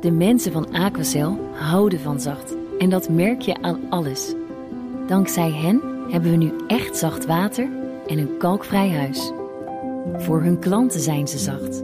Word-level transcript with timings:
De 0.00 0.10
mensen 0.10 0.52
van 0.52 0.72
Aquacel 0.72 1.38
houden 1.52 2.00
van 2.00 2.20
zacht. 2.20 2.54
En 2.78 2.90
dat 2.90 3.08
merk 3.08 3.40
je 3.40 3.62
aan 3.62 3.80
alles. 3.90 4.34
Dankzij 5.06 5.50
hen 5.50 5.80
hebben 6.10 6.30
we 6.30 6.36
nu 6.36 6.52
echt 6.66 6.96
zacht 6.96 7.26
water 7.26 7.68
en 8.06 8.18
een 8.18 8.36
kalkvrij 8.38 8.90
huis. 8.90 9.32
Voor 10.16 10.42
hun 10.42 10.58
klanten 10.58 11.00
zijn 11.00 11.28
ze 11.28 11.38
zacht. 11.38 11.82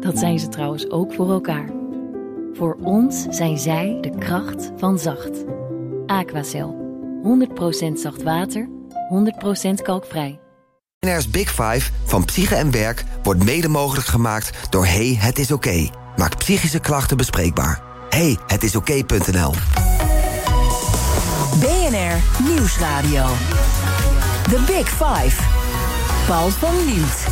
Dat 0.00 0.18
zijn 0.18 0.38
ze 0.38 0.48
trouwens 0.48 0.90
ook 0.90 1.12
voor 1.12 1.30
elkaar. 1.30 1.70
Voor 2.52 2.76
ons 2.82 3.26
zijn 3.30 3.58
zij 3.58 3.98
de 4.00 4.18
kracht 4.18 4.70
van 4.76 4.98
zacht. 4.98 5.44
Aquacel. 6.06 6.80
100% 7.90 7.92
zacht 7.92 8.22
water, 8.22 8.68
100% 9.68 9.82
kalkvrij. 9.82 10.40
BNR's 10.98 11.30
Big 11.30 11.48
Five 11.48 11.90
van 12.04 12.24
Psyche 12.24 12.54
en 12.54 12.70
Werk 12.70 13.04
wordt 13.22 13.44
mede 13.44 13.68
mogelijk 13.68 14.06
gemaakt 14.06 14.72
door 14.72 14.86
Hey, 14.86 15.16
het 15.18 15.38
is 15.38 15.52
oké. 15.52 15.90
Maak 16.16 16.38
psychische 16.38 16.78
klachten 16.78 17.16
bespreekbaar. 17.16 17.80
Hey, 18.10 18.38
het 18.46 18.62
is 18.62 18.76
oké.nl. 18.76 19.54
BNR 21.60 22.16
Nieuwsradio. 22.48 23.26
The 24.42 24.60
Big 24.66 24.88
Five. 24.88 25.42
Paul 26.26 26.50
van 26.50 26.84
Liemt. 26.84 27.26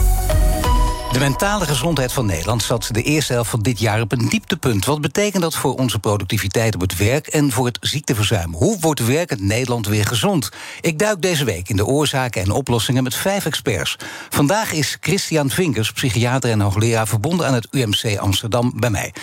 De 1.13 1.19
mentale 1.19 1.65
gezondheid 1.65 2.13
van 2.13 2.27
Nederland 2.27 2.63
zat 2.63 2.89
de 2.91 3.03
eerste 3.03 3.33
helft 3.33 3.51
van 3.51 3.63
dit 3.63 3.79
jaar 3.79 4.01
op 4.01 4.13
een 4.13 4.29
dieptepunt. 4.29 4.85
Wat 4.85 5.01
betekent 5.01 5.43
dat 5.43 5.57
voor 5.57 5.75
onze 5.75 5.99
productiviteit 5.99 6.75
op 6.75 6.81
het 6.81 6.97
werk 6.97 7.27
en 7.27 7.51
voor 7.51 7.67
het 7.67 7.79
ziekteverzuim? 7.81 8.55
Hoe 8.55 8.79
wordt 8.81 9.07
werkend 9.07 9.41
Nederland 9.41 9.87
weer 9.87 10.07
gezond? 10.07 10.51
Ik 10.81 10.99
duik 10.99 11.23
deze 11.23 11.45
week 11.45 11.69
in 11.69 11.77
de 11.77 11.87
oorzaken 11.87 12.43
en 12.43 12.51
oplossingen 12.51 13.03
met 13.03 13.15
vijf 13.15 13.47
experts. 13.47 13.97
Vandaag 14.29 14.73
is 14.73 14.97
Christian 15.01 15.51
Vinkers, 15.51 15.93
psychiater 15.93 16.51
en 16.51 16.61
hoogleraar 16.61 17.09
verbonden 17.09 17.47
aan 17.47 17.55
het 17.55 17.69
UMC 17.71 18.19
Amsterdam, 18.19 18.73
bij 18.77 18.91
mij. 18.91 19.15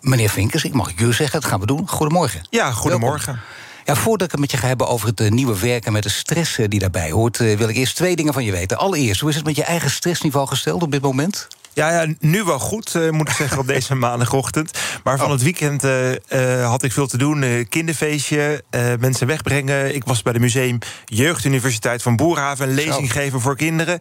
Meneer 0.00 0.30
Vinkers, 0.30 0.64
ik 0.64 0.74
mag 0.74 0.92
u 0.96 1.12
zeggen, 1.12 1.40
dat 1.40 1.50
gaan 1.50 1.60
we 1.60 1.66
doen. 1.66 1.88
Goedemorgen. 1.88 2.46
Ja, 2.50 2.72
goedemorgen. 2.72 3.32
Welkom. 3.32 3.62
Ja, 3.84 3.94
voordat 3.94 4.26
ik 4.26 4.32
het 4.32 4.40
met 4.40 4.50
je 4.50 4.56
ga 4.56 4.66
hebben 4.66 4.88
over 4.88 5.08
het 5.08 5.20
uh, 5.20 5.30
nieuwe 5.30 5.58
werken 5.58 5.92
met 5.92 6.02
de 6.02 6.08
stress 6.08 6.58
uh, 6.58 6.68
die 6.68 6.80
daarbij 6.80 7.10
hoort, 7.10 7.38
uh, 7.38 7.56
wil 7.56 7.68
ik 7.68 7.76
eerst 7.76 7.96
twee 7.96 8.16
dingen 8.16 8.32
van 8.32 8.44
je 8.44 8.52
weten. 8.52 8.78
Allereerst, 8.78 9.20
hoe 9.20 9.30
is 9.30 9.36
het 9.36 9.44
met 9.44 9.56
je 9.56 9.64
eigen 9.64 9.90
stressniveau 9.90 10.46
gesteld 10.46 10.82
op 10.82 10.90
dit 10.90 11.02
moment? 11.02 11.48
Ja, 11.74 12.00
ja, 12.00 12.12
nu 12.20 12.44
wel 12.44 12.58
goed, 12.58 12.94
uh, 12.94 13.10
moet 13.10 13.28
ik 13.28 13.34
zeggen, 13.34 13.58
op 13.58 13.66
deze 13.76 13.94
maandagochtend. 13.94 14.78
Maar 15.04 15.18
van 15.18 15.26
oh. 15.26 15.32
het 15.32 15.42
weekend 15.42 15.84
uh, 15.84 16.10
uh, 16.10 16.68
had 16.68 16.82
ik 16.82 16.92
veel 16.92 17.06
te 17.06 17.18
doen. 17.18 17.66
kinderfeestje, 17.68 18.64
mensen 18.98 19.26
wegbrengen. 19.26 19.94
Ik 19.94 20.04
was 20.04 20.22
bij 20.22 20.32
de 20.32 20.38
Museum 20.38 20.78
Jeugduniversiteit 21.04 22.02
van 22.02 22.16
Boerhaven... 22.16 22.68
een 22.68 22.74
lezing 22.74 23.12
geven 23.12 23.40
voor 23.40 23.56
kinderen. 23.56 23.98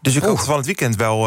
Dus 0.00 0.14
ik 0.14 0.22
had 0.22 0.44
van 0.44 0.56
het 0.56 0.66
weekend 0.66 0.96
wel, 0.96 1.26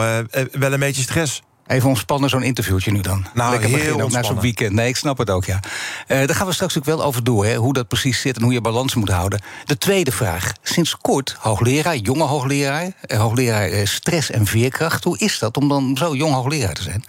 wel 0.51 0.73
een 0.73 0.79
beetje 0.79 1.01
stress. 1.01 1.41
Even 1.67 1.89
ontspannen, 1.89 2.29
zo'n 2.29 2.43
interviewtje 2.43 2.91
nu 2.91 3.01
dan. 3.01 3.25
Nou, 3.33 3.51
Lekker 3.51 3.69
heel 3.69 3.77
beginnen, 3.77 4.11
na 4.11 4.23
zo'n 4.23 4.39
weekend. 4.39 4.73
Nee, 4.73 4.87
ik 4.87 4.95
snap 4.95 5.17
het 5.17 5.29
ook, 5.29 5.45
ja. 5.45 5.59
Uh, 6.07 6.17
daar 6.17 6.35
gaan 6.35 6.47
we 6.47 6.53
straks 6.53 6.77
ook 6.77 6.85
wel 6.85 7.03
over 7.03 7.23
door, 7.23 7.45
hè, 7.45 7.55
hoe 7.55 7.73
dat 7.73 7.87
precies 7.87 8.21
zit... 8.21 8.35
en 8.35 8.43
hoe 8.43 8.53
je 8.53 8.61
balans 8.61 8.95
moet 8.95 9.09
houden. 9.09 9.41
De 9.65 9.77
tweede 9.77 10.11
vraag. 10.11 10.51
Sinds 10.61 10.97
kort 10.97 11.35
hoogleraar, 11.39 11.95
jonge 11.95 12.23
hoogleraar... 12.23 12.91
Eh, 13.01 13.19
hoogleraar 13.19 13.69
eh, 13.69 13.85
stress 13.85 14.31
en 14.31 14.45
veerkracht. 14.45 15.03
Hoe 15.03 15.17
is 15.17 15.39
dat 15.39 15.57
om 15.57 15.67
dan 15.67 15.97
zo 15.97 16.15
jong 16.15 16.33
hoogleraar 16.33 16.73
te 16.73 16.83
zijn? 16.83 17.03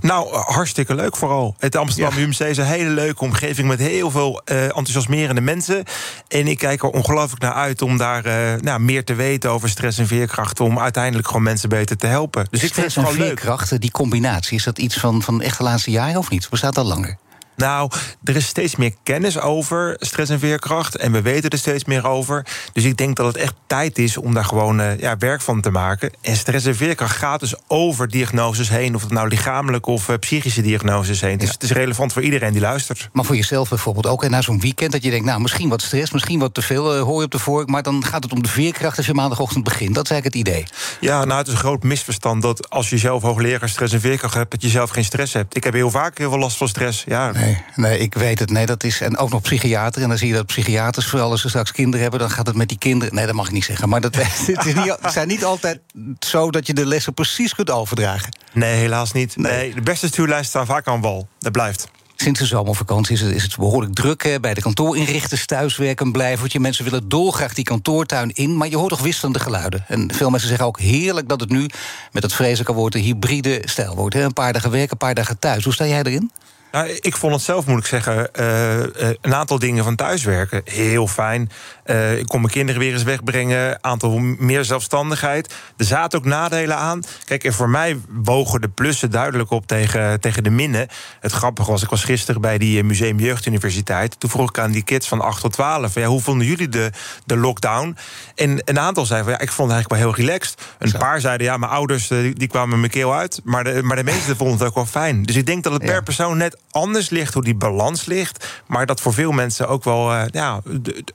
Nou, 0.00 0.36
hartstikke 0.36 0.94
leuk 0.94 1.16
vooral. 1.16 1.54
Het 1.58 1.76
Amsterdam 1.76 2.18
ja. 2.18 2.20
UMC 2.20 2.38
is 2.38 2.56
een 2.56 2.64
hele 2.64 2.90
leuke 2.90 3.24
omgeving... 3.24 3.68
met 3.68 3.78
heel 3.78 4.10
veel 4.10 4.42
uh, 4.44 4.62
enthousiasmerende 4.64 5.40
mensen. 5.40 5.84
En 6.28 6.46
ik 6.46 6.58
kijk 6.58 6.82
er 6.82 6.88
ongelooflijk 6.88 7.42
naar 7.42 7.52
uit 7.52 7.82
om 7.82 7.96
daar 7.96 8.26
uh, 8.26 8.60
nou, 8.60 8.80
meer 8.80 9.04
te 9.04 9.14
weten 9.14 9.50
over 9.50 9.68
stress 9.68 9.98
en 9.98 10.06
veerkracht... 10.06 10.60
om 10.60 10.78
uiteindelijk 10.78 11.26
gewoon 11.26 11.42
mensen 11.42 11.68
beter 11.68 11.96
te 11.96 12.06
helpen. 12.06 12.46
Dus 12.50 12.60
stress 12.60 12.76
ik 12.86 12.92
vind 12.94 13.06
het 13.06 13.16
en 13.16 13.24
veerkracht, 13.24 13.70
leuk. 13.70 13.80
die 13.80 13.90
combinatie... 13.90 14.56
is 14.56 14.64
dat 14.64 14.78
iets 14.78 14.96
van, 14.98 15.22
van 15.22 15.42
echt 15.42 15.58
de 15.58 15.64
laatste 15.64 15.90
jaren 15.90 16.18
of 16.18 16.30
niet? 16.30 16.48
Bestaat 16.50 16.74
dat 16.74 16.86
langer? 16.86 17.18
Nou, 17.58 17.90
er 18.24 18.36
is 18.36 18.46
steeds 18.46 18.76
meer 18.76 18.92
kennis 19.02 19.40
over 19.40 19.96
stress 19.98 20.30
en 20.30 20.38
veerkracht. 20.38 20.96
En 20.96 21.12
we 21.12 21.22
weten 21.22 21.50
er 21.50 21.58
steeds 21.58 21.84
meer 21.84 22.06
over. 22.06 22.46
Dus 22.72 22.84
ik 22.84 22.96
denk 22.96 23.16
dat 23.16 23.26
het 23.26 23.36
echt 23.36 23.54
tijd 23.66 23.98
is 23.98 24.16
om 24.16 24.34
daar 24.34 24.44
gewoon 24.44 24.80
uh, 24.80 24.98
ja, 24.98 25.16
werk 25.16 25.40
van 25.40 25.60
te 25.60 25.70
maken. 25.70 26.10
En 26.20 26.36
stress 26.36 26.66
en 26.66 26.76
veerkracht 26.76 27.16
gaat 27.16 27.40
dus 27.40 27.54
over 27.66 28.08
diagnoses 28.08 28.68
heen. 28.68 28.94
Of 28.94 29.02
het 29.02 29.10
nou 29.10 29.28
lichamelijke 29.28 29.90
of 29.90 30.08
uh, 30.08 30.16
psychische 30.16 30.62
diagnoses 30.62 31.20
heen. 31.20 31.30
Ja. 31.30 31.36
Dus 31.36 31.50
het 31.50 31.62
is 31.62 31.70
relevant 31.70 32.12
voor 32.12 32.22
iedereen 32.22 32.52
die 32.52 32.60
luistert. 32.60 33.08
Maar 33.12 33.24
voor 33.24 33.36
jezelf 33.36 33.68
bijvoorbeeld 33.68 34.06
ook. 34.06 34.24
En 34.24 34.30
na 34.30 34.42
zo'n 34.42 34.60
weekend 34.60 34.92
dat 34.92 35.02
je 35.02 35.10
denkt, 35.10 35.26
nou 35.26 35.40
misschien 35.40 35.68
wat 35.68 35.82
stress, 35.82 36.12
misschien 36.12 36.38
wat 36.38 36.54
te 36.54 36.62
veel 36.62 36.96
uh, 36.96 37.02
hoor 37.02 37.18
je 37.18 37.24
op 37.24 37.30
de 37.30 37.38
vork. 37.38 37.68
Maar 37.68 37.82
dan 37.82 38.04
gaat 38.04 38.22
het 38.22 38.32
om 38.32 38.42
de 38.42 38.48
veerkracht 38.48 38.96
als 38.96 39.06
je 39.06 39.14
maandagochtend 39.14 39.64
begint. 39.64 39.94
Dat 39.94 40.04
is 40.04 40.10
eigenlijk 40.10 40.46
het 40.46 40.54
idee. 40.54 40.66
Ja, 41.00 41.24
nou 41.24 41.38
het 41.38 41.46
is 41.46 41.52
een 41.52 41.58
groot 41.58 41.82
misverstand 41.82 42.42
dat 42.42 42.70
als 42.70 42.90
je 42.90 42.98
zelf 42.98 43.22
hoogleraar 43.22 43.68
stress 43.68 43.92
en 43.92 44.00
veerkracht 44.00 44.34
hebt, 44.34 44.50
dat 44.50 44.62
je 44.62 44.68
zelf 44.68 44.90
geen 44.90 45.04
stress 45.04 45.32
hebt. 45.32 45.56
Ik 45.56 45.64
heb 45.64 45.72
heel 45.72 45.90
vaak 45.90 46.18
heel 46.18 46.30
veel 46.30 46.38
last 46.38 46.56
van 46.56 46.68
stress. 46.68 47.04
Ja. 47.06 47.30
Nee. 47.32 47.47
Nee, 47.48 47.90
nee, 47.90 47.98
ik 47.98 48.14
weet 48.14 48.38
het. 48.38 48.50
Nee, 48.50 48.66
dat 48.66 48.84
is. 48.84 49.00
En 49.00 49.16
ook 49.16 49.30
nog 49.30 49.42
psychiater. 49.42 50.02
En 50.02 50.08
dan 50.08 50.18
zie 50.18 50.28
je 50.28 50.34
dat 50.34 50.46
psychiaters, 50.46 51.06
vooral 51.06 51.30
als 51.30 51.40
ze 51.40 51.48
straks 51.48 51.72
kinderen 51.72 52.00
hebben, 52.00 52.20
dan 52.20 52.30
gaat 52.30 52.46
het 52.46 52.56
met 52.56 52.68
die 52.68 52.78
kinderen. 52.78 53.14
Nee, 53.14 53.26
dat 53.26 53.34
mag 53.34 53.46
ik 53.46 53.52
niet 53.52 53.64
zeggen. 53.64 53.88
Maar 53.88 54.00
dat, 54.00 54.14
het, 54.18 54.66
is 54.66 54.74
niet, 54.74 54.96
het 55.00 55.12
zijn 55.12 55.28
niet 55.28 55.44
altijd 55.44 55.80
zo 56.18 56.50
dat 56.50 56.66
je 56.66 56.74
de 56.74 56.86
lessen 56.86 57.14
precies 57.14 57.54
kunt 57.54 57.70
overdragen. 57.70 58.36
Nee, 58.52 58.74
helaas 58.74 59.12
niet. 59.12 59.36
Nee, 59.36 59.52
nee 59.52 59.74
de 59.74 59.80
beste 59.80 60.06
stuurlijsten 60.06 60.48
staan 60.48 60.66
vaak 60.66 60.86
aan 60.86 61.00
wal. 61.00 61.28
Dat 61.38 61.52
blijft. 61.52 61.88
Sinds 62.20 62.40
de 62.40 62.46
zomervakantie 62.46 63.14
is 63.14 63.20
het, 63.20 63.34
is 63.34 63.42
het 63.42 63.56
behoorlijk 63.56 63.94
druk 63.94 64.22
hè, 64.22 64.40
bij 64.40 64.54
de 64.54 64.60
kantoorinrichters, 64.60 65.46
thuiswerken, 65.46 66.12
blijven. 66.12 66.60
Mensen 66.60 66.84
willen 66.84 67.08
dolgraag 67.08 67.54
die 67.54 67.64
kantoortuin 67.64 68.32
in, 68.34 68.56
maar 68.56 68.68
je 68.68 68.76
hoort 68.76 68.88
toch 68.90 69.00
wisselende 69.00 69.38
geluiden. 69.38 69.84
En 69.88 70.14
veel 70.14 70.30
mensen 70.30 70.48
zeggen 70.48 70.66
ook 70.66 70.80
heerlijk 70.80 71.28
dat 71.28 71.40
het 71.40 71.50
nu 71.50 71.66
met 72.12 72.22
het 72.22 72.32
vreselijke 72.32 72.72
woord 72.72 72.94
een 72.94 73.00
hybride 73.00 73.62
stijl 73.64 73.94
wordt. 73.94 74.14
Hè. 74.14 74.22
Een 74.22 74.32
paar 74.32 74.52
dagen 74.52 74.70
werken, 74.70 74.90
een 74.90 74.98
paar 74.98 75.14
dagen 75.14 75.38
thuis. 75.38 75.64
Hoe 75.64 75.72
sta 75.72 75.86
jij 75.86 76.02
erin? 76.02 76.30
Nou, 76.72 76.88
ik 77.00 77.16
vond 77.16 77.32
het 77.32 77.42
zelf, 77.42 77.66
moet 77.66 77.78
ik 77.78 77.86
zeggen, 77.86 78.28
uh, 78.40 78.78
een 79.20 79.34
aantal 79.34 79.58
dingen 79.58 79.84
van 79.84 79.96
thuiswerken 79.96 80.62
heel 80.64 81.06
fijn. 81.06 81.50
Uh, 81.90 82.18
ik 82.18 82.26
kon 82.26 82.40
mijn 82.40 82.52
kinderen 82.52 82.80
weer 82.80 82.92
eens 82.92 83.02
wegbrengen. 83.02 83.78
Aantal 83.80 84.18
meer 84.18 84.64
zelfstandigheid. 84.64 85.54
Er 85.76 85.84
zaten 85.84 86.18
ook 86.18 86.24
nadelen 86.24 86.76
aan. 86.76 87.02
Kijk, 87.24 87.44
en 87.44 87.52
voor 87.52 87.68
mij 87.68 88.00
wogen 88.08 88.60
de 88.60 88.68
plussen 88.68 89.10
duidelijk 89.10 89.50
op 89.50 89.66
tegen, 89.66 90.20
tegen 90.20 90.44
de 90.44 90.50
minnen. 90.50 90.88
Het 91.20 91.32
grappige 91.32 91.70
was, 91.70 91.82
ik 91.82 91.90
was 91.90 92.04
gisteren 92.04 92.40
bij 92.40 92.58
die 92.58 92.84
Museum 92.84 93.18
Jeugduniversiteit. 93.18 94.20
Toen 94.20 94.30
vroeg 94.30 94.48
ik 94.48 94.58
aan 94.58 94.70
die 94.70 94.82
kids 94.82 95.08
van 95.08 95.20
8 95.20 95.40
tot 95.40 95.52
12. 95.52 95.94
Ja, 95.94 96.06
hoe 96.06 96.20
vonden 96.20 96.46
jullie 96.46 96.68
de, 96.68 96.90
de 97.24 97.36
lockdown? 97.36 97.96
En 98.34 98.60
een 98.64 98.78
aantal 98.78 99.06
zeiden 99.06 99.28
van 99.28 99.38
ja, 99.38 99.44
ik 99.44 99.52
vond 99.52 99.70
het 99.70 99.76
eigenlijk 99.78 100.02
wel 100.02 100.12
heel 100.12 100.26
relaxed. 100.26 100.60
Een 100.78 100.88
Zo. 100.88 100.98
paar 100.98 101.20
zeiden 101.20 101.46
ja, 101.46 101.56
mijn 101.56 101.72
ouders 101.72 102.08
die, 102.08 102.34
die 102.34 102.48
kwamen 102.48 102.78
mijn 102.80 102.92
keel 102.92 103.14
uit. 103.14 103.40
Maar 103.44 103.64
de, 103.64 103.82
maar 103.82 103.96
de 103.96 104.04
meesten 104.12 104.36
vonden 104.36 104.58
het 104.58 104.66
ook 104.66 104.74
wel 104.74 104.86
fijn. 104.86 105.22
Dus 105.22 105.36
ik 105.36 105.46
denk 105.46 105.62
dat 105.62 105.72
het 105.72 105.84
per 105.84 105.94
ja. 105.94 106.00
persoon 106.00 106.36
net 106.36 106.58
anders 106.70 107.10
ligt, 107.10 107.34
hoe 107.34 107.44
die 107.44 107.54
balans 107.54 108.04
ligt. 108.04 108.46
Maar 108.66 108.86
dat 108.86 109.00
voor 109.00 109.12
veel 109.12 109.32
mensen 109.32 109.68
ook 109.68 109.84
wel 109.84 110.12
uh, 110.12 110.22
ja, 110.30 110.60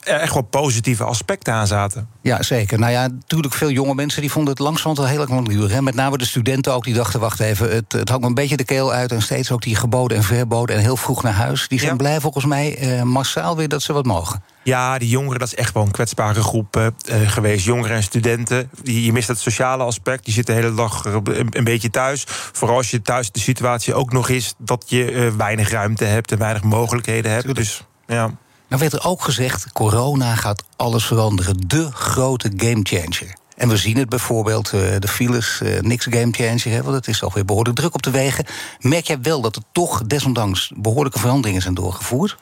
echt 0.04 0.34
wel 0.34 0.48
positieve 0.64 1.04
aspecten 1.04 1.54
aan 1.54 1.68
zaten. 1.68 2.08
Ja, 2.22 2.44
zeker. 2.44 2.80
Nou 2.80 2.92
ja, 2.92 3.08
natuurlijk 3.08 3.54
veel 3.54 3.70
jonge 3.70 3.96
mensen 3.96 4.22
die 4.22 4.32
vonden 4.32 4.54
het 4.54 4.62
langzamerhand 4.62 4.98
wel 4.98 5.08
heel 5.08 5.22
erg 5.22 5.30
lang 5.30 5.48
duren. 5.48 5.84
Met 5.84 5.96
name 5.96 6.18
de 6.18 6.26
studenten 6.26 6.74
ook, 6.74 6.84
die 6.84 6.94
dachten, 6.94 7.20
wacht 7.20 7.40
even, 7.40 7.76
het, 7.76 7.92
het 7.92 8.10
hangt 8.10 8.24
me 8.24 8.30
een 8.30 8.36
beetje 8.36 8.58
de 8.58 8.64
keel 8.64 8.94
uit. 8.94 9.12
En 9.12 9.22
steeds 9.22 9.52
ook 9.52 9.62
die 9.62 9.76
geboden 9.76 10.18
en 10.18 10.24
verboden 10.24 10.76
en 10.76 10.82
heel 10.82 10.98
vroeg 10.98 11.24
naar 11.24 11.34
huis. 11.34 11.68
Die 11.68 11.80
zijn 11.80 11.92
ja. 11.92 11.98
blij 11.98 12.20
volgens 12.20 12.46
mij 12.46 12.98
uh, 12.98 13.02
massaal 13.02 13.56
weer 13.56 13.68
dat 13.68 13.82
ze 13.82 13.94
wat 13.94 14.06
mogen. 14.06 14.44
Ja, 14.64 14.98
die 14.98 15.10
jongeren, 15.10 15.40
dat 15.40 15.48
is 15.48 15.56
echt 15.56 15.74
wel 15.74 15.84
een 15.84 15.92
kwetsbare 15.92 16.42
groep 16.42 16.78
uh, 16.78 16.88
geweest. 17.30 17.66
Jongeren 17.66 17.96
en 17.96 18.04
studenten. 18.04 18.70
Die, 18.84 19.06
je 19.06 19.14
mist 19.14 19.28
het 19.28 19.40
sociale 19.40 19.84
aspect. 19.84 20.26
Die 20.26 20.34
zitten 20.34 20.56
de 20.56 20.62
hele 20.62 20.76
dag 20.76 21.06
een, 21.06 21.48
een, 21.50 21.64
beetje 21.64 21.90
thuis. 21.90 22.24
Vooral 22.28 22.78
als 22.78 22.92
je 22.92 23.02
thuis 23.02 23.32
de 23.32 23.40
situatie 23.40 23.94
ook 23.94 24.12
nog 24.12 24.30
is 24.30 24.54
dat 24.58 24.84
je 24.88 25.12
uh, 25.12 25.32
weinig 25.38 25.70
ruimte 25.70 26.06
hebt 26.06 26.32
en 26.32 26.38
weinig 26.38 26.64
mogelijkheden 26.64 27.32
hebt. 27.32 27.56
Dus 27.56 27.84
ja. 28.08 28.32
Nou 28.74 28.86
werd 28.86 29.04
er 29.04 29.10
ook 29.10 29.22
gezegd, 29.22 29.72
corona 29.72 30.36
gaat 30.36 30.64
alles 30.76 31.06
veranderen. 31.06 31.68
De 31.68 31.92
grote 31.92 32.52
gamechanger. 32.58 33.36
En 33.56 33.70
we 33.70 33.78
zien 33.78 33.98
het 33.98 34.10
bijvoorbeeld, 34.10 34.72
uh, 34.74 34.82
de 35.00 35.08
files, 35.08 35.60
uh, 35.64 35.80
niks 35.80 36.08
gamechanger, 36.10 36.84
want 36.84 36.96
het 36.96 37.08
is 37.08 37.24
alweer 37.24 37.46
behoorlijk 37.46 37.76
druk 37.76 37.94
op 37.94 38.04
de 38.04 38.12
wegen. 38.12 38.46
Merk 38.80 39.06
jij 39.06 39.22
wel 39.22 39.42
dat 39.42 39.56
er 39.56 39.62
toch 39.72 40.04
desondanks 40.04 40.72
behoorlijke 40.76 41.20
veranderingen 41.20 41.62
zijn 41.62 41.74
doorgevoerd? 41.74 42.38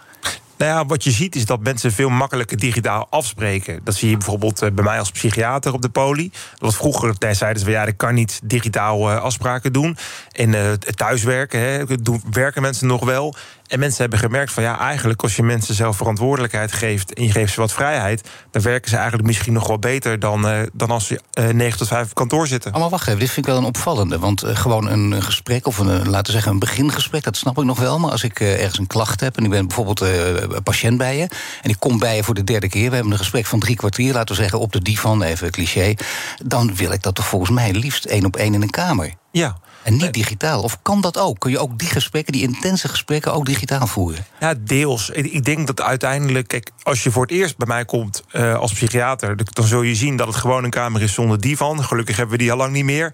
Nou 0.57 0.71
ja, 0.71 0.85
wat 0.85 1.03
je 1.03 1.11
ziet 1.11 1.35
is 1.35 1.45
dat 1.45 1.59
mensen 1.59 1.91
veel 1.91 2.09
makkelijker 2.09 2.57
digitaal 2.57 3.07
afspreken. 3.09 3.79
Dat 3.83 3.95
zie 3.95 4.09
je 4.09 4.17
bijvoorbeeld 4.17 4.59
bij 4.59 4.83
mij 4.83 4.99
als 4.99 5.11
psychiater 5.11 5.73
op 5.73 5.81
de 5.81 5.89
poli. 5.89 6.31
Dat 6.57 6.75
vroeger 6.75 7.15
zeiden 7.31 7.63
ze 7.63 7.71
ja, 7.71 7.85
ik 7.85 7.97
kan 7.97 8.13
niet 8.13 8.39
digitaal 8.43 9.11
afspraken 9.11 9.73
doen. 9.73 9.97
En 10.31 10.53
uh, 10.53 10.71
thuiswerken, 10.71 11.59
hè, 11.59 11.83
werken 12.31 12.61
mensen 12.61 12.87
nog 12.87 13.05
wel. 13.05 13.35
En 13.71 13.79
mensen 13.79 14.01
hebben 14.01 14.19
gemerkt 14.19 14.51
van 14.51 14.63
ja, 14.63 14.79
eigenlijk 14.79 15.21
als 15.21 15.35
je 15.35 15.43
mensen 15.43 15.75
zelf 15.75 15.97
verantwoordelijkheid 15.97 16.71
geeft 16.71 17.13
en 17.13 17.23
je 17.23 17.31
geeft 17.31 17.53
ze 17.53 17.59
wat 17.59 17.73
vrijheid, 17.73 18.29
dan 18.49 18.61
werken 18.61 18.89
ze 18.89 18.95
eigenlijk 18.95 19.27
misschien 19.27 19.53
nog 19.53 19.67
wel 19.67 19.79
beter 19.79 20.19
dan, 20.19 20.49
uh, 20.49 20.59
dan 20.73 20.91
als 20.91 21.07
ze 21.07 21.21
uh, 21.39 21.49
9 21.49 21.77
tot 21.77 21.87
5 21.87 22.05
op 22.05 22.13
kantoor 22.13 22.47
zitten. 22.47 22.71
Maar 22.71 22.89
wacht 22.89 23.07
even, 23.07 23.19
dit 23.19 23.29
vind 23.29 23.45
ik 23.45 23.51
wel 23.51 23.61
een 23.61 23.67
opvallende. 23.67 24.19
Want 24.19 24.43
uh, 24.43 24.55
gewoon 24.55 24.89
een 24.89 25.23
gesprek 25.23 25.67
of 25.67 25.77
een, 25.77 26.09
laten 26.09 26.25
we 26.25 26.31
zeggen, 26.31 26.51
een 26.51 26.59
begingesprek, 26.59 27.23
dat 27.23 27.37
snap 27.37 27.57
ik 27.57 27.63
nog 27.63 27.79
wel. 27.79 27.99
Maar 27.99 28.11
als 28.11 28.23
ik 28.23 28.39
ergens 28.39 28.79
een 28.79 28.87
klacht 28.87 29.19
heb 29.19 29.37
en 29.37 29.43
ik 29.43 29.49
ben 29.49 29.67
bijvoorbeeld 29.67 30.01
een 30.01 30.63
patiënt 30.63 30.97
bij 30.97 31.17
je 31.17 31.27
en 31.61 31.69
ik 31.69 31.79
kom 31.79 31.99
bij 31.99 32.15
je 32.15 32.23
voor 32.23 32.35
de 32.35 32.43
derde 32.43 32.69
keer, 32.69 32.89
we 32.89 32.95
hebben 32.95 33.11
een 33.11 33.17
gesprek 33.17 33.45
van 33.45 33.59
drie 33.59 33.75
kwartier, 33.75 34.13
laten 34.13 34.35
we 34.35 34.41
zeggen, 34.41 34.59
op 34.59 34.71
de 34.71 34.81
divan, 34.81 35.23
even 35.23 35.51
cliché, 35.51 35.95
dan 36.43 36.75
wil 36.75 36.91
ik 36.91 37.01
dat 37.01 37.15
toch 37.15 37.27
volgens 37.27 37.51
mij 37.51 37.71
liefst 37.71 38.05
één 38.05 38.25
op 38.25 38.35
één 38.35 38.53
in 38.53 38.61
een 38.61 38.69
kamer. 38.69 39.13
Ja. 39.31 39.57
En 39.83 39.97
niet 39.97 40.13
digitaal. 40.13 40.61
Of 40.61 40.81
kan 40.81 41.01
dat 41.01 41.17
ook? 41.17 41.39
Kun 41.39 41.51
je 41.51 41.59
ook 41.59 41.79
die 41.79 41.87
gesprekken, 41.87 42.33
die 42.33 42.41
intense 42.41 42.87
gesprekken, 42.87 43.33
ook 43.33 43.45
digitaal 43.45 43.87
voeren? 43.87 44.25
Ja, 44.39 44.53
deels. 44.59 45.09
Ik 45.09 45.45
denk 45.45 45.67
dat 45.67 45.81
uiteindelijk, 45.81 46.47
kijk, 46.47 46.71
als 46.83 47.03
je 47.03 47.11
voor 47.11 47.21
het 47.21 47.31
eerst 47.31 47.57
bij 47.57 47.67
mij 47.67 47.85
komt 47.85 48.23
uh, 48.31 48.55
als 48.55 48.73
psychiater, 48.73 49.35
dan 49.53 49.65
zul 49.65 49.81
je 49.81 49.95
zien 49.95 50.15
dat 50.15 50.27
het 50.27 50.35
gewoon 50.35 50.63
een 50.63 50.69
kamer 50.69 51.01
is 51.01 51.13
zonder 51.13 51.41
divan. 51.41 51.83
Gelukkig 51.83 52.17
hebben 52.17 52.37
we 52.37 52.43
die 52.43 52.51
al 52.51 52.57
lang 52.57 52.73
niet 52.73 52.85
meer. 52.85 53.13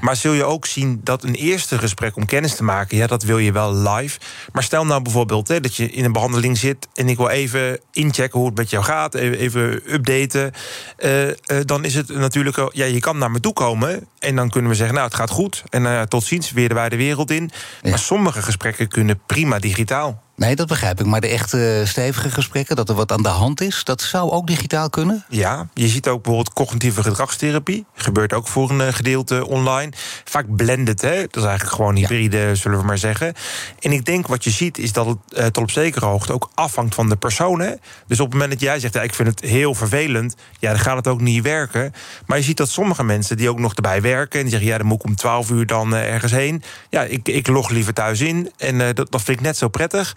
Maar 0.00 0.16
zul 0.16 0.32
je 0.32 0.44
ook 0.44 0.66
zien 0.66 1.00
dat 1.04 1.24
een 1.24 1.34
eerste 1.34 1.78
gesprek 1.78 2.16
om 2.16 2.26
kennis 2.26 2.54
te 2.54 2.64
maken, 2.64 2.96
ja, 2.96 3.06
dat 3.06 3.22
wil 3.22 3.38
je 3.38 3.52
wel 3.52 3.74
live. 3.74 4.18
Maar 4.52 4.62
stel 4.62 4.86
nou 4.86 5.02
bijvoorbeeld 5.02 5.48
hè, 5.48 5.60
dat 5.60 5.76
je 5.76 5.90
in 5.90 6.04
een 6.04 6.12
behandeling 6.12 6.58
zit 6.58 6.88
en 6.94 7.08
ik 7.08 7.16
wil 7.16 7.28
even 7.28 7.80
inchecken 7.92 8.38
hoe 8.38 8.48
het 8.48 8.58
met 8.58 8.70
jou 8.70 8.84
gaat, 8.84 9.14
even 9.14 9.92
updaten. 9.92 10.52
Uh, 10.98 11.26
uh, 11.26 11.34
dan 11.64 11.84
is 11.84 11.94
het 11.94 12.08
natuurlijk, 12.08 12.56
ja, 12.72 12.84
je 12.84 13.00
kan 13.00 13.18
naar 13.18 13.30
me 13.30 13.40
toe 13.40 13.52
komen 13.52 14.06
en 14.22 14.36
dan 14.36 14.48
kunnen 14.48 14.70
we 14.70 14.76
zeggen, 14.76 14.94
nou, 14.94 15.06
het 15.06 15.16
gaat 15.16 15.30
goed. 15.30 15.62
En 15.68 15.82
uh, 15.82 16.02
tot 16.02 16.24
ziens, 16.24 16.52
weer 16.52 16.68
de 16.68 16.74
wijde 16.74 16.96
wereld 16.96 17.30
in. 17.30 17.50
Ja. 17.82 17.90
Maar 17.90 17.98
sommige 17.98 18.42
gesprekken 18.42 18.88
kunnen 18.88 19.20
prima 19.26 19.58
digitaal. 19.58 20.21
Nee, 20.36 20.56
dat 20.56 20.66
begrijp 20.66 21.00
ik. 21.00 21.06
Maar 21.06 21.20
de 21.20 21.28
echte 21.28 21.82
stevige 21.86 22.30
gesprekken, 22.30 22.76
dat 22.76 22.88
er 22.88 22.94
wat 22.94 23.12
aan 23.12 23.22
de 23.22 23.28
hand 23.28 23.60
is, 23.60 23.84
dat 23.84 24.00
zou 24.00 24.30
ook 24.30 24.46
digitaal 24.46 24.90
kunnen? 24.90 25.24
Ja, 25.28 25.68
je 25.74 25.88
ziet 25.88 26.08
ook 26.08 26.22
bijvoorbeeld 26.22 26.54
cognitieve 26.54 27.02
gedragstherapie. 27.02 27.84
Gebeurt 27.94 28.32
ook 28.32 28.48
voor 28.48 28.70
een 28.70 28.80
eh, 28.80 28.92
gedeelte 28.92 29.46
online. 29.46 29.92
Vaak 30.24 30.56
blended, 30.56 31.00
hè? 31.00 31.20
Dat 31.20 31.36
is 31.36 31.44
eigenlijk 31.44 31.76
gewoon 31.76 31.96
hybride, 31.96 32.38
ja. 32.38 32.54
zullen 32.54 32.78
we 32.78 32.84
maar 32.84 32.98
zeggen. 32.98 33.34
En 33.78 33.92
ik 33.92 34.04
denk 34.04 34.26
wat 34.26 34.44
je 34.44 34.50
ziet, 34.50 34.78
is 34.78 34.92
dat 34.92 35.06
het 35.06 35.18
uh, 35.28 35.44
tot 35.44 35.62
op 35.62 35.70
zekere 35.70 36.06
hoogte 36.06 36.32
ook 36.32 36.50
afhangt 36.54 36.94
van 36.94 37.08
de 37.08 37.16
persoon. 37.16 37.60
Hè? 37.60 37.72
Dus 38.06 38.20
op 38.20 38.26
het 38.26 38.32
moment 38.32 38.50
dat 38.50 38.60
jij 38.60 38.80
zegt, 38.80 38.94
ja, 38.94 39.02
ik 39.02 39.14
vind 39.14 39.28
het 39.28 39.40
heel 39.40 39.74
vervelend, 39.74 40.36
ja, 40.58 40.70
dan 40.70 40.80
gaat 40.80 40.96
het 40.96 41.08
ook 41.08 41.20
niet 41.20 41.42
werken. 41.42 41.92
Maar 42.26 42.38
je 42.38 42.44
ziet 42.44 42.56
dat 42.56 42.68
sommige 42.68 43.04
mensen 43.04 43.36
die 43.36 43.48
ook 43.48 43.58
nog 43.58 43.74
erbij 43.74 44.02
werken 44.02 44.38
en 44.38 44.44
die 44.44 44.50
zeggen, 44.50 44.70
ja, 44.70 44.78
dan 44.78 44.86
moet 44.86 44.98
ik 44.98 45.04
om 45.04 45.16
12 45.16 45.50
uur 45.50 45.66
dan 45.66 45.94
uh, 45.94 46.12
ergens 46.12 46.32
heen. 46.32 46.62
Ja, 46.90 47.02
ik, 47.02 47.28
ik 47.28 47.46
log 47.46 47.70
liever 47.70 47.92
thuis 47.92 48.20
in. 48.20 48.52
En 48.56 48.74
uh, 48.74 48.88
dat, 48.94 49.12
dat 49.12 49.22
vind 49.22 49.38
ik 49.38 49.44
net 49.44 49.56
zo 49.56 49.68
prettig 49.68 50.14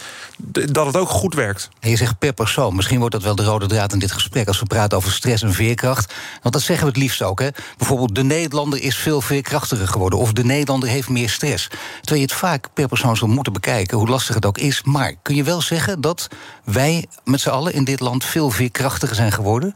dat 0.72 0.86
het 0.86 0.98
ook 0.98 1.10
goed 1.10 1.34
werkt. 1.34 1.70
En 1.80 1.90
je 1.90 1.96
zegt 1.96 2.20
per 2.20 2.34
persoon. 2.34 2.76
Misschien 2.76 3.00
wordt 3.00 3.14
dat 3.14 3.24
wel 3.24 3.36
de 3.36 3.44
rode 3.44 3.68
draad 3.68 3.94
in 3.94 4.00
dit 4.00 4.12
gesprek 4.12 4.48
als 4.48 4.60
we 4.60 4.66
praten 4.66 4.98
over 4.98 5.12
stress 5.12 5.44
en 5.44 5.54
veerkracht. 5.54 6.14
Want 6.42 6.54
dat 6.54 6.64
zeggen 6.64 6.86
we 6.86 6.92
het 6.92 7.02
liefst 7.02 7.22
ook. 7.22 7.40
Hè? 7.40 7.50
Bijvoorbeeld, 7.78 8.16
de 8.16 8.24
Nederlander 8.24 8.82
is 8.82 8.98
veel 8.98 9.22
veerkrachtiger 9.22 9.88
geworden. 9.88 10.20
Of 10.20 10.34
de 10.34 10.46
Nederlander 10.46 10.90
heeft 10.90 11.10
meer 11.10 11.30
stress. 11.30 11.68
Terwijl 12.02 12.22
je 12.22 12.28
het 12.28 12.34
vaak 12.34 12.68
per 12.74 12.88
persoon 12.88 13.18
zou 13.18 13.32
moeten 13.32 13.54
bekijken, 13.54 13.98
hoe 13.98 14.08
lastig 14.08 14.36
het 14.36 14.46
ook 14.46 14.58
is. 14.58 14.84
Maar 14.84 15.14
kun 15.22 15.36
je 15.36 15.44
wel 15.44 15.62
zeggen 15.62 16.02
dat 16.02 16.28
wij 16.64 17.06
met 17.24 17.42
z'n 17.42 17.50
allen 17.50 17.74
in 17.74 17.84
dit 17.84 18.00
land 18.00 18.26
veel 18.26 18.50
veerkrachtiger 18.50 19.16
zijn 19.16 19.32
geworden? 19.32 19.76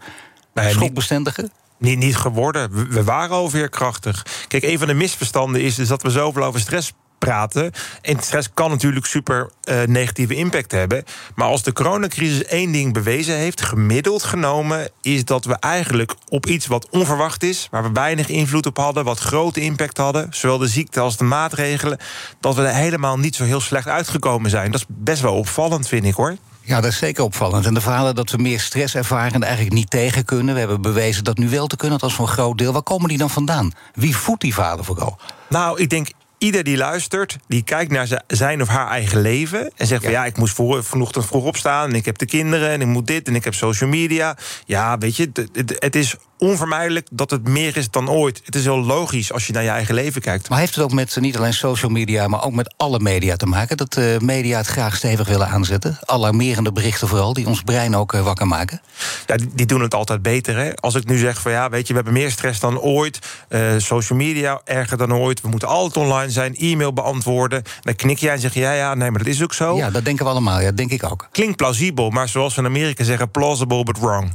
Nee, 0.54 0.72
Schokbestendiger? 0.72 1.50
Niet, 1.78 1.98
niet 1.98 2.16
geworden. 2.16 2.90
We 2.90 3.04
waren 3.04 3.36
al 3.36 3.50
veerkrachtig. 3.50 4.26
Kijk, 4.48 4.64
een 4.64 4.78
van 4.78 4.88
de 4.88 4.94
misverstanden 4.94 5.62
is, 5.62 5.80
is 5.80 5.88
dat 5.88 6.02
we 6.02 6.10
zoveel 6.10 6.44
over 6.44 6.60
stress 6.60 6.92
praten. 7.20 7.72
En 8.02 8.20
stress 8.22 8.50
kan 8.54 8.70
natuurlijk 8.70 9.06
super 9.06 9.50
uh, 9.64 9.84
negatieve 9.84 10.36
impact 10.36 10.72
hebben. 10.72 11.04
Maar 11.36 11.48
als 11.48 11.64
de 11.64 11.74
coronacrisis 11.74 12.46
één 12.46 12.72
ding 12.72 12.94
bewezen 12.94 13.36
heeft, 13.36 13.62
gemiddeld 13.62 14.24
genomen, 14.24 14.90
is 15.02 15.26
dat 15.26 15.46
we 15.46 15.58
eigenlijk 15.60 16.16
op 16.30 16.46
iets 16.46 16.68
wat 16.68 16.90
onverwacht 16.90 17.44
is, 17.44 17.68
waar 17.72 17.84
we 17.84 17.92
weinig 17.92 18.28
invloed 18.28 18.66
op 18.66 18.78
hadden, 18.78 19.04
wat 19.04 19.20
grote 19.20 19.62
impact 19.62 19.98
hadden, 19.98 20.28
zowel 20.32 20.58
de 20.58 20.68
ziekte 20.68 21.00
als 21.00 21.18
de 21.18 21.24
maatregelen, 21.24 21.98
dat 22.40 22.56
we 22.56 22.62
er 22.62 22.74
helemaal 22.74 23.18
niet 23.18 23.36
zo 23.36 23.44
heel 23.44 23.62
slecht 23.62 23.88
uitgekomen 23.88 24.50
zijn. 24.50 24.72
Dat 24.72 24.80
is 24.80 24.86
best 24.90 25.22
wel 25.22 25.36
opvallend, 25.36 25.88
vind 25.88 26.06
ik 26.06 26.14
hoor. 26.14 26.36
Ja, 26.62 26.82
dat 26.82 26.92
is 26.92 26.98
zeker 26.98 27.24
opvallend. 27.24 27.66
En 27.66 27.74
de 27.74 27.82
verhalen 27.82 28.16
dat 28.16 28.32
we 28.32 28.38
meer 28.38 28.60
stress 28.60 28.96
ervaren 28.96 29.34
en 29.34 29.44
eigenlijk 29.44 29.74
niet 29.74 29.90
tegen 29.90 30.26
kunnen. 30.26 30.54
We 30.54 30.60
hebben 30.60 30.82
bewezen 30.82 31.24
dat 31.24 31.38
nu 31.38 31.50
wel 31.50 31.68
te 31.68 31.76
kunnen, 31.76 32.00
dat 32.00 32.10
is 32.10 32.16
voor 32.16 32.28
een 32.28 32.34
groot 32.34 32.58
deel. 32.58 32.74
Waar 32.74 32.82
komen 32.82 33.10
die 33.10 33.18
dan 33.18 33.30
vandaan? 33.30 33.72
Wie 33.94 34.16
voedt 34.16 34.42
die 34.42 34.54
verhalen 34.54 34.86
vooral? 34.86 35.18
Nou, 35.50 35.80
ik 35.80 35.90
denk 35.90 36.08
ieder 36.40 36.64
die 36.64 36.78
luistert, 36.78 37.38
die 37.48 37.64
kijkt 37.64 37.92
naar 37.92 38.24
zijn 38.28 38.62
of 38.62 38.68
haar 38.68 38.88
eigen 38.88 39.22
leven. 39.22 39.72
En 39.76 39.88
zegt 39.88 40.04
van 40.04 40.12
ja, 40.12 40.26
ik 40.26 40.38
moest 40.38 40.54
voor, 40.54 40.84
vanochtend 40.84 41.26
vroeg 41.26 41.44
opstaan. 41.44 41.90
En 41.90 41.96
ik 41.96 42.06
heb 42.06 42.18
de 42.18 42.26
kinderen 42.26 42.70
en 42.70 42.82
ik 42.82 42.88
moet 42.88 43.08
dit 43.08 43.28
en 43.28 43.36
ik 43.36 43.44
heb 43.44 43.54
social 43.54 43.90
media. 43.90 44.38
Ja, 44.66 44.98
weet 44.98 45.16
je, 45.16 45.30
het, 45.54 45.76
het 45.80 45.96
is 45.96 46.16
onvermijdelijk 46.40 47.08
dat 47.12 47.30
het 47.30 47.48
meer 47.48 47.78
is 47.78 47.90
dan 47.90 48.10
ooit. 48.10 48.42
Het 48.46 48.56
is 48.56 48.64
heel 48.64 48.84
logisch 48.84 49.34
als 49.34 49.48
je 49.48 49.54
naar 49.54 49.64
je 49.64 49.70
eigen 49.70 49.94
leven 49.94 50.22
kijkt. 50.22 50.50
Maar 50.50 50.60
heeft 50.60 50.76
het 50.76 50.84
ook 50.84 50.92
met 50.92 51.18
niet 51.20 51.38
alleen 51.38 51.54
social 51.54 51.92
media, 51.92 52.28
maar 52.28 52.44
ook 52.44 52.54
met 52.54 52.74
alle 52.78 53.00
media 53.00 53.36
te 53.36 53.46
maken? 53.46 53.78
Dat 53.78 53.94
de 53.94 54.18
uh, 54.22 54.28
media 54.28 54.58
het 54.58 54.68
graag 54.68 54.96
stevig 54.96 55.28
willen 55.28 55.48
aanzetten? 55.48 55.98
Alarmerende 56.06 56.72
berichten 56.72 57.08
vooral, 57.08 57.34
die 57.34 57.48
ons 57.48 57.62
brein 57.62 57.96
ook 57.96 58.14
uh, 58.14 58.24
wakker 58.24 58.48
maken? 58.48 58.82
Ja, 59.26 59.36
die, 59.36 59.50
die, 59.54 59.66
doen 59.66 59.82
het 59.82 59.94
altijd 59.94 60.22
beter. 60.22 60.58
Hè? 60.58 60.76
Als 60.76 60.96
ik 60.96 61.06
nu 61.06 61.18
zeg 61.18 61.42
van 61.42 61.52
ja, 61.52 61.70
weet 61.70 61.88
je, 61.88 61.94
we 61.94 62.00
hebben 62.04 62.14
meer 62.14 62.32
stress 62.32 62.60
dan 62.60 62.80
ooit. 62.80 63.20
Uh, 63.50 63.74
social 63.78 64.18
media 64.18 64.62
erger 64.64 64.98
dan 64.98 65.14
ooit. 65.14 65.42
We 65.42 65.48
moeten 65.48 65.68
altijd 65.68 66.06
online 66.06 66.32
zijn, 66.32 66.56
e-mail 66.56 66.94
beantwoorden. 66.94 67.64
Dan 67.82 67.96
knik 67.96 68.18
jij 68.18 68.34
en 68.34 68.40
zeg 68.40 68.54
je 68.54 68.60
ja, 68.60 68.74
ja, 68.74 68.94
nee, 68.94 69.10
maar 69.12 69.20
dat 69.20 69.34
is 69.34 69.44
ook 69.44 69.54
zo. 69.54 69.78
Ja, 69.78 69.90
dat 69.90 70.06
denken 70.06 70.26
we 70.26 70.32
allemaal. 70.32 70.60
Ja, 70.60 70.66
dat 70.66 70.78
denk 70.78 70.92
ik 70.92 71.04
ook. 71.12 71.28
Klinkt 71.32 71.56
plausibel, 71.56 72.10
maar 72.10 72.30
zoals 72.30 72.56
we 72.56 72.62
in 72.62 72.68
Amerika 72.68 73.04
zeggen, 73.04 73.32
plausible 73.32 73.84
but 73.84 74.00
wrong. 74.00 74.32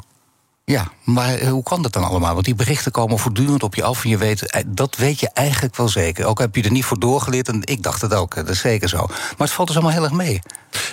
Ja, 0.66 0.88
maar 1.02 1.34
eh, 1.34 1.48
hoe 1.48 1.62
kan 1.62 1.82
dat 1.82 1.92
dan 1.92 2.04
allemaal? 2.04 2.32
Want 2.32 2.44
die 2.44 2.54
berichten 2.54 2.92
komen 2.92 3.18
voortdurend 3.18 3.62
op 3.62 3.74
je 3.74 3.82
af 3.82 4.04
en 4.04 4.10
je 4.10 4.18
weet, 4.18 4.50
eh, 4.50 4.62
dat 4.66 4.96
weet 4.96 5.20
je 5.20 5.30
eigenlijk 5.32 5.76
wel 5.76 5.88
zeker. 5.88 6.26
Ook 6.26 6.38
heb 6.38 6.56
je 6.56 6.62
er 6.62 6.70
niet 6.70 6.84
voor 6.84 6.98
doorgeleerd 6.98 7.48
en 7.48 7.60
ik 7.64 7.82
dacht 7.82 8.00
het 8.00 8.14
ook, 8.14 8.34
dat 8.34 8.48
is 8.48 8.60
zeker 8.60 8.88
zo. 8.88 9.06
Maar 9.06 9.34
het 9.38 9.50
valt 9.50 9.68
dus 9.68 9.76
allemaal 9.76 9.94
heel 9.94 10.04
erg 10.04 10.12
mee. 10.12 10.40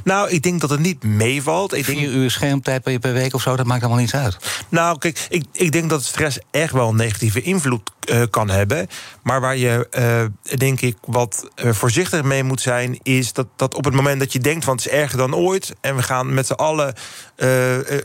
Nou, 0.04 0.30
ik 0.30 0.44
denk 0.44 0.62
dat 0.62 0.70
het 0.70 0.80
niet 0.80 1.04
meevalt. 1.04 1.74
Ik 1.74 1.86
Vier 1.86 1.96
denk... 1.96 2.08
uur 2.08 2.32
schermtijd 2.32 2.84
per, 2.84 3.00
per 3.00 3.14
week 3.14 3.34
of 3.34 3.42
zo, 3.42 3.56
dat 3.56 3.66
maakt 3.66 3.82
allemaal 3.82 4.00
niets 4.00 4.16
uit. 4.16 4.38
Nou, 4.70 4.98
kijk, 4.98 5.26
ik, 5.30 5.46
ik 5.52 5.72
denk 5.72 5.90
dat 5.90 6.04
stress 6.04 6.40
echt 6.52 6.74
wel 6.74 6.90
een 6.90 6.96
negatieve 6.96 7.42
invloed 7.42 7.92
uh, 8.10 8.22
kan 8.30 8.50
hebben. 8.50 8.88
Maar 9.24 9.42
waar 9.42 9.58
je, 9.58 9.88
uh, 10.52 10.58
denk 10.58 10.82
ik, 10.82 10.98
wat 11.06 11.50
uh, 11.56 11.74
voorzichtig 11.74 12.24
mee 12.24 12.44
moet 12.44 12.62
zijn... 12.62 13.00
is 13.04 13.34
dat, 13.34 13.48
dat 13.56 13.76
op 13.76 13.86
het 13.86 13.94
moment 13.94 14.20
dat 14.20 14.34
je 14.34 14.40
denkt 14.40 14.66
van 14.66 14.76
het 14.76 14.86
is 14.86 14.92
erger 14.92 15.18
dan 15.18 15.36
ooit... 15.36 15.74
en 15.82 15.96
we 15.96 16.04
gaan 16.04 16.34
met 16.34 16.48
z'n 16.48 16.54
allen... 16.54 16.94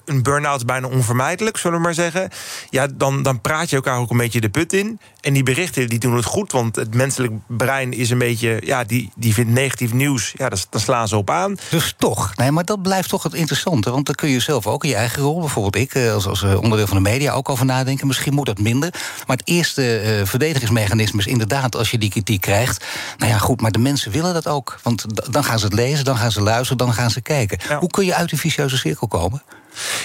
een 0.04 0.22
burn-out 0.22 0.56
is 0.56 0.64
bijna 0.64 0.88
onvermijdelijk, 0.88 1.56
zullen 1.56 1.76
we 1.76 1.82
maar 1.82 1.94
zeggen... 1.94 2.30
ja, 2.70 2.86
dan, 2.94 3.22
dan 3.22 3.40
praat 3.40 3.70
je 3.70 3.76
elkaar 3.76 3.98
ook 3.98 4.10
een 4.10 4.16
beetje 4.16 4.40
de 4.40 4.48
put 4.48 4.72
in. 4.72 5.00
En 5.20 5.32
die 5.32 5.42
berichten 5.42 5.88
die 5.88 5.98
doen 5.98 6.16
het 6.16 6.24
goed, 6.24 6.52
want 6.52 6.76
het 6.76 6.94
menselijk 6.94 7.32
brein 7.46 7.92
is 7.92 8.10
een 8.10 8.18
beetje... 8.18 8.60
ja, 8.64 8.84
die, 8.84 9.10
die 9.16 9.34
vindt 9.34 9.50
negatief 9.50 9.92
nieuws, 9.92 10.32
ja, 10.36 10.48
daar, 10.48 10.64
daar 10.70 10.80
slaan 10.80 11.08
ze 11.08 11.16
op 11.16 11.30
aan. 11.30 11.56
Dus 11.70 11.94
toch, 11.98 12.36
nee, 12.36 12.50
maar 12.50 12.64
dat 12.64 12.82
blijft 12.82 13.08
toch 13.08 13.22
het 13.22 13.34
interessante. 13.34 13.90
Want 13.90 14.06
dan 14.06 14.14
kun 14.14 14.28
je 14.28 14.40
zelf 14.40 14.66
ook 14.66 14.84
in 14.84 14.90
je 14.90 14.96
eigen 14.96 15.22
rol, 15.22 15.40
bijvoorbeeld 15.40 15.76
ik... 15.76 15.96
als, 15.96 16.26
als 16.26 16.42
onderdeel 16.42 16.86
van 16.86 16.96
de 16.96 17.10
media 17.10 17.32
ook 17.32 17.48
over 17.48 17.64
nadenken. 17.64 18.06
Misschien 18.06 18.34
moet 18.34 18.46
dat 18.46 18.58
minder. 18.58 18.90
Maar 19.26 19.36
het 19.36 19.48
eerste 19.48 20.02
uh, 20.02 20.26
verdedigingsmechanisme 20.26 21.18
is 21.18 21.26
inderdaad 21.26 21.76
als 21.76 21.90
je 21.90 21.98
die 21.98 22.10
kritiek 22.10 22.40
krijgt. 22.40 22.84
Nou 23.18 23.30
ja, 23.32 23.38
goed, 23.38 23.60
maar 23.60 23.70
de 23.70 23.78
mensen 23.78 24.12
willen 24.12 24.34
dat 24.34 24.46
ook. 24.48 24.78
Want 24.82 25.04
dan 25.32 25.44
gaan 25.44 25.58
ze 25.58 25.64
het 25.64 25.74
lezen, 25.74 26.04
dan 26.04 26.16
gaan 26.16 26.30
ze 26.30 26.40
luisteren, 26.40 26.76
dan 26.76 26.92
gaan 26.92 27.10
ze 27.10 27.20
kijken. 27.20 27.58
Ja. 27.68 27.78
Hoe 27.78 27.90
kun 27.90 28.04
je 28.04 28.14
uit 28.14 28.28
die 28.28 28.38
vicieuze 28.38 28.76
cirkel 28.76 29.08
komen? 29.08 29.25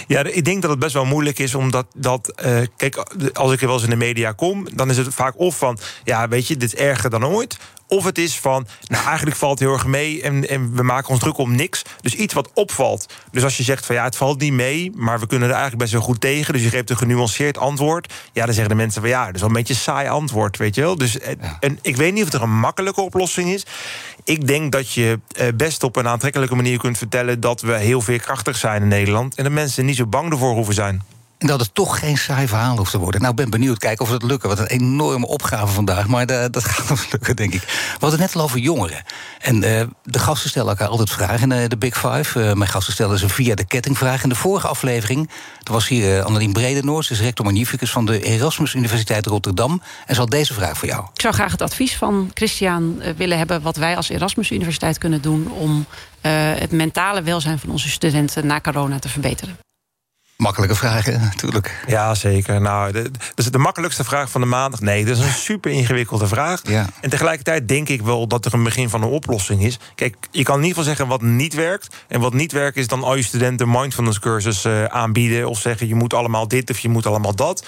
Ja, 0.08 0.24
ik 0.24 0.46
denk 0.46 0.62
dat 0.62 0.72
het 0.72 0.80
best 0.80 0.94
wel 0.94 1.06
moeilijk 1.06 1.40
is, 1.40 1.56
omdat 1.56 1.86
dat. 1.94 2.34
Uh, 2.46 2.60
kijk, 2.78 2.96
als 3.34 3.51
ik 3.51 3.62
er 3.62 3.66
wel 3.66 3.75
eens 3.75 3.84
in 3.84 3.90
de 3.90 3.96
media 3.96 4.32
kom, 4.32 4.68
dan 4.74 4.90
is 4.90 4.98
het 4.98 5.13
vaak 5.13 5.40
of 5.40 5.58
van. 5.58 5.78
Ja, 6.04 6.28
weet 6.28 6.48
je, 6.48 6.58
dit 6.58 6.74
is 6.74 6.80
erger 6.80 7.10
dan 7.10 7.25
ooit. 7.25 7.58
Of 7.94 8.04
het 8.04 8.18
is 8.18 8.40
van, 8.40 8.68
nou 8.88 9.06
eigenlijk 9.06 9.38
valt 9.38 9.60
het 9.60 9.68
heel 9.68 9.78
erg 9.78 9.86
mee 9.86 10.22
en, 10.22 10.50
en 10.50 10.76
we 10.76 10.84
maken 10.84 11.10
ons 11.10 11.20
druk 11.20 11.38
om 11.38 11.56
niks. 11.56 11.82
Dus 12.02 12.14
iets 12.16 12.34
wat 12.34 12.50
opvalt. 12.54 13.14
Dus 13.32 13.44
als 13.44 13.58
je 13.58 13.64
zegt 13.64 13.86
van 13.86 13.96
ja, 13.96 14.04
het 14.04 14.16
valt 14.16 14.40
niet 14.40 14.54
mee, 14.54 14.92
maar 14.96 15.20
we 15.20 15.28
kunnen 15.28 15.48
er 15.48 15.54
eigenlijk 15.54 15.82
best 15.82 15.94
wel 15.94 16.02
goed 16.02 16.22
tegen. 16.22 16.54
Dus 16.54 16.64
je 16.64 16.70
geeft 16.70 16.90
een 16.90 16.98
genuanceerd 16.98 17.58
antwoord. 17.58 18.14
Ja, 18.34 18.46
dan 18.46 18.54
zeggen 18.54 18.70
de 18.70 18.82
mensen 18.82 19.02
van 19.02 19.10
ja, 19.10 19.26
dat 19.26 19.36
is 19.36 19.40
wel 19.40 19.50
een 19.50 19.56
beetje 19.56 19.74
een 19.74 19.80
saai 19.80 20.10
antwoord, 20.10 20.58
weet 20.58 20.76
je 20.76 20.82
wel. 20.82 20.98
Dus 20.98 21.14
ja. 21.14 21.58
en, 21.60 21.80
ik 21.82 21.96
weet 21.96 22.14
niet 22.14 22.24
of 22.24 22.34
er 22.34 22.42
een 22.42 22.60
makkelijke 22.60 23.02
oplossing 23.02 23.50
is. 23.50 23.66
Ik 24.24 24.48
denk 24.48 24.72
dat 24.72 24.92
je 24.92 25.20
best 25.56 25.84
op 25.84 25.96
een 25.96 26.08
aantrekkelijke 26.08 26.56
manier 26.56 26.78
kunt 26.78 26.98
vertellen 26.98 27.40
dat 27.40 27.62
we 27.62 27.74
heel 27.74 28.02
veerkrachtig 28.02 28.58
zijn 28.58 28.82
in 28.82 28.88
Nederland. 28.88 29.36
En 29.36 29.44
dat 29.44 29.54
mensen 29.54 29.86
niet 29.86 29.96
zo 29.96 30.06
bang 30.06 30.32
ervoor 30.32 30.54
hoeven 30.54 30.74
zijn. 30.74 31.02
En 31.42 31.48
dat 31.48 31.60
het 31.60 31.74
toch 31.74 32.00
geen 32.00 32.18
saai 32.18 32.48
verhaal 32.48 32.78
hoeft 32.78 32.92
te 32.92 32.98
worden. 32.98 33.22
Nou, 33.22 33.34
ben 33.34 33.50
benieuwd. 33.50 33.78
Kijken 33.78 34.06
of 34.06 34.12
het 34.12 34.24
lukt. 34.24 34.44
Wat 34.44 34.60
een 34.60 34.68
enorme 34.68 35.28
opgave 35.28 35.74
vandaag. 35.74 36.08
Maar 36.08 36.26
de, 36.26 36.48
dat 36.52 36.64
gaat 36.72 36.92
ons 36.92 37.12
lukken, 37.12 37.36
denk 37.36 37.54
ik. 37.54 37.62
We 37.62 37.98
hadden 38.00 38.10
het 38.10 38.20
net 38.20 38.36
al 38.36 38.42
over 38.42 38.60
jongeren. 38.60 39.04
En 39.40 39.56
uh, 39.56 39.82
de 40.04 40.20
gasten 40.20 40.50
stellen 40.50 40.70
elkaar 40.70 40.88
altijd 40.88 41.10
vragen 41.10 41.52
in 41.52 41.62
uh, 41.62 41.68
de 41.68 41.78
Big 41.78 41.98
Five. 41.98 42.56
Mijn 42.56 42.70
gasten 42.70 42.94
stellen 42.94 43.20
ze 43.20 43.30
via 43.30 43.56
de 43.56 43.66
kettingvraag. 43.66 44.24
In 44.24 44.30
de 44.30 44.36
vorige 44.36 44.68
aflevering 44.68 45.30
er 45.64 45.72
was 45.72 45.88
hier 45.88 46.18
uh, 46.18 46.26
Annelien 46.26 46.54
Bredenoord. 46.54 47.06
Ze 47.06 47.14
is 47.14 47.22
rector 47.22 47.46
magnificus 47.46 47.92
van 47.92 48.06
de 48.06 48.22
Erasmus 48.22 48.74
Universiteit 48.74 49.26
Rotterdam. 49.26 49.82
En 50.06 50.16
had 50.16 50.32
deze 50.32 50.54
vraag 50.54 50.78
voor 50.78 50.88
jou. 50.88 51.06
Ik 51.14 51.22
zou 51.22 51.34
graag 51.34 51.52
het 51.52 51.62
advies 51.62 51.98
van 51.98 52.32
Christian 52.34 53.02
willen 53.18 53.38
hebben... 53.38 53.62
wat 53.62 53.76
wij 53.76 53.96
als 53.96 54.10
Erasmus 54.10 54.52
Universiteit 54.52 54.98
kunnen 54.98 55.22
doen... 55.22 55.52
om 55.52 55.86
het 56.22 56.72
mentale 56.72 57.22
welzijn 57.22 57.60
van 57.60 57.70
onze 57.70 57.90
studenten 57.90 58.48
na 58.48 58.62
corona 58.62 59.00
te 59.00 59.10
verbeteren. 59.10 59.58
Makkelijke 60.42 60.76
vragen, 60.76 61.22
natuurlijk. 61.22 61.84
Ja, 61.88 62.16
zeker. 62.16 62.62
Nou, 62.62 62.92
de, 62.92 63.12
dus 63.36 63.52
de 63.52 63.58
makkelijkste 63.58 64.04
vraag 64.04 64.30
van 64.30 64.42
de 64.42 64.48
maandag. 64.48 64.80
Nee, 64.80 65.06
dat 65.06 65.18
is 65.18 65.24
een 65.24 65.32
super 65.32 65.72
ingewikkelde 65.72 66.28
vraag. 66.28 66.62
Ja. 66.64 66.90
En 67.02 67.10
tegelijkertijd 67.10 67.68
denk 67.68 67.90
ik 67.90 68.02
wel 68.02 68.28
dat 68.28 68.46
er 68.46 68.54
een 68.54 68.64
begin 68.64 68.90
van 68.90 69.02
een 69.02 69.10
oplossing 69.10 69.64
is. 69.64 69.80
Kijk, 69.96 70.16
je 70.32 70.44
kan 70.44 70.56
in 70.56 70.62
ieder 70.62 70.78
geval 70.78 70.96
zeggen 70.96 71.08
wat 71.08 71.22
niet 71.22 71.54
werkt. 71.54 71.96
En 72.08 72.20
wat 72.20 72.34
niet 72.34 72.52
werkt 72.52 72.78
is 72.78 72.88
dan 72.88 73.04
al 73.04 73.16
je 73.16 73.24
studenten 73.24 73.70
mindfulness 73.70 74.20
cursus 74.20 74.66
uh, 74.66 74.86
aanbieden. 74.86 75.50
Of 75.50 75.60
zeggen 75.60 75.88
je 75.88 75.96
moet 75.96 76.14
allemaal 76.14 76.48
dit 76.48 76.70
of 76.70 76.80
je 76.80 76.90
moet 76.90 77.06
allemaal 77.06 77.36
dat 77.36 77.66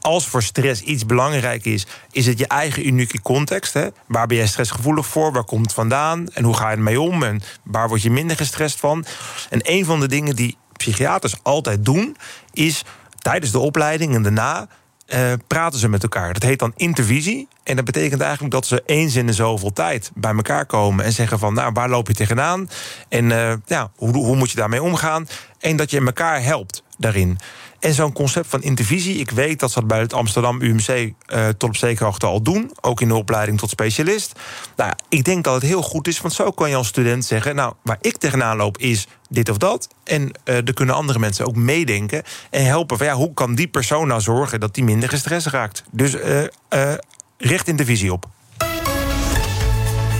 als 0.00 0.26
voor 0.26 0.42
stress 0.42 0.80
iets 0.80 1.06
belangrijk 1.06 1.64
is, 1.64 1.86
is 2.10 2.26
het 2.26 2.38
je 2.38 2.46
eigen 2.46 2.86
unieke 2.86 3.22
context. 3.22 3.72
Hè? 3.72 3.88
Waar 4.06 4.26
ben 4.26 4.36
jij 4.36 4.46
stressgevoelig 4.46 5.06
voor? 5.06 5.32
Waar 5.32 5.44
komt 5.44 5.64
het 5.64 5.74
vandaan? 5.74 6.28
En 6.28 6.44
hoe 6.44 6.56
ga 6.56 6.70
je 6.70 6.76
ermee 6.76 7.00
om? 7.00 7.22
En 7.22 7.42
waar 7.62 7.88
word 7.88 8.02
je 8.02 8.10
minder 8.10 8.36
gestrest 8.36 8.78
van? 8.78 9.04
En 9.50 9.60
een 9.62 9.84
van 9.84 10.00
de 10.00 10.08
dingen 10.08 10.36
die 10.36 10.56
psychiaters 10.76 11.34
altijd 11.42 11.84
doen, 11.84 12.16
is 12.52 12.82
tijdens 13.18 13.52
de 13.52 13.58
opleiding 13.58 14.14
en 14.14 14.22
daarna 14.22 14.68
uh, 15.14 15.32
praten 15.46 15.78
ze 15.78 15.88
met 15.88 16.02
elkaar. 16.02 16.32
Dat 16.32 16.42
heet 16.42 16.58
dan 16.58 16.72
intervisie. 16.76 17.48
En 17.62 17.76
dat 17.76 17.84
betekent 17.84 18.20
eigenlijk 18.20 18.52
dat 18.52 18.66
ze 18.66 18.82
eens 18.86 19.14
in 19.14 19.26
de 19.26 19.32
zoveel 19.32 19.72
tijd 19.72 20.10
bij 20.14 20.34
elkaar 20.34 20.66
komen 20.66 21.04
en 21.04 21.12
zeggen 21.12 21.38
van, 21.38 21.54
nou, 21.54 21.72
waar 21.72 21.88
loop 21.88 22.08
je 22.08 22.14
tegenaan? 22.14 22.70
En 23.08 23.30
uh, 23.30 23.52
ja, 23.66 23.90
hoe, 23.96 24.12
hoe 24.12 24.36
moet 24.36 24.50
je 24.50 24.56
daarmee 24.56 24.82
omgaan? 24.82 25.28
En 25.60 25.76
dat 25.76 25.90
je 25.90 26.00
elkaar 26.00 26.42
helpt 26.42 26.82
daarin. 26.98 27.38
En 27.78 27.94
zo'n 27.94 28.12
concept 28.12 28.46
van 28.46 28.62
intervisie, 28.62 29.18
ik 29.18 29.30
weet 29.30 29.60
dat 29.60 29.70
ze 29.70 29.78
dat 29.78 29.88
bij 29.88 30.00
het 30.00 30.12
Amsterdam 30.12 30.60
UMC 30.62 30.88
uh, 30.88 31.08
eh, 31.26 31.48
tot 31.48 31.68
op 31.68 31.76
zekere 31.76 32.04
hoogte 32.04 32.26
al 32.26 32.42
doen. 32.42 32.70
Ook 32.80 33.00
in 33.00 33.08
de 33.08 33.14
opleiding 33.14 33.58
tot 33.58 33.70
specialist. 33.70 34.40
Nou, 34.76 34.92
ik 35.08 35.24
denk 35.24 35.44
dat 35.44 35.54
het 35.54 35.62
heel 35.62 35.82
goed 35.82 36.08
is, 36.08 36.20
want 36.20 36.34
zo 36.34 36.50
kan 36.50 36.70
je 36.70 36.76
als 36.76 36.88
student 36.88 37.24
zeggen: 37.24 37.54
Nou, 37.54 37.74
waar 37.82 37.98
ik 38.00 38.16
tegenaan 38.16 38.56
loop 38.56 38.78
is 38.78 39.06
dit 39.28 39.48
of 39.48 39.56
dat. 39.56 39.88
En 40.04 40.30
uh, 40.44 40.56
er 40.56 40.74
kunnen 40.74 40.94
andere 40.94 41.18
mensen 41.18 41.46
ook 41.46 41.56
meedenken 41.56 42.22
en 42.50 42.64
helpen 42.64 42.96
van 42.98 43.06
ja, 43.06 43.14
hoe 43.14 43.34
kan 43.34 43.54
die 43.54 43.68
persoon 43.68 44.06
nou 44.06 44.20
zorgen 44.20 44.60
dat 44.60 44.74
die 44.74 44.84
minder 44.84 45.08
gestrest 45.08 45.46
raakt. 45.46 45.84
Dus 45.90 46.14
uh, 46.14 46.92
richt 47.38 47.68
intervisie 47.68 48.12
op. 48.12 48.26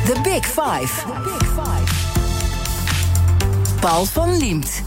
The 0.05 0.21
Big 0.23 0.47
Five. 0.47 1.07
The 1.07 1.21
Big 1.25 1.49
Five. 1.49 1.95
Paul 3.81 4.05
van 4.05 4.37
Liemt. 4.37 4.83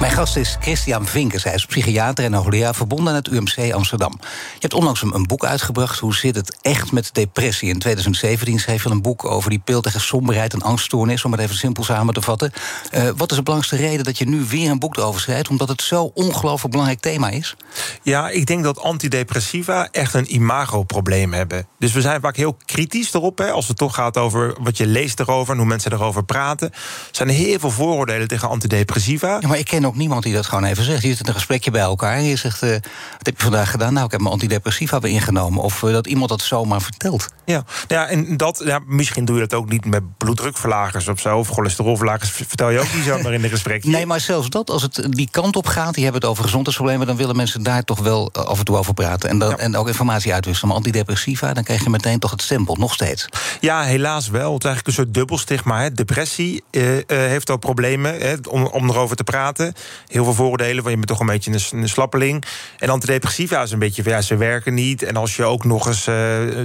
Mijn 0.00 0.12
gast 0.12 0.36
is 0.36 0.56
Christian 0.60 1.06
Vinkers. 1.06 1.44
Hij 1.44 1.54
is 1.54 1.66
psychiater 1.66 2.24
en 2.24 2.32
hoogleraar 2.32 2.74
verbonden 2.74 3.08
aan 3.08 3.14
het 3.14 3.28
UMC 3.28 3.72
Amsterdam. 3.72 4.16
Je 4.20 4.58
hebt 4.58 4.74
onlangs 4.74 5.02
een, 5.02 5.26
boek 5.26 5.44
uitgebracht. 5.44 5.98
Hoe 5.98 6.14
zit 6.14 6.36
het 6.36 6.58
echt 6.62 6.92
met 6.92 7.10
depressie? 7.12 7.68
In 7.68 7.78
2017 7.78 8.58
schreef 8.58 8.82
je 8.82 8.90
een 8.90 9.02
boek 9.02 9.24
over 9.24 9.50
die 9.50 9.58
pil 9.58 9.80
tegen 9.80 10.00
somberheid 10.00 10.52
en 10.52 10.62
angststoornis. 10.62 11.24
Om 11.24 11.32
het 11.32 11.40
even 11.40 11.56
simpel 11.56 11.84
samen 11.84 12.14
te 12.14 12.22
vatten. 12.22 12.52
Uh, 12.94 13.08
wat 13.16 13.30
is 13.30 13.36
de 13.36 13.42
belangrijkste 13.42 13.88
reden 13.88 14.04
dat 14.04 14.18
je 14.18 14.28
nu 14.28 14.44
weer 14.44 14.70
een 14.70 14.78
boek 14.78 14.96
erover 14.96 15.20
schrijft? 15.20 15.48
Omdat 15.48 15.68
het 15.68 15.82
zo 15.82 16.10
ongelooflijk 16.14 16.70
belangrijk 16.70 17.00
thema 17.00 17.28
is? 17.28 17.56
Ja, 18.02 18.28
ik 18.28 18.46
denk 18.46 18.64
dat 18.64 18.80
antidepressiva 18.80 19.88
echt 19.90 20.14
een 20.14 20.34
imagoprobleem 20.34 21.32
hebben. 21.32 21.66
Dus 21.78 21.92
we 21.92 22.00
zijn 22.00 22.20
vaak 22.20 22.36
heel 22.36 22.56
kritisch 22.64 23.14
erop. 23.14 23.38
Hè, 23.38 23.50
als 23.50 23.68
het 23.68 23.76
toch 23.76 23.94
gaat 23.94 24.16
over 24.16 24.54
wat 24.60 24.76
je 24.76 24.86
leest 24.86 25.20
erover 25.20 25.52
en 25.52 25.58
hoe 25.58 25.68
mensen 25.68 25.92
erover 25.92 26.24
praten. 26.24 26.70
Er 26.70 26.78
zijn 27.10 27.28
heel 27.28 27.58
veel 27.58 27.70
vooroordelen 27.70 28.28
tegen 28.28 28.48
antidepressiva. 28.48 29.38
Ja, 29.40 29.48
maar 29.48 29.58
ik 29.58 29.64
ken 29.64 29.88
ook 29.90 29.96
niemand 29.96 30.22
die 30.22 30.34
dat 30.34 30.46
gewoon 30.46 30.64
even 30.64 30.84
zegt. 30.84 31.02
Je 31.02 31.14
zit 31.14 31.28
een 31.28 31.34
gesprekje 31.34 31.70
bij 31.70 31.80
elkaar 31.80 32.16
en 32.16 32.24
je 32.24 32.36
zegt... 32.36 32.62
Uh, 32.62 32.70
wat 32.70 33.26
heb 33.26 33.36
je 33.36 33.42
vandaag 33.42 33.70
gedaan? 33.70 33.92
Nou, 33.92 34.04
ik 34.04 34.10
heb 34.10 34.20
mijn 34.20 34.32
antidepressiva 34.32 35.00
weer 35.00 35.12
ingenomen. 35.12 35.62
Of 35.62 35.82
uh, 35.82 35.92
dat 35.92 36.06
iemand 36.06 36.28
dat 36.28 36.40
zomaar 36.40 36.82
vertelt. 36.82 37.28
Ja, 37.44 37.64
ja 37.88 38.08
en 38.08 38.36
dat, 38.36 38.62
ja, 38.64 38.80
misschien 38.86 39.24
doe 39.24 39.34
je 39.34 39.46
dat 39.46 39.58
ook 39.58 39.68
niet 39.68 39.84
met 39.84 40.16
bloeddrukverlagers 40.16 41.08
of 41.08 41.20
zo... 41.20 41.38
of 41.38 41.48
cholesterolverlagers, 41.48 42.30
vertel 42.30 42.70
je 42.70 42.78
ook 42.78 42.94
niet 42.94 43.04
zomaar 43.04 43.32
in 43.32 43.42
de 43.42 43.48
gesprek. 43.48 43.84
Nee, 43.84 44.06
maar 44.06 44.20
zelfs 44.20 44.48
dat, 44.48 44.70
als 44.70 44.82
het 44.82 45.06
die 45.10 45.28
kant 45.30 45.56
op 45.56 45.66
gaat... 45.66 45.94
die 45.94 46.02
hebben 46.02 46.20
het 46.20 46.30
over 46.30 46.44
gezondheidsproblemen... 46.44 47.06
dan 47.06 47.16
willen 47.16 47.36
mensen 47.36 47.62
daar 47.62 47.84
toch 47.84 47.98
wel 47.98 48.30
eh, 48.32 48.42
af 48.42 48.58
en 48.58 48.64
toe 48.64 48.76
over 48.76 48.94
praten. 48.94 49.28
En, 49.28 49.38
dan, 49.38 49.58
en 49.58 49.76
ook 49.76 49.88
informatie 49.88 50.32
uitwisselen. 50.32 50.68
Maar 50.68 50.78
antidepressiva, 50.78 51.52
dan 51.52 51.64
krijg 51.64 51.84
je 51.84 51.90
meteen 51.90 52.18
toch 52.18 52.30
het 52.30 52.42
stempel, 52.42 52.76
nog 52.76 52.94
steeds. 52.94 53.26
Ja, 53.60 53.82
helaas 53.82 54.28
wel. 54.28 54.52
Het 54.52 54.64
is 54.64 54.68
eigenlijk 54.68 54.86
een 54.86 55.04
soort 55.04 55.14
dubbelstigma. 55.14 55.80
Hè. 55.80 55.92
Depressie 55.92 56.62
heeft 57.06 57.50
ook 57.50 57.60
problemen 57.60 58.18
hè, 58.20 58.34
om, 58.48 58.66
om 58.66 58.90
erover 58.90 59.16
te 59.16 59.24
praten 59.24 59.74
heel 60.06 60.24
veel 60.24 60.34
vooroordelen. 60.34 60.82
van 60.82 60.90
je 60.90 60.96
bent 60.96 61.08
toch 61.08 61.20
een 61.20 61.26
beetje 61.26 61.52
een, 61.52 61.82
een 61.82 61.88
slappeling. 61.88 62.44
En 62.78 62.88
antidepressiva 62.88 63.62
is 63.62 63.70
een 63.70 63.78
beetje 63.78 64.02
van 64.02 64.12
ja, 64.12 64.20
ze 64.20 64.36
werken 64.36 64.74
niet. 64.74 65.02
En 65.02 65.16
als 65.16 65.36
je 65.36 65.44
ook 65.44 65.64
nog 65.64 65.86
eens. 65.86 66.06
Uh, 66.06 66.14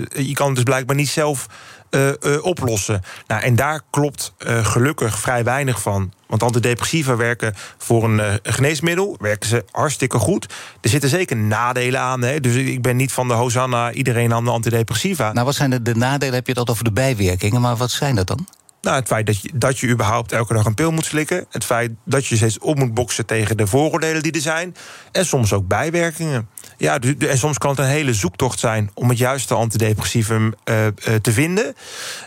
je 0.05 0.33
kan 0.33 0.53
dus 0.53 0.63
blijkbaar 0.63 0.95
niet 0.95 1.09
zelf 1.09 1.45
uh, 1.91 2.11
oplossen. 2.41 3.01
Nou, 3.27 3.41
en 3.41 3.55
daar 3.55 3.81
klopt 3.89 4.33
gelukkig 4.61 5.19
vrij 5.19 5.43
weinig 5.43 5.81
van. 5.81 6.13
Want 6.27 6.43
antidepressiva 6.43 7.15
werken 7.15 7.53
voor 7.77 8.03
een 8.03 8.39
geneesmiddel, 8.43 9.15
werken 9.19 9.49
ze 9.49 9.65
hartstikke 9.71 10.17
goed. 10.17 10.53
Er 10.81 10.89
zitten 10.89 11.09
zeker 11.09 11.37
nadelen 11.37 11.99
aan. 11.99 12.21
Hè? 12.21 12.39
Dus 12.39 12.55
ik 12.55 12.81
ben 12.81 12.95
niet 12.95 13.11
van 13.11 13.27
de 13.27 13.33
Hosanna, 13.33 13.91
iedereen 13.91 14.33
aan 14.33 14.43
de 14.43 14.51
antidepressiva. 14.51 15.33
Nou, 15.33 15.45
wat 15.45 15.55
zijn 15.55 15.69
de, 15.69 15.81
de 15.81 15.95
nadelen? 15.95 16.33
Heb 16.33 16.47
je 16.47 16.59
het 16.59 16.69
over 16.69 16.83
de 16.83 16.91
bijwerkingen, 16.91 17.61
maar 17.61 17.75
wat 17.75 17.91
zijn 17.91 18.15
dat 18.15 18.27
dan? 18.27 18.47
Nou, 18.85 18.97
het 18.97 19.07
feit 19.07 19.25
dat 19.25 19.41
je, 19.41 19.49
dat 19.53 19.79
je 19.79 19.87
überhaupt 19.87 20.31
elke 20.31 20.53
dag 20.53 20.65
een 20.65 20.73
pil 20.73 20.91
moet 20.91 21.05
slikken. 21.05 21.45
Het 21.49 21.63
feit 21.63 21.91
dat 22.03 22.25
je 22.25 22.35
steeds 22.35 22.59
op 22.59 22.77
moet 22.77 22.93
boksen 22.93 23.25
tegen 23.25 23.57
de 23.57 23.67
vooroordelen 23.67 24.23
die 24.23 24.31
er 24.31 24.41
zijn. 24.41 24.75
En 25.11 25.25
soms 25.25 25.53
ook 25.53 25.67
bijwerkingen. 25.67 26.49
Ja, 26.77 26.99
en 27.17 27.37
soms 27.37 27.57
kan 27.57 27.69
het 27.69 27.79
een 27.79 27.85
hele 27.85 28.13
zoektocht 28.13 28.59
zijn 28.59 28.91
om 28.93 29.09
het 29.09 29.17
juiste 29.17 29.53
antidepressivum 29.53 30.53
uh, 30.69 30.85
uh, 30.85 30.91
te 31.21 31.31
vinden. 31.31 31.75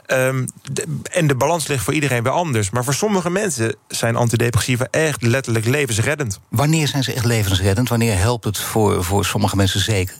De, 0.06 1.00
en 1.10 1.26
de 1.26 1.34
balans 1.34 1.66
ligt 1.66 1.84
voor 1.84 1.94
iedereen 1.94 2.22
weer 2.22 2.32
anders. 2.32 2.70
Maar 2.70 2.84
voor 2.84 2.94
sommige 2.94 3.30
mensen 3.30 3.76
zijn 3.88 4.16
antidepressiva 4.16 4.86
echt 4.90 5.22
letterlijk 5.22 5.66
levensreddend. 5.66 6.40
Wanneer 6.48 6.88
zijn 6.88 7.04
ze 7.04 7.12
echt 7.12 7.24
levensreddend? 7.24 7.88
Wanneer 7.88 8.18
helpt 8.18 8.44
het 8.44 8.58
voor, 8.58 9.04
voor 9.04 9.24
sommige 9.24 9.56
mensen 9.56 9.80
zeker? 9.80 10.14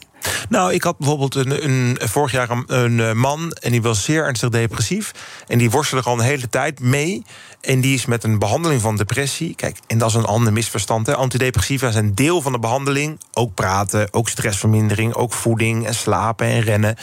Nou, 0.48 0.72
ik 0.72 0.82
had 0.82 0.98
bijvoorbeeld 0.98 1.34
een, 1.34 1.64
een, 1.64 1.98
vorig 2.00 2.32
jaar 2.32 2.50
een, 2.66 3.00
eh, 3.00 3.12
man 3.12 3.52
en 3.52 3.70
die 3.70 3.82
was 3.82 4.04
zeer 4.04 4.24
ernstig 4.24 4.48
depressief. 4.48 5.12
En 5.46 5.58
die 5.58 5.70
worstelde 5.70 6.04
al 6.08 6.18
een 6.18 6.24
hele 6.24 6.48
tijd 6.48 6.80
mee. 6.80 7.24
En 7.60 7.80
die 7.80 7.94
is 7.94 8.06
met 8.06 8.24
een 8.24 8.38
behandeling 8.38 8.80
van 8.80 8.96
depressie. 8.96 9.54
Kijk, 9.54 9.78
en 9.86 9.98
dat 9.98 10.08
is 10.08 10.14
een 10.14 10.24
ander 10.24 10.52
misverstand. 10.52 11.06
Hè. 11.06 11.14
Antidepressiva 11.14 11.90
zijn 11.90 12.14
deel 12.14 12.42
van 12.42 12.52
de 12.52 12.58
behandeling. 12.58 13.20
Ook 13.32 13.54
praten, 13.54 14.08
ook 14.12 14.28
stressvermindering, 14.28 15.14
ook 15.14 15.32
voeding 15.32 15.86
en 15.86 15.94
slapen 15.94 16.46
en 16.46 16.60
rennen. 16.60 16.96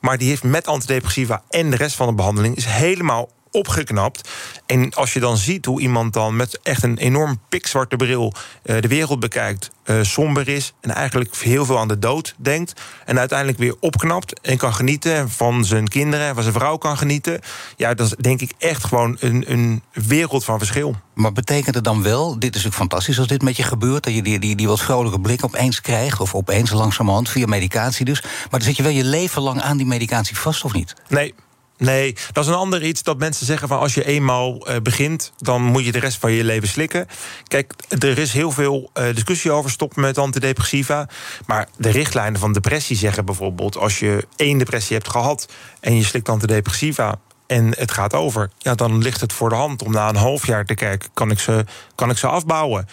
Maar 0.00 0.18
die 0.18 0.28
heeft 0.28 0.42
met 0.42 0.66
antidepressiva 0.66 1.42
en 1.50 1.70
de 1.70 1.76
rest 1.76 1.96
van 1.96 2.06
de 2.06 2.14
behandeling 2.14 2.56
is 2.56 2.64
helemaal 2.64 3.28
opgeknapt. 3.54 4.28
En 4.66 4.94
als 4.94 5.12
je 5.12 5.20
dan 5.20 5.36
ziet 5.36 5.64
hoe 5.64 5.80
iemand 5.80 6.12
dan 6.12 6.36
met 6.36 6.58
echt 6.62 6.82
een 6.82 6.98
enorm 6.98 7.40
pikzwarte 7.48 7.96
bril 7.96 8.32
uh, 8.64 8.80
de 8.80 8.88
wereld 8.88 9.20
bekijkt, 9.20 9.70
uh, 9.84 10.02
somber 10.02 10.48
is 10.48 10.72
en 10.80 10.90
eigenlijk 10.90 11.36
heel 11.36 11.64
veel 11.64 11.78
aan 11.78 11.88
de 11.88 11.98
dood 11.98 12.34
denkt. 12.36 12.80
En 13.04 13.18
uiteindelijk 13.18 13.58
weer 13.58 13.74
opknapt 13.80 14.40
en 14.40 14.56
kan 14.56 14.74
genieten 14.74 15.30
van 15.30 15.64
zijn 15.64 15.88
kinderen 15.88 16.26
en 16.26 16.34
van 16.34 16.42
zijn 16.42 16.54
vrouw 16.54 16.76
kan 16.76 16.96
genieten. 16.96 17.40
Ja, 17.76 17.94
dat 17.94 18.06
is 18.06 18.14
denk 18.20 18.40
ik 18.40 18.52
echt 18.58 18.84
gewoon 18.84 19.16
een, 19.20 19.44
een 19.46 19.82
wereld 19.92 20.44
van 20.44 20.58
verschil. 20.58 20.96
Maar 21.14 21.32
betekent 21.32 21.74
het 21.74 21.84
dan 21.84 22.02
wel, 22.02 22.32
dit 22.32 22.42
is 22.42 22.62
natuurlijk 22.62 22.74
fantastisch 22.74 23.18
als 23.18 23.26
dit 23.26 23.42
met 23.42 23.56
je 23.56 23.62
gebeurt, 23.62 24.04
dat 24.04 24.14
je 24.14 24.22
die, 24.22 24.38
die, 24.38 24.56
die 24.56 24.68
wat 24.68 24.80
vrolijke 24.80 25.20
blik 25.20 25.44
opeens 25.44 25.80
krijgt, 25.80 26.20
of 26.20 26.34
opeens 26.34 26.70
langzamerhand 26.70 27.28
via 27.28 27.46
medicatie 27.46 28.04
dus. 28.04 28.22
Maar 28.22 28.48
dan 28.50 28.62
zit 28.62 28.76
je 28.76 28.82
wel 28.82 28.92
je 28.92 29.04
leven 29.04 29.42
lang 29.42 29.60
aan 29.60 29.76
die 29.76 29.86
medicatie 29.86 30.38
vast, 30.38 30.64
of 30.64 30.72
niet? 30.72 30.94
Nee, 31.08 31.34
Nee, 31.76 32.16
dat 32.32 32.44
is 32.44 32.50
een 32.50 32.56
ander 32.56 32.84
iets 32.84 33.02
dat 33.02 33.18
mensen 33.18 33.46
zeggen 33.46 33.68
van 33.68 33.78
als 33.78 33.94
je 33.94 34.04
eenmaal 34.04 34.68
uh, 34.68 34.76
begint, 34.82 35.32
dan 35.38 35.62
moet 35.62 35.84
je 35.84 35.92
de 35.92 35.98
rest 35.98 36.18
van 36.18 36.32
je 36.32 36.44
leven 36.44 36.68
slikken. 36.68 37.06
Kijk, 37.48 37.72
er 37.88 38.18
is 38.18 38.32
heel 38.32 38.50
veel 38.50 38.90
uh, 38.94 39.14
discussie 39.14 39.50
over 39.50 39.70
stoppen 39.70 40.00
met 40.00 40.18
antidepressiva. 40.18 41.08
Maar 41.46 41.68
de 41.76 41.90
richtlijnen 41.90 42.40
van 42.40 42.52
depressie 42.52 42.96
zeggen 42.96 43.24
bijvoorbeeld: 43.24 43.76
als 43.76 43.98
je 43.98 44.26
één 44.36 44.58
depressie 44.58 44.96
hebt 44.96 45.10
gehad 45.10 45.48
en 45.80 45.96
je 45.96 46.04
slikt 46.04 46.28
antidepressiva, 46.28 47.18
en 47.46 47.74
het 47.76 47.90
gaat 47.90 48.14
over, 48.14 48.50
ja, 48.58 48.74
dan 48.74 49.02
ligt 49.02 49.20
het 49.20 49.32
voor 49.32 49.48
de 49.48 49.54
hand 49.54 49.82
om 49.82 49.92
na 49.92 50.08
een 50.08 50.16
half 50.16 50.46
jaar 50.46 50.64
te 50.64 50.74
kijken: 50.74 51.08
kan 51.14 51.30
ik 51.30 51.38
ze, 51.38 51.64
kan 51.94 52.10
ik 52.10 52.16
ze 52.16 52.26
afbouwen? 52.26 52.88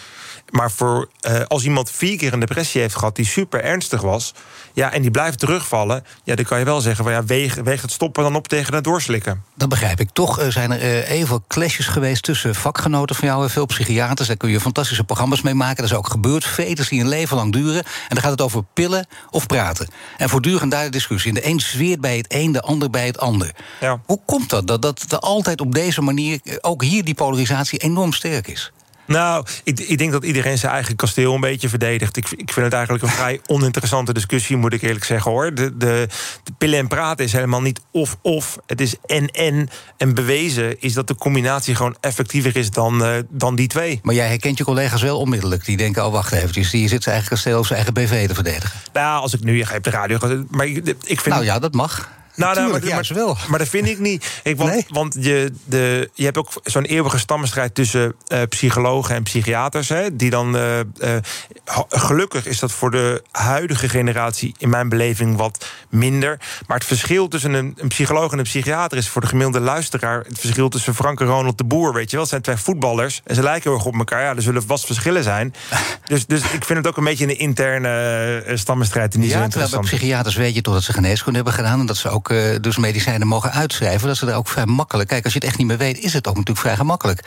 Maar 0.49 0.71
voor, 0.71 1.09
uh, 1.27 1.41
als 1.47 1.63
iemand 1.63 1.91
vier 1.91 2.17
keer 2.17 2.33
een 2.33 2.39
depressie 2.39 2.81
heeft 2.81 2.95
gehad 2.95 3.15
die 3.15 3.25
super 3.25 3.63
ernstig 3.63 4.01
was, 4.01 4.33
ja, 4.73 4.91
en 4.91 5.01
die 5.01 5.11
blijft 5.11 5.39
terugvallen, 5.39 6.05
ja, 6.23 6.35
dan 6.35 6.45
kan 6.45 6.59
je 6.59 6.65
wel 6.65 6.81
zeggen: 6.81 7.03
van, 7.03 7.13
ja, 7.13 7.23
weeg, 7.23 7.55
weeg 7.55 7.81
het 7.81 7.91
stoppen 7.91 8.23
dan 8.23 8.35
op 8.35 8.47
tegen 8.47 8.73
het 8.73 8.83
doorslikken. 8.83 9.43
Dat 9.55 9.69
begrijp 9.69 9.99
ik. 9.99 10.09
Toch 10.13 10.39
uh, 10.41 10.47
zijn 10.47 10.71
er 10.71 10.81
uh, 10.81 11.09
even 11.09 11.43
clashes 11.47 11.87
geweest 11.87 12.23
tussen 12.23 12.55
vakgenoten 12.55 13.15
van 13.15 13.27
jou 13.27 13.43
en 13.43 13.49
veel 13.49 13.65
psychiaters. 13.65 14.27
Daar 14.27 14.37
kun 14.37 14.49
je 14.49 14.59
fantastische 14.59 15.03
programma's 15.03 15.41
mee 15.41 15.53
maken. 15.53 15.75
Dat 15.75 15.91
is 15.91 15.97
ook 15.97 16.07
gebeurd. 16.07 16.45
Veters 16.45 16.89
die 16.89 17.01
een 17.01 17.07
leven 17.07 17.37
lang 17.37 17.53
duren. 17.53 17.83
En 17.83 18.09
dan 18.09 18.21
gaat 18.21 18.31
het 18.31 18.41
over 18.41 18.63
pillen 18.73 19.07
of 19.29 19.45
praten. 19.45 19.87
En 20.17 20.29
voortdurend 20.29 20.71
daar 20.71 20.83
de 20.83 20.89
discussie. 20.89 21.33
de 21.33 21.47
een 21.47 21.59
zweert 21.59 22.01
bij 22.01 22.17
het 22.17 22.25
een, 22.27 22.51
de 22.51 22.61
ander 22.61 22.89
bij 22.89 23.05
het 23.05 23.19
ander. 23.19 23.51
Ja. 23.79 24.01
Hoe 24.05 24.19
komt 24.25 24.40
dat? 24.49 24.67
Dat, 24.67 24.81
dat 24.81 25.05
er 25.09 25.19
altijd 25.19 25.61
op 25.61 25.73
deze 25.73 26.01
manier, 26.01 26.39
ook 26.61 26.83
hier 26.83 27.03
die 27.03 27.13
polarisatie 27.13 27.79
enorm 27.79 28.13
sterk 28.13 28.47
is? 28.47 28.71
Nou, 29.11 29.45
ik, 29.63 29.79
ik, 29.79 29.97
denk 29.97 30.11
dat 30.11 30.23
iedereen 30.23 30.57
zijn 30.57 30.71
eigen 30.71 30.95
kasteel 30.95 31.33
een 31.33 31.41
beetje 31.41 31.69
verdedigt. 31.69 32.17
Ik, 32.17 32.29
ik 32.29 32.51
vind 32.51 32.65
het 32.65 32.73
eigenlijk 32.73 33.03
een 33.03 33.09
vrij 33.09 33.39
oninteressante 33.55 34.13
discussie, 34.13 34.57
moet 34.57 34.73
ik 34.73 34.81
eerlijk 34.81 35.05
zeggen 35.05 35.31
hoor. 35.31 35.53
De, 35.53 35.77
de, 35.77 36.07
de 36.43 36.51
pillen 36.57 36.79
en 36.79 36.87
praten 36.87 37.25
is 37.25 37.31
helemaal 37.31 37.61
niet 37.61 37.79
of-of. 37.91 38.57
Het 38.65 38.81
is 38.81 38.95
en-en. 39.05 39.69
En 39.97 40.13
bewezen 40.13 40.81
is 40.81 40.93
dat 40.93 41.07
de 41.07 41.15
combinatie 41.15 41.75
gewoon 41.75 41.95
effectiever 41.99 42.55
is 42.55 42.71
dan, 42.71 43.01
uh, 43.01 43.13
dan 43.29 43.55
die 43.55 43.67
twee. 43.67 43.99
Maar 44.03 44.15
jij 44.15 44.27
herkent 44.27 44.57
je 44.57 44.63
collega's 44.63 45.01
wel 45.01 45.19
onmiddellijk. 45.19 45.65
Die 45.65 45.77
denken, 45.77 46.05
oh 46.05 46.11
wacht 46.11 46.31
eventjes, 46.31 46.69
die 46.69 46.87
zit 46.87 47.03
zijn 47.03 47.15
eigen 47.15 47.33
kasteel 47.33 47.59
of 47.59 47.67
zijn 47.67 47.85
eigen 47.85 47.93
BV 47.93 48.27
te 48.27 48.33
verdedigen. 48.33 48.79
Nou, 48.93 49.21
als 49.21 49.33
ik 49.33 49.43
nu 49.43 49.65
ga 49.65 49.75
op 49.75 49.83
de 49.83 49.89
radio 49.89 50.17
ga. 50.17 50.43
Maar 50.49 50.65
ik, 50.65 50.77
ik 50.87 51.21
vind 51.21 51.35
nou 51.35 51.43
ja, 51.43 51.59
dat 51.59 51.73
mag. 51.73 52.09
Nou, 52.35 52.55
nou, 52.55 52.71
maar, 52.71 52.83
juist 52.83 53.09
wel. 53.09 53.37
maar 53.47 53.59
dat 53.59 53.67
vind 53.67 53.87
ik 53.87 53.99
niet. 53.99 54.41
Ik, 54.43 54.57
want 54.57 54.71
Nee? 54.71 54.85
want 54.87 55.15
je, 55.19 55.51
de, 55.65 56.09
je 56.13 56.23
hebt 56.23 56.37
ook 56.37 56.49
zo'n 56.63 56.83
eeuwige 56.83 57.19
stammenstrijd 57.19 57.75
tussen 57.75 58.15
eh, 58.27 58.41
psychologen 58.49 59.15
en 59.15 59.23
psychiaters. 59.23 59.89
Hè, 59.89 60.15
die 60.15 60.29
dan, 60.29 60.55
eh, 60.55 60.79
eh, 60.79 60.85
gelukkig 61.89 62.45
is 62.45 62.59
dat 62.59 62.71
voor 62.71 62.91
de 62.91 63.23
huidige 63.31 63.89
generatie 63.89 64.55
in 64.57 64.69
mijn 64.69 64.89
beleving 64.89 65.37
wat 65.37 65.65
minder. 65.89 66.39
Maar 66.67 66.77
het 66.77 66.87
verschil 66.87 67.27
tussen 67.27 67.53
een, 67.53 67.73
een 67.77 67.87
psycholoog 67.87 68.31
en 68.31 68.37
een 68.37 68.43
psychiater 68.43 68.97
is 68.97 69.09
voor 69.09 69.21
de 69.21 69.27
gemiddelde 69.27 69.59
luisteraar 69.59 70.23
het 70.27 70.39
verschil 70.39 70.69
tussen 70.69 70.95
Frank 70.95 71.19
en 71.19 71.27
Ronald 71.27 71.57
de 71.57 71.63
Boer. 71.63 71.93
Weet 71.93 72.05
je 72.05 72.11
wel, 72.11 72.19
het 72.19 72.29
zijn 72.29 72.41
twee 72.41 72.55
voetballers 72.55 73.21
en 73.23 73.35
ze 73.35 73.43
lijken 73.43 73.69
heel 73.69 73.79
erg 73.79 73.87
op 73.87 73.95
elkaar. 73.95 74.21
Ja, 74.21 74.35
er 74.35 74.41
zullen 74.41 74.63
vast 74.63 74.85
verschillen 74.85 75.23
zijn. 75.23 75.53
Dus, 76.05 76.25
dus 76.25 76.41
ik 76.41 76.65
vind 76.65 76.79
het 76.79 76.87
ook 76.87 76.97
een 76.97 77.03
beetje 77.03 77.25
een 77.25 77.37
interne 77.37 78.43
stammenstrijd. 78.53 79.13
En 79.13 79.19
niet 79.19 79.31
zo 79.31 79.37
Ja, 79.37 79.47
terwijl 79.47 79.71
bij 79.71 79.79
psychiaters 79.79 80.35
weet 80.35 80.55
je 80.55 80.61
toch 80.61 80.73
dat 80.73 80.83
ze 80.83 80.93
geneeskunde 80.93 81.35
hebben 81.35 81.53
gedaan... 81.53 81.79
en 81.79 81.85
dat 81.85 81.97
ze 81.97 82.09
ook 82.09 82.30
eh, 82.31 82.55
dus 82.61 82.77
medicijnen 82.77 83.27
mogen 83.27 83.51
uitschrijven. 83.51 84.07
Dat 84.07 84.17
ze 84.17 84.27
er 84.27 84.35
ook 84.35 84.47
vrij 84.47 84.65
makkelijk... 84.65 85.09
Kijk, 85.09 85.23
als 85.23 85.33
je 85.33 85.39
het 85.39 85.47
echt 85.47 85.57
niet 85.57 85.67
meer 85.67 85.77
weet, 85.77 85.99
is 85.99 86.13
het 86.13 86.27
ook 86.27 86.35
natuurlijk 86.35 86.65
vrij 86.65 86.75
gemakkelijk. 86.75 87.21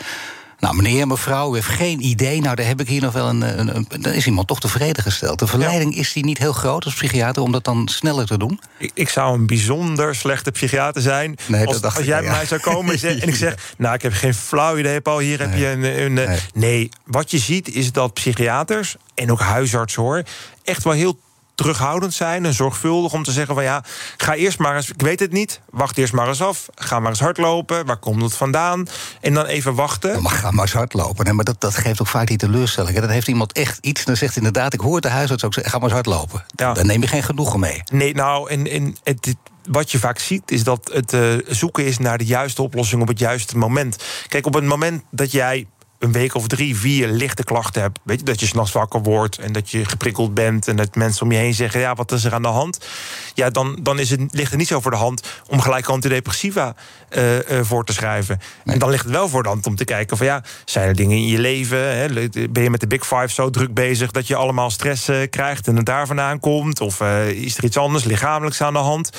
Nou, 0.58 0.76
meneer, 0.76 1.06
mevrouw, 1.06 1.50
u 1.50 1.54
heeft 1.54 1.66
geen 1.66 2.04
idee. 2.04 2.40
Nou, 2.40 2.54
daar 2.56 2.66
heb 2.66 2.80
ik 2.80 2.88
hier 2.88 3.00
nog 3.00 3.12
wel 3.12 3.28
een... 3.28 3.58
een, 3.58 3.76
een- 3.76 3.86
dan 4.00 4.12
is 4.12 4.26
iemand 4.26 4.46
toch 4.46 4.60
tevreden 4.60 5.02
gesteld. 5.02 5.38
De 5.38 5.46
verleiding 5.46 5.96
is 5.96 6.12
die 6.12 6.24
niet 6.24 6.38
heel 6.38 6.52
groot 6.52 6.84
als 6.84 6.94
psychiater... 6.94 7.42
om 7.42 7.52
dat 7.52 7.64
dan 7.64 7.88
sneller 7.88 8.26
te 8.26 8.38
doen? 8.38 8.60
Ik, 8.78 8.90
ik 8.94 9.08
zou 9.08 9.34
een 9.34 9.46
bijzonder 9.46 10.14
slechte 10.14 10.50
psychiater 10.50 11.02
zijn. 11.02 11.36
Nee, 11.46 11.66
als 11.66 11.82
als 11.82 11.94
jij 11.94 12.18
bij 12.20 12.30
ja. 12.30 12.36
mij 12.36 12.46
zou 12.46 12.60
komen 12.60 12.94
en 13.02 13.20
en 13.20 13.28
ik 13.28 13.34
zeg... 13.34 13.74
nou, 13.78 13.94
ik 13.94 14.02
heb 14.02 14.12
geen 14.12 14.34
flauw 14.34 14.78
idee, 14.78 15.00
Paul, 15.00 15.18
hier 15.18 15.40
heb 15.40 15.56
je 15.56 15.66
een... 15.66 16.04
een 16.04 16.12
nee. 16.12 16.26
Nee. 16.26 16.38
nee, 16.54 16.88
wat 17.04 17.30
je 17.30 17.38
ziet 17.38 17.74
is 17.74 17.92
dat 17.92 18.14
psychiaters 18.14 18.96
en 19.14 19.32
ook 19.32 19.40
huisartsen, 19.40 20.02
hoor... 20.02 20.22
echt 20.62 20.84
wel 20.84 20.92
heel 20.92 21.18
terughoudend 21.54 22.14
zijn 22.14 22.44
en 22.44 22.52
zorgvuldig 22.54 23.12
om 23.12 23.22
te 23.22 23.32
zeggen 23.32 23.54
van 23.54 23.64
ja, 23.64 23.84
ga 24.16 24.34
eerst 24.34 24.58
maar 24.58 24.76
eens, 24.76 24.90
ik 24.90 25.00
weet 25.02 25.20
het 25.20 25.32
niet, 25.32 25.60
wacht 25.70 25.98
eerst 25.98 26.12
maar 26.12 26.28
eens 26.28 26.42
af, 26.42 26.66
ga 26.74 26.98
maar 27.00 27.10
eens 27.10 27.20
hardlopen, 27.20 27.86
waar 27.86 27.96
komt 27.96 28.22
het 28.22 28.34
vandaan? 28.36 28.86
En 29.20 29.34
dan 29.34 29.44
even 29.46 29.74
wachten. 29.74 30.22
Mag 30.22 30.40
ga 30.40 30.50
maar 30.50 30.64
eens 30.64 30.72
hardlopen. 30.72 31.24
Nee, 31.24 31.32
maar 31.34 31.44
dat, 31.44 31.60
dat 31.60 31.76
geeft 31.76 32.00
ook 32.00 32.06
vaak 32.06 32.26
die 32.26 32.36
teleurstelling. 32.36 32.94
hè. 32.94 33.00
Dan 33.00 33.10
heeft 33.10 33.28
iemand 33.28 33.52
echt 33.52 33.78
iets, 33.80 34.04
dan 34.04 34.16
zegt 34.16 34.36
inderdaad... 34.36 34.72
ik 34.72 34.80
hoor 34.80 35.00
de 35.00 35.08
huisarts 35.08 35.44
ook 35.44 35.54
zeggen, 35.54 35.72
ga 35.72 35.78
maar 35.78 35.86
eens 35.88 35.96
hardlopen. 36.04 36.44
Ja. 36.56 36.72
Dan 36.72 36.86
neem 36.86 37.00
je 37.00 37.06
geen 37.08 37.22
genoegen 37.22 37.60
mee. 37.60 37.82
Nee, 37.92 38.14
nou, 38.14 38.50
en, 38.50 38.70
en 38.70 38.96
het, 39.02 39.24
het- 39.24 39.36
wat 39.64 39.90
je 39.92 39.98
vaak 39.98 40.18
ziet, 40.18 40.50
is 40.50 40.64
dat 40.64 40.90
het 40.92 41.12
eh, 41.12 41.32
zoeken 41.46 41.84
is 41.86 41.98
naar 41.98 42.18
de 42.18 42.24
juiste 42.24 42.62
oplossing 42.62 43.02
op 43.02 43.08
het 43.08 43.18
juiste 43.18 43.58
moment. 43.58 43.96
Kijk, 44.28 44.46
op 44.46 44.54
het 44.54 44.64
moment 44.64 45.02
dat 45.10 45.32
jij 45.32 45.66
een 45.98 46.12
week 46.12 46.34
of 46.34 46.46
drie, 46.46 46.76
vier 46.76 47.08
lichte 47.08 47.44
klachten 47.44 47.82
hebt, 47.82 47.98
weet 48.02 48.18
je, 48.18 48.24
dat 48.24 48.40
je 48.40 48.46
s'nachts 48.46 48.72
wakker 48.72 49.02
wordt 49.02 49.38
en 49.38 49.52
dat 49.52 49.70
je 49.70 49.84
geprikkeld 49.84 50.34
bent 50.34 50.68
en 50.68 50.76
dat 50.76 50.94
mensen 50.94 51.22
om 51.22 51.32
je 51.32 51.38
heen 51.38 51.54
zeggen: 51.54 51.80
ja, 51.80 51.94
wat 51.94 52.12
is 52.12 52.24
er 52.24 52.34
aan 52.34 52.42
de 52.42 52.48
hand? 52.48 52.86
Ja, 53.34 53.50
dan, 53.50 53.78
dan 53.82 53.98
is 53.98 54.10
het, 54.10 54.20
ligt 54.30 54.50
het 54.50 54.58
niet 54.58 54.68
zo 54.68 54.80
voor 54.80 54.90
de 54.90 54.96
hand 54.96 55.22
om 55.48 55.60
gelijk 55.60 55.86
antidepressiva 55.86 56.74
eh, 57.08 57.58
eh, 57.58 57.64
voor 57.64 57.84
te 57.84 57.92
schrijven. 57.92 58.40
En 58.64 58.78
dan 58.78 58.90
ligt 58.90 59.04
het 59.04 59.12
wel 59.12 59.28
voor 59.28 59.42
de 59.42 59.48
hand 59.48 59.66
om 59.66 59.76
te 59.76 59.84
kijken 59.84 60.16
van 60.16 60.26
ja, 60.26 60.42
zijn 60.64 60.88
er 60.88 60.94
dingen 60.94 61.16
in 61.16 61.26
je 61.26 61.38
leven? 61.38 61.96
Hè, 61.96 62.28
ben 62.50 62.62
je 62.62 62.70
met 62.70 62.80
de 62.80 62.86
Big 62.86 63.06
Five 63.06 63.28
zo 63.28 63.50
druk 63.50 63.74
bezig 63.74 64.10
dat 64.10 64.26
je 64.26 64.36
allemaal 64.36 64.70
stress 64.70 65.08
eh, 65.08 65.16
krijgt 65.30 65.68
en 65.68 65.76
het 65.76 65.86
daar 65.86 66.06
vandaan 66.06 66.40
komt? 66.40 66.80
Of 66.80 67.00
is 67.34 67.56
er 67.56 67.64
iets 67.64 67.76
anders 67.76 68.04
lichamelijks 68.04 68.60
aan 68.60 68.72
de 68.72 68.78
hand? 68.78 69.10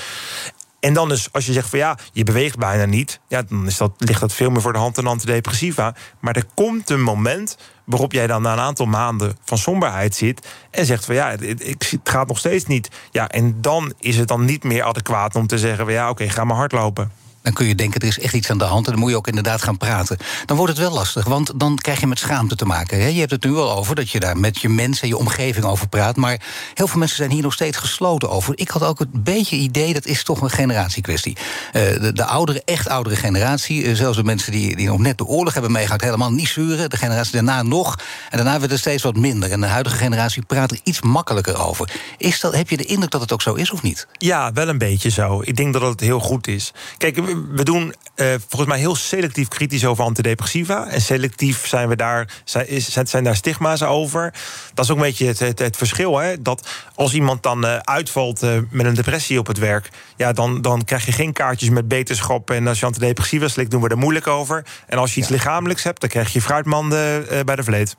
En 0.85 0.93
dan 0.93 1.09
dus, 1.09 1.27
als 1.31 1.45
je 1.45 1.53
zegt 1.53 1.69
van 1.69 1.79
ja, 1.79 1.97
je 2.11 2.23
beweegt 2.23 2.57
bijna 2.57 2.85
niet, 2.85 3.19
ja, 3.27 3.41
dan 3.41 3.67
is 3.67 3.77
dat, 3.77 3.91
ligt 3.97 4.19
dat 4.19 4.33
veel 4.33 4.49
meer 4.49 4.61
voor 4.61 4.73
de 4.73 4.79
hand 4.79 4.95
dan 4.95 5.07
antidepressiva. 5.07 5.95
Maar 6.19 6.35
er 6.35 6.45
komt 6.53 6.89
een 6.89 7.01
moment 7.01 7.57
waarop 7.83 8.11
jij 8.11 8.27
dan 8.27 8.41
na 8.41 8.53
een 8.53 8.59
aantal 8.59 8.85
maanden 8.85 9.37
van 9.43 9.57
somberheid 9.57 10.15
zit 10.15 10.47
en 10.71 10.85
zegt 10.85 11.05
van 11.05 11.15
ja, 11.15 11.29
het, 11.29 11.97
gaat 12.03 12.27
nog 12.27 12.37
steeds 12.37 12.65
niet. 12.65 12.89
Ja, 13.11 13.29
en 13.29 13.61
dan 13.61 13.93
is 13.99 14.17
het 14.17 14.27
dan 14.27 14.45
niet 14.45 14.63
meer 14.63 14.83
adequaat 14.83 15.35
om 15.35 15.47
te 15.47 15.57
zeggen 15.57 15.85
van 15.85 15.93
ja, 15.93 16.09
oké, 16.09 16.29
ga 16.29 16.43
maar 16.43 16.57
hardlopen. 16.57 17.11
Dan 17.45 17.53
kun 17.53 17.67
je 17.67 17.75
denken, 17.75 18.01
er 18.01 18.07
is 18.07 18.19
echt 18.19 18.33
iets 18.33 18.49
aan 18.49 18.57
de 18.57 18.63
hand... 18.63 18.85
en 18.85 18.91
dan 18.91 19.01
moet 19.01 19.09
je 19.09 19.15
ook 19.15 19.27
inderdaad 19.27 19.61
gaan 19.61 19.77
praten. 19.77 20.17
Dan 20.45 20.57
wordt 20.57 20.71
het 20.71 20.81
wel 20.81 20.91
lastig, 20.91 21.25
want 21.25 21.51
dan 21.55 21.77
krijg 21.77 21.99
je 21.99 22.07
met 22.07 22.19
schaamte 22.19 22.55
te 22.55 22.65
maken. 22.65 23.13
Je 23.13 23.19
hebt 23.19 23.31
het 23.31 23.43
nu 23.43 23.51
wel 23.51 23.71
over 23.71 23.95
dat 23.95 24.09
je 24.09 24.19
daar 24.19 24.37
met 24.37 24.59
je 24.59 24.69
mensen 24.69 25.03
en 25.03 25.07
je 25.07 25.17
omgeving 25.17 25.65
over 25.65 25.87
praat... 25.87 26.15
maar 26.15 26.41
heel 26.73 26.87
veel 26.87 26.99
mensen 26.99 27.17
zijn 27.17 27.31
hier 27.31 27.41
nog 27.41 27.53
steeds 27.53 27.77
gesloten 27.77 28.29
over. 28.29 28.53
Ik 28.57 28.69
had 28.69 28.83
ook 28.83 28.99
een 28.99 29.09
beetje 29.13 29.55
idee, 29.55 29.93
dat 29.93 30.05
is 30.05 30.23
toch 30.23 30.41
een 30.41 30.49
generatiekwestie. 30.49 31.37
Eh, 31.71 31.81
de, 31.81 32.13
de 32.13 32.25
oudere, 32.25 32.61
echt 32.65 32.89
oudere 32.89 33.15
generatie, 33.15 33.85
eh, 33.85 33.95
zelfs 33.95 34.17
de 34.17 34.23
mensen 34.23 34.51
die, 34.51 34.75
die 34.75 34.87
nog 34.87 34.99
net 34.99 35.17
de 35.17 35.25
oorlog 35.25 35.53
hebben 35.53 35.71
meegemaakt... 35.71 36.03
helemaal 36.03 36.31
niet 36.31 36.47
zuren, 36.47 36.89
de 36.89 36.97
generatie 36.97 37.33
daarna 37.33 37.63
nog. 37.63 37.99
En 38.29 38.37
daarna 38.37 38.59
werd 38.59 38.71
het 38.71 38.79
steeds 38.79 39.03
wat 39.03 39.15
minder. 39.15 39.51
En 39.51 39.61
de 39.61 39.67
huidige 39.67 39.95
generatie 39.95 40.41
praat 40.41 40.71
er 40.71 40.79
iets 40.83 41.01
makkelijker 41.01 41.65
over. 41.65 41.91
Is 42.17 42.39
dat, 42.39 42.55
heb 42.55 42.69
je 42.69 42.77
de 42.77 42.85
indruk 42.85 43.11
dat 43.11 43.21
het 43.21 43.33
ook 43.33 43.41
zo 43.41 43.53
is 43.53 43.71
of 43.71 43.81
niet? 43.81 44.07
Ja, 44.17 44.51
wel 44.53 44.67
een 44.67 44.77
beetje 44.77 45.09
zo. 45.09 45.41
Ik 45.43 45.55
denk 45.55 45.73
dat 45.73 45.81
het 45.81 45.99
heel 45.99 46.19
goed 46.19 46.47
is. 46.47 46.73
Kijk, 46.97 47.17
we- 47.51 47.63
doen 47.63 47.93
eh, 48.15 48.27
volgens 48.47 48.69
mij 48.71 48.79
heel 48.79 48.95
selectief 48.95 49.47
kritisch 49.47 49.85
over 49.85 50.03
antidepressiva. 50.03 50.87
En 50.87 51.01
selectief 51.01 51.67
zijn, 51.67 51.87
we 51.89 51.95
daar, 51.95 52.41
zijn, 52.43 53.07
zijn- 53.07 53.23
daar 53.23 53.35
stigma's 53.35 53.81
over. 53.81 54.33
Dat 54.73 54.85
is 54.85 54.91
ook 54.91 54.97
een 54.97 55.03
beetje 55.03 55.27
het, 55.27 55.39
het, 55.39 55.59
het 55.59 55.77
verschil. 55.77 56.17
Hè? 56.17 56.41
Dat 56.41 56.67
als 56.95 57.13
iemand 57.13 57.43
dan 57.43 57.65
eh, 57.65 57.77
uitvalt 57.77 58.43
eh, 58.43 58.57
met 58.69 58.85
een 58.85 58.93
depressie 58.93 59.39
op 59.39 59.47
het 59.47 59.57
werk... 59.57 59.89
Ja, 60.15 60.33
dan, 60.33 60.61
dan 60.61 60.83
krijg 60.83 61.05
je 61.05 61.11
geen 61.11 61.33
kaartjes 61.33 61.69
met 61.69 61.87
beterschap. 61.87 62.49
En 62.51 62.67
als 62.67 62.79
je 62.79 62.85
antidepressiva 62.85 63.47
slikt, 63.47 63.71
doen 63.71 63.81
we 63.81 63.89
er 63.89 63.97
moeilijk 63.97 64.27
over. 64.27 64.65
En 64.87 64.97
als 64.97 65.13
je 65.13 65.19
iets 65.21 65.29
lichamelijks 65.29 65.83
hebt, 65.83 66.01
dan 66.01 66.09
krijg 66.09 66.33
je 66.33 66.41
fruitmanden 66.41 67.25
bij 67.45 67.55
de 67.55 67.63
vleet. 67.63 67.95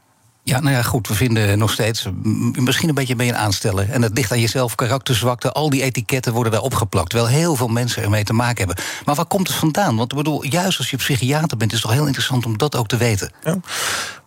Ja, 0.48 0.61
nou 0.61 0.74
ja, 0.74 0.82
goed. 0.82 1.09
We 1.09 1.14
vinden 1.14 1.59
nog 1.59 1.70
steeds. 1.70 2.09
Misschien 2.52 2.88
een 2.88 2.94
beetje 2.94 3.14
een 3.18 3.37
aansteller. 3.37 3.90
En 3.90 4.00
dat 4.00 4.11
ligt 4.14 4.32
aan 4.32 4.40
jezelf, 4.40 4.74
karakterzwakte. 4.74 5.52
Al 5.52 5.70
die 5.70 5.82
etiketten 5.82 6.32
worden 6.32 6.52
daar 6.52 6.61
opgeplakt. 6.61 7.11
Terwijl 7.11 7.30
heel 7.30 7.56
veel 7.56 7.68
mensen 7.68 8.02
ermee 8.02 8.24
te 8.24 8.32
maken 8.32 8.66
hebben. 8.66 8.85
Maar 9.04 9.14
waar 9.14 9.26
komt 9.26 9.48
het 9.48 9.56
vandaan? 9.56 9.96
Want 9.96 10.11
ik 10.11 10.16
bedoel, 10.16 10.44
juist 10.44 10.78
als 10.78 10.90
je 10.90 10.96
psychiater 10.96 11.56
bent, 11.56 11.72
is 11.72 11.78
het 11.78 11.87
toch 11.87 11.96
heel 11.96 12.06
interessant 12.06 12.46
om 12.46 12.59
dat 12.59 12.76
ook 12.76 12.88
te 12.88 12.96
weten. 12.96 13.32
Ja. 13.44 13.59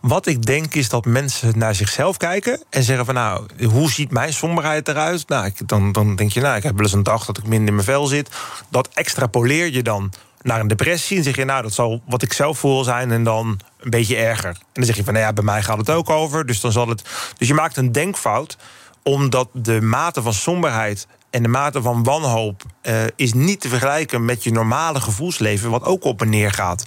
Wat 0.00 0.26
ik 0.26 0.46
denk 0.46 0.74
is 0.74 0.88
dat 0.88 1.04
mensen 1.04 1.58
naar 1.58 1.74
zichzelf 1.74 2.16
kijken 2.16 2.62
en 2.70 2.82
zeggen 2.82 3.04
van 3.04 3.14
nou, 3.14 3.46
hoe 3.64 3.90
ziet 3.90 4.10
mijn 4.10 4.32
somberheid 4.32 4.88
eruit? 4.88 5.28
Nou, 5.28 5.52
dan, 5.66 5.92
dan 5.92 6.16
denk 6.16 6.32
je, 6.32 6.40
nou, 6.40 6.56
ik 6.56 6.62
heb 6.62 6.74
wel 6.74 6.84
eens 6.84 6.92
een 6.92 7.02
dag 7.02 7.24
dat 7.24 7.38
ik 7.38 7.46
minder 7.46 7.68
in 7.68 7.74
mijn 7.74 7.86
vel 7.86 8.06
zit. 8.06 8.30
Dat 8.68 8.88
extrapoleer 8.94 9.72
je 9.72 9.82
dan 9.82 10.12
naar 10.42 10.60
een 10.60 10.68
depressie 10.68 11.16
en 11.16 11.24
zeg 11.24 11.36
je, 11.36 11.44
nou, 11.44 11.62
dat 11.62 11.72
zal 11.72 12.02
wat 12.06 12.22
ik 12.22 12.32
zelf 12.32 12.58
voel 12.58 12.84
zijn 12.84 13.10
en 13.10 13.24
dan 13.24 13.60
een 13.80 13.90
beetje 13.90 14.16
erger. 14.16 14.48
En 14.48 14.56
dan 14.72 14.84
zeg 14.84 14.96
je 14.96 15.04
van, 15.04 15.12
nou 15.12 15.24
ja, 15.26 15.32
bij 15.32 15.44
mij 15.44 15.62
gaat 15.62 15.78
het 15.78 15.90
ook 15.90 16.10
over, 16.10 16.46
dus 16.46 16.60
dan 16.60 16.72
zal 16.72 16.88
het. 16.88 17.02
Dus 17.38 17.48
je 17.48 17.54
maakt 17.54 17.76
een 17.76 17.92
denkfout 17.92 18.56
omdat 19.02 19.48
de 19.52 19.80
mate 19.80 20.22
van 20.22 20.32
somberheid 20.32 21.06
en 21.30 21.42
de 21.42 21.48
mate 21.48 21.82
van 21.82 22.02
wanhoop 22.02 22.62
eh, 22.82 22.94
is 23.16 23.32
niet 23.32 23.60
te 23.60 23.68
vergelijken 23.68 24.24
met 24.24 24.44
je 24.44 24.52
normale 24.52 25.00
gevoelsleven, 25.00 25.70
wat 25.70 25.84
ook 25.84 26.04
op 26.04 26.20
en 26.20 26.28
neer 26.28 26.52
gaat. 26.52 26.84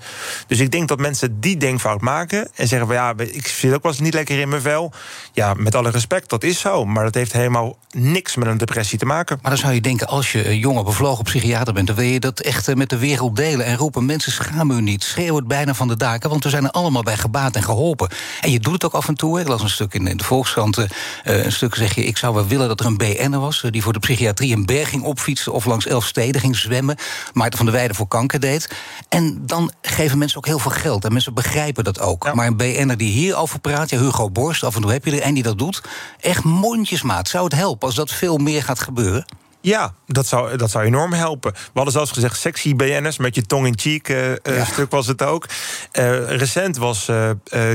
Dus 0.47 0.59
ik 0.59 0.71
denk 0.71 0.87
dat 0.87 0.99
mensen 0.99 1.39
die 1.39 1.57
denkfout 1.57 2.01
maken 2.01 2.49
en 2.55 2.67
zeggen 2.67 2.87
van 2.87 2.95
ja, 2.95 3.13
ik 3.17 3.47
zit 3.47 3.73
ook 3.73 3.83
wel 3.83 3.91
eens 3.91 4.01
niet 4.01 4.13
lekker 4.13 4.39
in 4.39 4.49
mijn 4.49 4.61
vel. 4.61 4.91
Ja, 5.31 5.53
met 5.53 5.75
alle 5.75 5.89
respect, 5.89 6.29
dat 6.29 6.43
is 6.43 6.59
zo. 6.59 6.85
Maar 6.85 7.03
dat 7.03 7.13
heeft 7.13 7.33
helemaal 7.33 7.77
niks 7.91 8.35
met 8.35 8.47
een 8.47 8.57
depressie 8.57 8.99
te 8.99 9.05
maken. 9.05 9.39
Maar 9.41 9.51
dan 9.51 9.59
zou 9.59 9.73
je 9.73 9.81
denken, 9.81 10.07
als 10.07 10.31
je 10.31 10.49
een 10.49 10.57
jonge 10.57 10.83
bevlogen 10.83 11.23
psychiater 11.23 11.73
bent, 11.73 11.87
dan 11.87 11.95
wil 11.95 12.05
je 12.05 12.19
dat 12.19 12.39
echt 12.39 12.67
eh, 12.67 12.75
met 12.75 12.89
de 12.89 12.97
wereld 12.97 13.35
delen 13.35 13.65
en 13.65 13.77
roepen: 13.77 14.05
mensen 14.05 14.31
schamen 14.31 14.77
u 14.77 14.81
niet, 14.81 15.03
schreeuw 15.03 15.35
het 15.35 15.47
bijna 15.47 15.73
van 15.73 15.87
de 15.87 15.97
daken, 15.97 16.29
want 16.29 16.43
we 16.43 16.49
zijn 16.49 16.63
er 16.63 16.71
allemaal 16.71 17.03
bij 17.03 17.17
gebaat 17.17 17.55
en 17.55 17.63
geholpen. 17.63 18.09
En 18.41 18.51
je 18.51 18.59
doet 18.59 18.73
het 18.73 18.85
ook 18.85 18.93
af 18.93 19.07
en 19.07 19.15
toe. 19.15 19.39
Ik 19.39 19.47
las 19.47 19.61
een 19.61 19.69
stuk 19.69 19.93
in 19.93 20.17
de 20.17 20.23
Volkskrant, 20.23 20.77
eh, 20.77 20.85
een 21.23 21.51
stuk 21.51 21.75
zeg 21.75 21.95
je: 21.95 22.05
ik 22.05 22.17
zou 22.17 22.33
wel 22.33 22.47
willen 22.47 22.67
dat 22.67 22.79
er 22.79 22.85
een 22.85 22.97
BN'er 22.97 23.39
was 23.39 23.65
die 23.71 23.83
voor 23.83 23.93
de 23.93 23.99
psychiatrie 23.99 24.32
een 24.39 24.65
berg 24.65 24.89
ging 24.89 25.03
opfietsen 25.03 25.53
of 25.53 25.65
langs 25.65 25.87
elf 25.87 26.05
steden 26.05 26.41
ging 26.41 26.55
zwemmen, 26.55 26.97
Maarten 27.33 27.57
van 27.57 27.65
der 27.65 27.75
Weijden 27.75 27.95
voor 27.95 28.07
kanker 28.07 28.39
deed. 28.39 28.69
En 29.09 29.45
dan 29.45 29.71
geven 29.81 30.17
mensen 30.17 30.37
ook 30.37 30.45
heel 30.45 30.59
veel 30.59 30.71
geld 30.71 31.05
en 31.05 31.13
mensen 31.13 31.33
begrijpen 31.33 31.83
dat 31.83 31.99
ook. 31.99 32.23
Ja. 32.23 32.33
Maar 32.33 32.47
een 32.47 32.57
BN'er 32.57 32.97
die 32.97 33.11
hierover 33.11 33.59
praat, 33.59 33.89
ja, 33.89 33.99
Hugo 33.99 34.29
Borst, 34.29 34.63
af 34.63 34.75
en 34.75 34.81
toe 34.81 34.91
heb 34.91 35.05
je 35.05 35.11
er 35.11 35.27
een 35.27 35.33
die 35.33 35.43
dat 35.43 35.57
doet, 35.57 35.81
echt 36.19 36.43
mondjesmaat. 36.43 37.27
Zou 37.27 37.43
het 37.43 37.53
helpen 37.53 37.87
als 37.87 37.95
dat 37.95 38.11
veel 38.11 38.37
meer 38.37 38.63
gaat 38.63 38.79
gebeuren? 38.79 39.25
Ja, 39.63 39.93
dat 40.07 40.27
zou, 40.27 40.57
dat 40.57 40.71
zou 40.71 40.85
enorm 40.85 41.13
helpen. 41.13 41.51
We 41.51 41.59
hadden 41.73 41.93
zelfs 41.93 42.11
gezegd 42.11 42.39
sexy 42.39 42.75
BN'ers, 42.75 43.17
met 43.17 43.35
je 43.35 43.41
tong 43.41 43.65
in 43.65 43.79
cheek 43.79 44.09
eh, 44.09 44.57
Ja. 44.57 44.65
stuk 44.65 44.91
was 44.91 45.07
het 45.07 45.23
ook. 45.23 45.45
Eh, 45.91 46.37
recent 46.37 46.77
was 46.77 47.11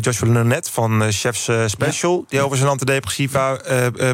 Joshua 0.01 0.29
Nanette 0.29 0.73
van 0.73 1.13
Chefs 1.13 1.51
Special... 1.67 2.25
die 2.29 2.41
over 2.41 2.57
zijn 2.57 2.69
antidepressiva 2.69 3.61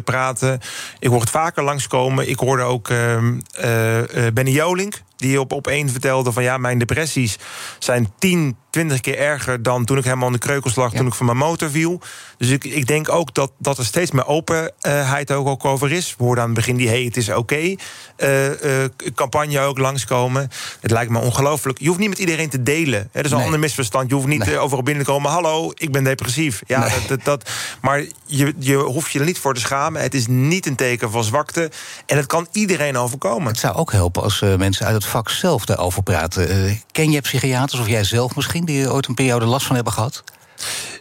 praten. 0.03 0.59
Ik 0.99 1.09
hoor 1.09 1.19
het 1.19 1.29
vaker 1.29 1.63
langskomen. 1.63 2.29
Ik 2.29 2.39
hoorde 2.39 2.63
ook 2.63 2.89
ehm, 2.89 3.39
eh, 3.51 4.27
eh, 4.27 4.33
Benny 4.33 4.51
Jolink 4.51 5.01
die 5.17 5.39
op, 5.39 5.51
op 5.53 5.67
één 5.67 5.89
vertelde 5.89 6.31
van 6.31 6.43
ja, 6.43 6.57
mijn 6.57 6.77
depressies 6.77 7.37
zijn 7.79 8.11
10, 8.19 8.55
20 8.69 8.99
keer 8.99 9.17
erger 9.17 9.63
dan 9.63 9.85
toen 9.85 9.97
ik 9.97 10.03
helemaal 10.03 10.25
aan 10.27 10.33
de 10.33 10.39
kreukels 10.39 10.75
lag, 10.75 10.93
toen 10.93 11.07
ik 11.07 11.13
van 11.13 11.25
mijn 11.25 11.37
motor 11.37 11.69
viel. 11.69 12.01
Dus 12.37 12.49
ik, 12.49 12.63
ik 12.63 12.87
denk 12.87 13.09
ook 13.09 13.33
dat, 13.33 13.51
dat 13.59 13.77
er 13.77 13.85
steeds 13.85 14.11
meer 14.11 14.25
openheid 14.27 15.31
ook, 15.31 15.47
ook 15.47 15.65
over 15.65 15.91
is. 15.91 16.15
We 16.17 16.23
hoorden 16.23 16.43
aan 16.43 16.49
het 16.49 16.57
begin 16.59 16.75
die 16.75 16.87
hey, 16.87 17.03
het 17.03 17.17
is 17.17 17.29
oké. 17.29 17.75
eh, 18.15 18.83
eh, 18.83 18.89
campagne 19.15 19.59
ook 19.59 19.77
langskomen. 19.77 20.49
Het 20.81 20.91
lijkt 20.91 21.11
me 21.11 21.19
ongelooflijk. 21.19 21.79
Je 21.79 21.87
hoeft 21.87 21.99
niet 21.99 22.09
met 22.09 22.17
iedereen 22.19 22.49
te 22.49 22.63
delen. 22.63 22.99
Hè, 22.99 23.07
dat 23.11 23.25
is 23.25 23.31
een 23.31 23.35
Nee. 23.35 23.45
ander 23.45 23.59
misverstand. 23.59 24.09
Je 24.09 24.15
hoeft 24.15 24.27
niet 24.27 24.45
Nee. 24.45 24.55
eh, 24.55 24.63
overal 24.63 24.83
binnen 24.83 25.03
te 25.05 25.11
komen. 25.11 25.31
Hallo, 25.31 25.71
ik 25.73 25.91
ben 25.91 26.03
depressief. 26.03 26.61
Ja, 26.67 26.79
Nee. 26.79 26.89
dat, 26.89 27.07
dat, 27.07 27.23
dat- 27.23 27.49
maar 27.81 28.05
je, 28.25 28.53
je 28.59 28.75
hoeft 28.75 29.11
je 29.11 29.19
er 29.19 29.25
niet 29.25 29.39
voor 29.39 29.53
te 29.53 29.59
schamen. 29.59 30.01
Het 30.01 30.13
is 30.13 30.27
niet 30.27 30.65
een 30.65 30.75
teken 30.75 31.11
van 31.11 31.23
zwakte. 31.23 31.71
En 32.05 32.17
het 32.17 32.25
kan 32.25 32.47
iedereen 32.51 32.97
overkomen. 32.97 33.47
Het 33.47 33.57
zou 33.59 33.75
ook 33.75 33.91
helpen 33.91 34.23
als 34.23 34.39
mensen 34.57 34.85
uit 34.85 34.95
het 34.95 35.04
vak 35.05 35.29
zelf 35.29 35.65
daarover 35.65 36.03
praten. 36.03 36.49
Eh, 36.49 36.75
ken 36.91 37.11
je 37.11 37.21
psychiaters 37.21 37.81
of 37.81 37.87
jij 37.87 38.03
zelf 38.03 38.35
misschien... 38.35 38.65
die 38.65 38.83
er 38.83 38.93
ooit 38.93 39.07
een 39.07 39.13
periode 39.13 39.45
last 39.45 39.65
van 39.65 39.75
hebben 39.75 39.93
gehad? 39.93 40.23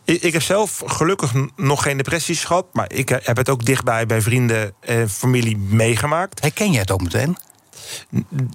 Ik, 0.05 0.33
heb 0.33 0.43
zelf 0.43 0.83
gelukkig 0.87 1.33
nog 1.57 1.83
geen 1.83 1.97
depressies 1.97 2.45
gehad. 2.45 2.67
Maar 2.73 2.93
ik 2.93 3.11
eh, 3.11 3.19
heb 3.23 3.37
het 3.37 3.49
ook 3.49 3.64
dichtbij 3.64 4.07
bij 4.07 4.21
vrienden 4.21 4.75
en 4.81 5.11
familie 5.11 5.57
meegemaakt. 5.57 6.40
Herken 6.40 6.71
jij 6.71 6.81
het 6.81 6.90
ook 6.90 7.03
meteen? 7.03 7.37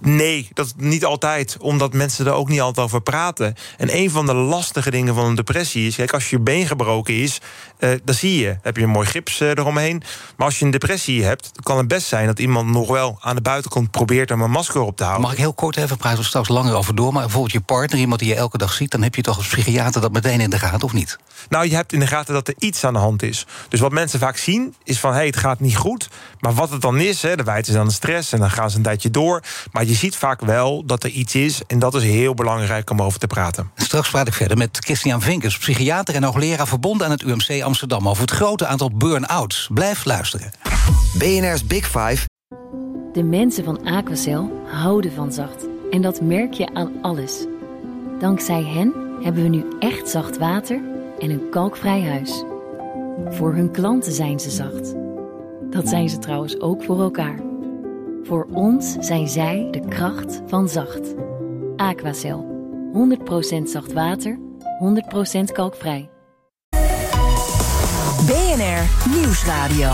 Nee, 0.02 0.50
dat 0.54 0.74
niet 0.78 1.06
altijd. 1.06 1.58
Omdat 1.60 1.94
mensen 1.94 2.26
er 2.26 2.34
ook 2.34 2.50
niet 2.50 2.62
altijd 2.62 2.86
over 2.86 3.02
praten. 3.02 3.56
En 3.78 3.96
een 3.96 4.12
van 4.12 4.26
de 4.26 4.34
lastige 4.34 4.92
dingen 4.92 5.15
van 5.15 5.26
een 5.26 5.36
depressie 5.36 5.88
is... 5.88 5.96
kijk, 5.96 6.13
als 6.13 6.30
je 6.30 6.39
been 6.39 6.68
gebroken 6.68 7.13
is, 7.13 7.39
eh 7.78 7.89
dan 8.04 8.15
zie 8.15 8.39
je. 8.39 8.58
Heb 8.62 8.78
je 8.78 8.84
een 8.84 8.89
mooi 8.89 9.08
gips 9.08 9.39
eh, 9.39 9.50
eromheen. 9.50 10.04
Maar 10.38 10.46
als 10.46 10.60
je 10.60 10.65
een 10.65 10.72
depressie 10.72 11.24
hebt, 11.24 11.52
kan 11.63 11.78
het 11.78 11.88
best 11.88 12.08
zijn... 12.08 12.26
dat 12.26 12.39
iemand 12.39 12.70
nog 12.70 12.88
wel 12.88 13.18
aan 13.22 13.36
de 13.36 13.42
buitenkant 13.42 13.92
probeert 13.92 14.32
om 14.32 14.42
een 14.42 14.52
masker 14.52 14.82
op 14.82 14.98
te 14.98 15.04
houden. 15.04 15.24
Mag 15.24 15.32
ik 15.32 15.38
heel 15.38 15.54
kort 15.54 15.78
even 15.78 15.98
praten, 15.98 16.20
we 16.20 16.26
straks 16.26 16.48
langer 16.48 16.74
over 16.74 16.96
door... 16.96 17.13
maar 17.13 17.22
bijvoorbeeld 17.22 17.54
je 17.54 17.62
partner, 17.62 18.00
iemand 18.00 18.20
die 18.20 18.30
je 18.30 18.36
elke 18.36 18.58
dag 18.58 18.74
ziet... 18.74 18.92
dan 18.92 19.02
heb 19.02 19.15
je 19.15 19.22
toch 19.22 19.38
als 19.38 19.48
psychiater 19.48 20.02
dat 20.02 20.12
meteen 20.12 20.42
in 20.42 20.50
de 20.50 20.60
gaten, 20.60 20.82
of 20.82 20.94
niet? 20.94 21.18
Nou, 21.50 21.70
je 21.70 21.76
hebt 21.76 21.94
in 21.94 22.00
de 22.00 22.08
gaten 22.08 22.34
dat 22.34 22.48
er 22.48 22.56
iets 22.58 22.84
aan 22.84 22.94
de 22.94 23.00
hand 23.00 23.24
is. 23.24 23.46
Dus 23.70 23.80
wat 23.80 23.92
mensen 23.92 24.20
vaak 24.20 24.38
zien, 24.38 24.76
is 24.84 25.00
van... 25.00 25.12
hé, 25.12 25.18
hey, 25.18 25.26
het 25.26 25.38
gaat 25.38 25.60
niet 25.60 25.78
goed. 25.78 26.10
Maar 26.39 26.54
wat 26.54 26.70
het 26.70 26.82
dan 26.82 27.00
is, 27.00 27.22
hè, 27.22 27.36
dan 27.36 27.46
wijten 27.46 27.74
ze 27.74 27.80
aan 27.80 27.88
de 27.88 27.94
stress... 27.94 28.32
en 28.32 28.39
dan 28.39 28.52
gaan 28.52 28.70
ze 28.70 28.78
een 28.78 28.84
tijdje 28.84 29.12
door. 29.12 29.18
Maar 29.71 29.86
je 29.86 29.93
ziet 29.93 30.15
vaak 30.15 30.41
wel 30.41 30.86
dat 30.86 31.03
er 31.03 31.10
iets 31.10 31.36
is... 31.36 31.62
en 31.67 31.79
dat 31.79 31.95
is 31.95 32.03
heel 32.03 32.34
belangrijk 32.34 32.89
om 32.89 33.01
over 33.01 33.19
te 33.19 33.27
praten. 33.27 33.71
Straks 33.75 34.10
praat 34.10 34.27
ik 34.27 34.34
verder 34.34 34.58
met 34.58 34.77
Christian 34.79 35.21
Vinkers... 35.21 35.58
psychiater 35.58 36.15
en 36.15 36.23
hoogleraar 36.23 36.67
verbonden 36.67 37.05
aan 37.05 37.12
het 37.12 37.21
UMC 37.21 37.62
Amsterdam... 37.63 38.10
over 38.10 38.21
het 38.21 38.32
grote 38.32 38.65
aantal 38.65 38.91
burn-outs. 38.91 39.69
Blijf 39.73 40.05
luisteren. 40.05 40.51
BNR's 41.17 41.65
Big 41.65 41.86
Five. 41.86 42.25
De 43.13 43.23
mensen 43.23 43.63
van 43.63 43.86
Aquacel 43.86 44.63
houden 44.65 45.12
van 45.12 45.34
zacht. 45.34 45.65
En 45.91 46.01
dat 46.01 46.21
merk 46.21 46.53
je 46.53 46.73
aan 46.73 46.91
alles. 47.01 47.45
Dankzij 48.19 48.63
hen 48.63 48.93
hebben 49.21 49.43
we 49.43 49.49
nu 49.49 49.65
echt 49.79 50.10
zacht 50.10 50.38
water 50.38 50.82
en 51.19 51.29
een 51.29 51.49
kalkvrij 51.49 52.01
huis. 52.01 52.43
Voor 53.29 53.53
hun 53.53 53.71
klanten 53.71 54.12
zijn 54.12 54.39
ze 54.39 54.49
zacht. 54.49 54.93
Dat 55.69 55.89
zijn 55.89 56.10
ze 56.10 56.19
trouwens 56.19 56.60
ook 56.60 56.84
voor 56.84 57.01
elkaar. 57.01 57.49
Voor 58.23 58.47
ons 58.53 58.95
zijn 58.99 59.27
zij 59.27 59.67
de 59.71 59.88
kracht 59.88 60.41
van 60.45 60.69
zacht. 60.69 61.15
Aquacel. 61.75 62.58
100% 63.60 63.63
zacht 63.63 63.93
water, 63.93 64.39
100% 65.39 65.43
kalkvrij. 65.51 66.10
BNR 68.25 69.10
Nieuwsradio. 69.15 69.91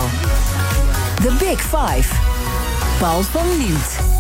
The 1.16 1.36
Big 1.40 1.62
Five. 1.62 2.14
Paul 3.00 3.22
van 3.22 3.58
Liemt. 3.58 4.15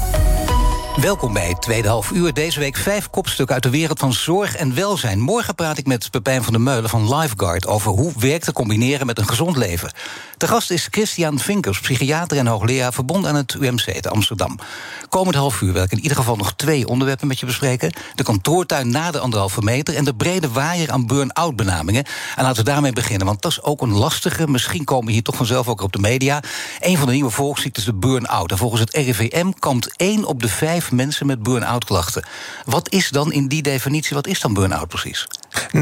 Welkom 1.01 1.33
bij 1.33 1.47
het 1.47 1.61
tweede 1.61 1.87
half 1.87 2.11
uur. 2.11 2.33
Deze 2.33 2.59
week 2.59 2.75
vijf 2.75 3.09
kopstukken 3.09 3.55
uit 3.55 3.63
de 3.63 3.69
wereld 3.69 3.99
van 3.99 4.13
zorg 4.13 4.55
en 4.55 4.75
welzijn. 4.75 5.19
Morgen 5.19 5.55
praat 5.55 5.77
ik 5.77 5.85
met 5.85 6.11
Pepijn 6.11 6.43
van 6.43 6.53
der 6.53 6.61
Meulen 6.61 6.89
van 6.89 7.15
Lifeguard... 7.15 7.67
over 7.67 7.91
hoe 7.91 8.11
werk 8.19 8.43
te 8.43 8.53
combineren 8.53 9.05
met 9.05 9.17
een 9.17 9.27
gezond 9.27 9.57
leven. 9.57 9.91
De 10.37 10.47
gast 10.47 10.71
is 10.71 10.87
Christian 10.91 11.39
Vinkers, 11.39 11.79
psychiater 11.79 12.37
en 12.37 12.47
hoogleraar... 12.47 12.93
verbonden 12.93 13.29
aan 13.29 13.35
het 13.35 13.53
UMC 13.53 14.01
te 14.01 14.09
Amsterdam. 14.09 14.59
Komend 15.09 15.35
half 15.35 15.61
uur 15.61 15.73
wil 15.73 15.83
ik 15.83 15.91
in 15.91 15.99
ieder 15.99 16.17
geval 16.17 16.35
nog 16.35 16.53
twee 16.53 16.87
onderwerpen 16.87 17.27
met 17.27 17.39
je 17.39 17.45
bespreken. 17.45 17.93
De 18.15 18.23
kantoortuin 18.23 18.89
na 18.89 19.11
de 19.11 19.19
anderhalve 19.19 19.61
meter... 19.61 19.95
en 19.95 20.03
de 20.03 20.15
brede 20.15 20.49
waaier 20.49 20.91
aan 20.91 21.07
burn-out 21.07 21.55
benamingen. 21.55 22.05
En 22.35 22.43
laten 22.43 22.63
we 22.63 22.69
daarmee 22.69 22.93
beginnen, 22.93 23.27
want 23.27 23.41
dat 23.41 23.51
is 23.51 23.61
ook 23.61 23.81
een 23.81 23.93
lastige... 23.93 24.47
misschien 24.47 24.83
komen 24.83 25.05
we 25.05 25.11
hier 25.11 25.23
toch 25.23 25.35
vanzelf 25.35 25.67
ook 25.67 25.81
op 25.81 25.93
de 25.93 25.99
media. 25.99 26.43
Een 26.79 26.97
van 26.97 27.07
de 27.07 27.13
nieuwe 27.13 27.29
volksziektes 27.29 27.85
de 27.85 27.93
burn-out. 27.93 28.51
En 28.51 28.57
volgens 28.57 28.81
het 28.81 28.93
RIVM 28.93 29.51
kampt 29.59 29.93
één 29.95 30.25
op 30.25 30.41
de 30.41 30.49
vijf 30.49 30.84
mensen 30.91 31.25
met 31.25 31.43
burn-out 31.43 31.85
klachten. 31.85 32.25
Wat 32.65 32.91
is 32.91 33.09
dan 33.09 33.31
in 33.31 33.47
die 33.47 33.61
definitie, 33.61 34.15
wat 34.15 34.27
is 34.27 34.39
dan 34.39 34.53
burn-out 34.53 34.87
precies? 34.87 35.27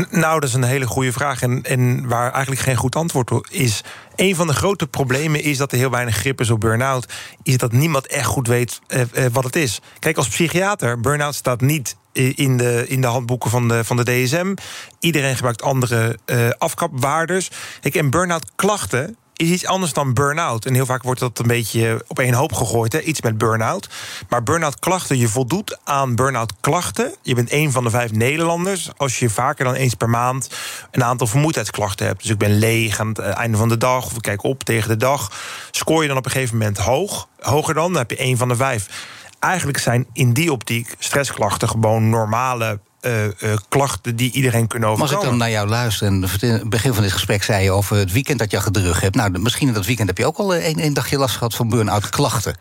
Nou, 0.10 0.40
dat 0.40 0.50
is 0.50 0.56
een 0.56 0.64
hele 0.64 0.86
goede 0.86 1.12
vraag. 1.12 1.42
En, 1.42 1.62
en 1.64 2.08
waar 2.08 2.32
eigenlijk 2.32 2.62
geen 2.62 2.76
goed 2.76 2.96
antwoord 2.96 3.32
op 3.32 3.48
is. 3.50 3.82
Een 4.16 4.36
van 4.36 4.48
de 4.48 4.54
grote 4.54 4.88
problemen 4.88 5.44
is 5.44 5.58
dat 5.58 5.72
er 5.72 5.78
heel 5.78 5.90
weinig 5.90 6.16
grip 6.16 6.40
is 6.42 6.50
op 6.50 6.60
burn-out. 6.60 7.14
Is 7.44 7.58
dat 7.58 7.72
niemand 7.72 8.08
echt 8.08 8.26
goed 8.26 8.48
weet 8.48 8.80
eh, 8.88 9.02
eh, 9.02 9.32
wat 9.34 9.44
het 9.44 9.56
is. 9.56 9.80
Kijk, 10.00 10.18
als 10.18 10.28
psychiater, 10.28 11.00
burn-out 11.00 11.36
staat 11.36 11.62
niet 11.62 11.96
i- 12.18 12.34
in 12.36 12.58
de, 12.58 12.86
in 12.88 13.02
de 13.02 13.08
handboeken 13.08 13.50
van 13.50 13.68
de, 13.68 13.84
van 13.84 13.98
de 13.98 14.04
DSM. 14.04 14.54
Iedereen 15.00 15.36
gebruikt 15.36 15.62
andere 15.62 16.18
eh 16.26 16.50
afkapwaardes. 16.58 17.52
Kijk, 17.82 17.96
en 17.96 18.10
burn-out 18.10 18.52
klachten 18.56 19.18
is 19.34 19.50
iets 19.50 19.66
anders 19.66 19.94
dan 19.94 20.14
burn-out. 20.14 20.66
En 20.66 20.74
heel 20.74 20.86
vaak 20.86 21.04
wordt 21.04 21.20
dat 21.20 21.40
een 21.40 21.48
beetje 21.48 22.06
op 22.08 22.20
één 22.20 22.34
hoop 22.34 22.54
gegooid, 22.54 22.94
hè? 22.94 23.02
iets 23.02 23.22
met 23.22 23.38
burn-out. 23.38 23.90
Maar 24.30 24.44
burn-out 24.44 24.80
klachten, 24.80 25.18
je 25.18 25.28
voldoet 25.28 25.78
aan 25.84 26.16
burn-out 26.16 26.54
klachten. 26.60 27.16
Je 27.22 27.36
bent 27.36 27.52
een 27.52 27.72
van 27.72 27.84
de 27.84 27.90
vijf 27.90 28.12
Nederlanders 28.12 28.90
als 28.98 29.20
je 29.20 29.30
vaker 29.30 29.66
dan 29.66 29.74
eens 29.74 29.94
per 29.94 30.10
maand 30.10 30.50
een 30.92 31.04
aantal 31.04 31.28
vermoeidheidsklachten 31.28 32.06
hebt. 32.06 32.22
Dus 32.22 32.32
ik 32.32 32.38
ben 32.38 32.58
leeg 32.58 33.00
aan 33.00 33.08
het 33.08 33.20
eh, 33.20 33.38
einde 33.38 33.58
van 33.58 33.70
de 33.70 33.78
dag, 33.78 34.06
of 34.06 34.16
ik 34.16 34.22
kijk 34.22 34.44
op 34.44 34.64
tegen 34.64 34.90
de 34.90 34.98
dag. 34.98 35.32
Scoor 35.72 36.02
je 36.02 36.08
dan 36.08 36.18
op 36.18 36.26
een 36.26 36.32
gegeven 36.32 36.58
moment 36.58 36.78
hoog, 36.78 37.28
hoger 37.40 37.74
dan, 37.74 37.92
dan 37.92 38.02
heb 38.02 38.10
je 38.10 38.18
één 38.18 38.38
van 38.38 38.48
de 38.48 38.56
vijf. 38.56 38.88
Eigenlijk 39.40 39.78
zijn 39.78 40.08
in 40.14 40.34
die 40.34 40.52
optiek 40.52 40.96
stressklachten 41.00 41.70
gewoon 41.70 42.10
normale 42.10 42.80
eh, 43.04 43.26
eh, 43.26 43.58
klachten 43.70 44.16
die 44.16 44.32
iedereen 44.32 44.68
kunnen 44.68 44.90
Maar 44.90 45.00
als 45.00 45.12
ik 45.12 45.18
overkomen. 45.18 45.40
dan 45.40 45.48
naar 45.48 45.58
jou 45.58 45.70
luister 45.70 46.08
en 46.08 46.14
in 46.40 46.50
het 46.50 46.70
begin 46.70 46.94
van 46.94 47.04
dit 47.04 47.12
gesprek 47.12 47.44
zei 47.44 47.64
je 47.64 47.72
over 47.72 47.98
het 47.98 48.12
weekend 48.12 48.40
dat 48.40 48.52
je 48.52 48.58
achter 48.58 48.74
de 48.74 48.82
rug 48.82 49.02
hebt. 49.02 49.16
Nou, 49.16 49.40
misschien 49.40 49.68
in 49.68 49.74
dat 49.74 49.86
weekend 49.86 50.08
heb 50.08 50.18
je 50.18 50.26
ook 50.26 50.38
al 50.38 50.56
één, 50.56 50.80
één 50.80 50.94
dagje 50.94 51.18
last 51.18 51.36
gehad 51.36 51.56
van 51.56 51.70
burn-out 51.70 52.10
klachten. 52.10 52.56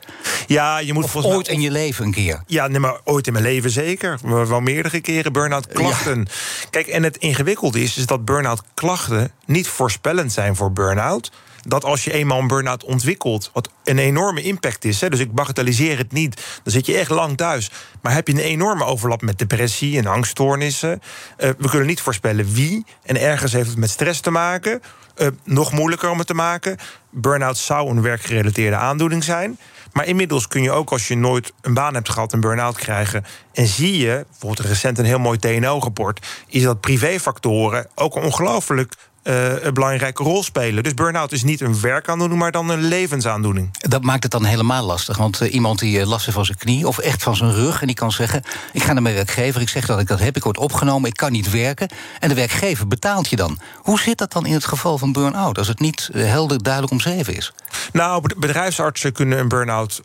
Ja, 0.46 0.78
je 0.78 0.92
moet 0.92 1.04
Of 1.04 1.10
volgens 1.10 1.32
mij 1.32 1.42
ooit 1.42 1.48
in 1.48 1.60
je 1.60 1.70
leven 1.70 2.04
een 2.04 2.12
keer. 2.12 2.42
Ja, 2.46 2.66
nee, 2.66 2.78
maar 2.78 3.00
ooit 3.04 3.26
in 3.26 3.32
mijn 3.32 3.44
leven 3.44 3.70
zeker. 3.70 4.18
Maar 4.24 4.48
Wel 4.48 4.60
meerdere 4.60 5.00
keren 5.00 5.32
burn-out 5.32 5.66
klachten. 5.66 6.26
Kijk, 6.70 6.86
en 6.86 7.02
het 7.02 7.16
ingewikkelde 7.16 7.82
is, 7.82 7.96
is 7.96 8.06
dat 8.06 8.24
burn-out 8.24 8.62
klachten 8.74 9.30
niet 9.46 9.68
voorspellend 9.68 10.32
zijn 10.32 10.56
voor 10.56 10.72
burn-out. 10.72 11.30
Dat 11.62 11.84
als 11.84 12.04
je 12.04 12.12
eenmaal 12.12 12.38
een 12.38 12.46
burn-out 12.46 12.84
ontwikkelt, 12.84 13.50
wat 13.52 13.68
een 13.84 13.98
enorme 13.98 14.42
impact 14.42 14.84
is. 14.84 15.00
Hè, 15.00 15.08
dus 15.08 15.18
ik 15.18 15.32
bagatelliseer 15.32 15.98
het 15.98 16.12
niet. 16.12 16.42
Dan 16.62 16.72
zit 16.72 16.86
je 16.86 16.96
echt 16.96 17.10
lang 17.10 17.36
thuis. 17.36 17.70
Maar 18.00 18.14
heb 18.14 18.26
je 18.26 18.34
een 18.34 18.38
enorme 18.38 18.84
overlap 18.84 19.22
met 19.22 19.38
depressie 19.38 19.98
en 19.98 20.06
angststoornissen. 20.06 21.02
Eh, 21.36 21.50
we 21.58 21.68
kunnen 21.68 21.88
niet 21.88 22.00
voorspellen 22.00 22.52
wie. 22.52 22.84
En 23.02 23.20
ergens 23.20 23.52
heeft 23.52 23.68
het 23.68 23.78
met 23.78 23.90
stress 23.90 24.20
te 24.20 24.30
maken. 24.30 24.82
Eh, 25.14 25.26
nog 25.44 25.72
moeilijker 25.72 26.10
om 26.10 26.18
het 26.18 26.26
te 26.26 26.34
maken. 26.34 26.76
Burn-out 27.10 27.56
zou 27.56 27.90
een 27.90 28.02
werkgerelateerde 28.02 28.76
aandoening 28.76 29.24
zijn. 29.24 29.58
Maar 29.92 30.06
inmiddels 30.06 30.48
kun 30.48 30.62
je 30.62 30.70
ook 30.70 30.90
als 30.90 31.08
je 31.08 31.16
nooit 31.16 31.52
een 31.60 31.74
baan 31.74 31.94
hebt 31.94 32.08
gehad... 32.08 32.32
een 32.32 32.40
burn-out 32.40 32.76
krijgen. 32.76 33.24
En 33.52 33.66
zie 33.66 33.98
je, 33.98 34.26
bijvoorbeeld 34.30 34.68
recent 34.68 34.98
een 34.98 35.04
heel 35.04 35.18
mooi 35.18 35.38
TNO-rapport... 35.38 36.26
is 36.46 36.62
dat 36.62 36.80
privéfactoren 36.80 37.86
ook 37.94 38.14
ongelooflijk 38.14 38.94
eh, 39.22 39.64
een 39.64 39.74
belangrijke 39.74 40.22
rol 40.22 40.42
spelen. 40.42 40.82
Dus 40.82 40.94
burn-out 40.94 41.32
is 41.32 41.42
niet 41.42 41.60
een 41.60 41.80
werkaandoening, 41.80 42.40
maar 42.40 42.52
dan 42.52 42.68
een 42.68 42.82
levensaandoening. 42.82 43.70
Dat 43.78 44.02
maakt 44.02 44.22
het 44.22 44.32
dan 44.32 44.44
helemaal 44.44 44.84
lastig. 44.84 45.16
Want 45.16 45.40
eh, 45.40 45.54
iemand 45.54 45.78
die 45.78 46.00
eh, 46.00 46.06
last 46.06 46.24
heeft 46.24 46.36
van 46.36 46.44
zijn 46.44 46.58
knie 46.58 46.86
of 46.86 46.98
echt 46.98 47.22
van 47.22 47.36
zijn 47.36 47.52
rug... 47.52 47.80
en 47.80 47.86
die 47.86 47.96
kan 47.96 48.12
zeggen, 48.12 48.42
ik 48.72 48.82
ga 48.82 48.92
naar 48.92 49.02
mijn 49.02 49.14
werkgever, 49.14 49.60
ik 49.60 49.68
zeg 49.68 49.86
dat 49.86 50.00
ik 50.00 50.06
dat 50.08 50.18
heb... 50.18 50.36
ik 50.36 50.44
word 50.44 50.56
opgenomen, 50.58 51.08
ik 51.08 51.16
kan 51.16 51.32
niet 51.32 51.50
werken. 51.50 51.88
En 52.18 52.28
de 52.28 52.34
werkgever 52.34 52.88
betaalt 52.88 53.28
je 53.28 53.36
dan. 53.36 53.58
Hoe 53.76 54.00
zit 54.00 54.18
dat 54.18 54.32
dan 54.32 54.46
in 54.46 54.52
het 54.52 54.64
geval 54.64 54.98
van 54.98 55.12
burn-out... 55.12 55.58
als 55.58 55.68
het 55.68 55.80
niet 55.80 56.10
helder 56.12 56.62
duidelijk 56.62 56.92
omschreven 56.92 57.36
is? 57.36 57.52
Nou, 57.92 58.20
bed- 58.20 58.36
bedrijfsartsen 58.36 59.12
kunnen 59.12 59.38
een 59.38 59.48
burn-out, 59.48 60.02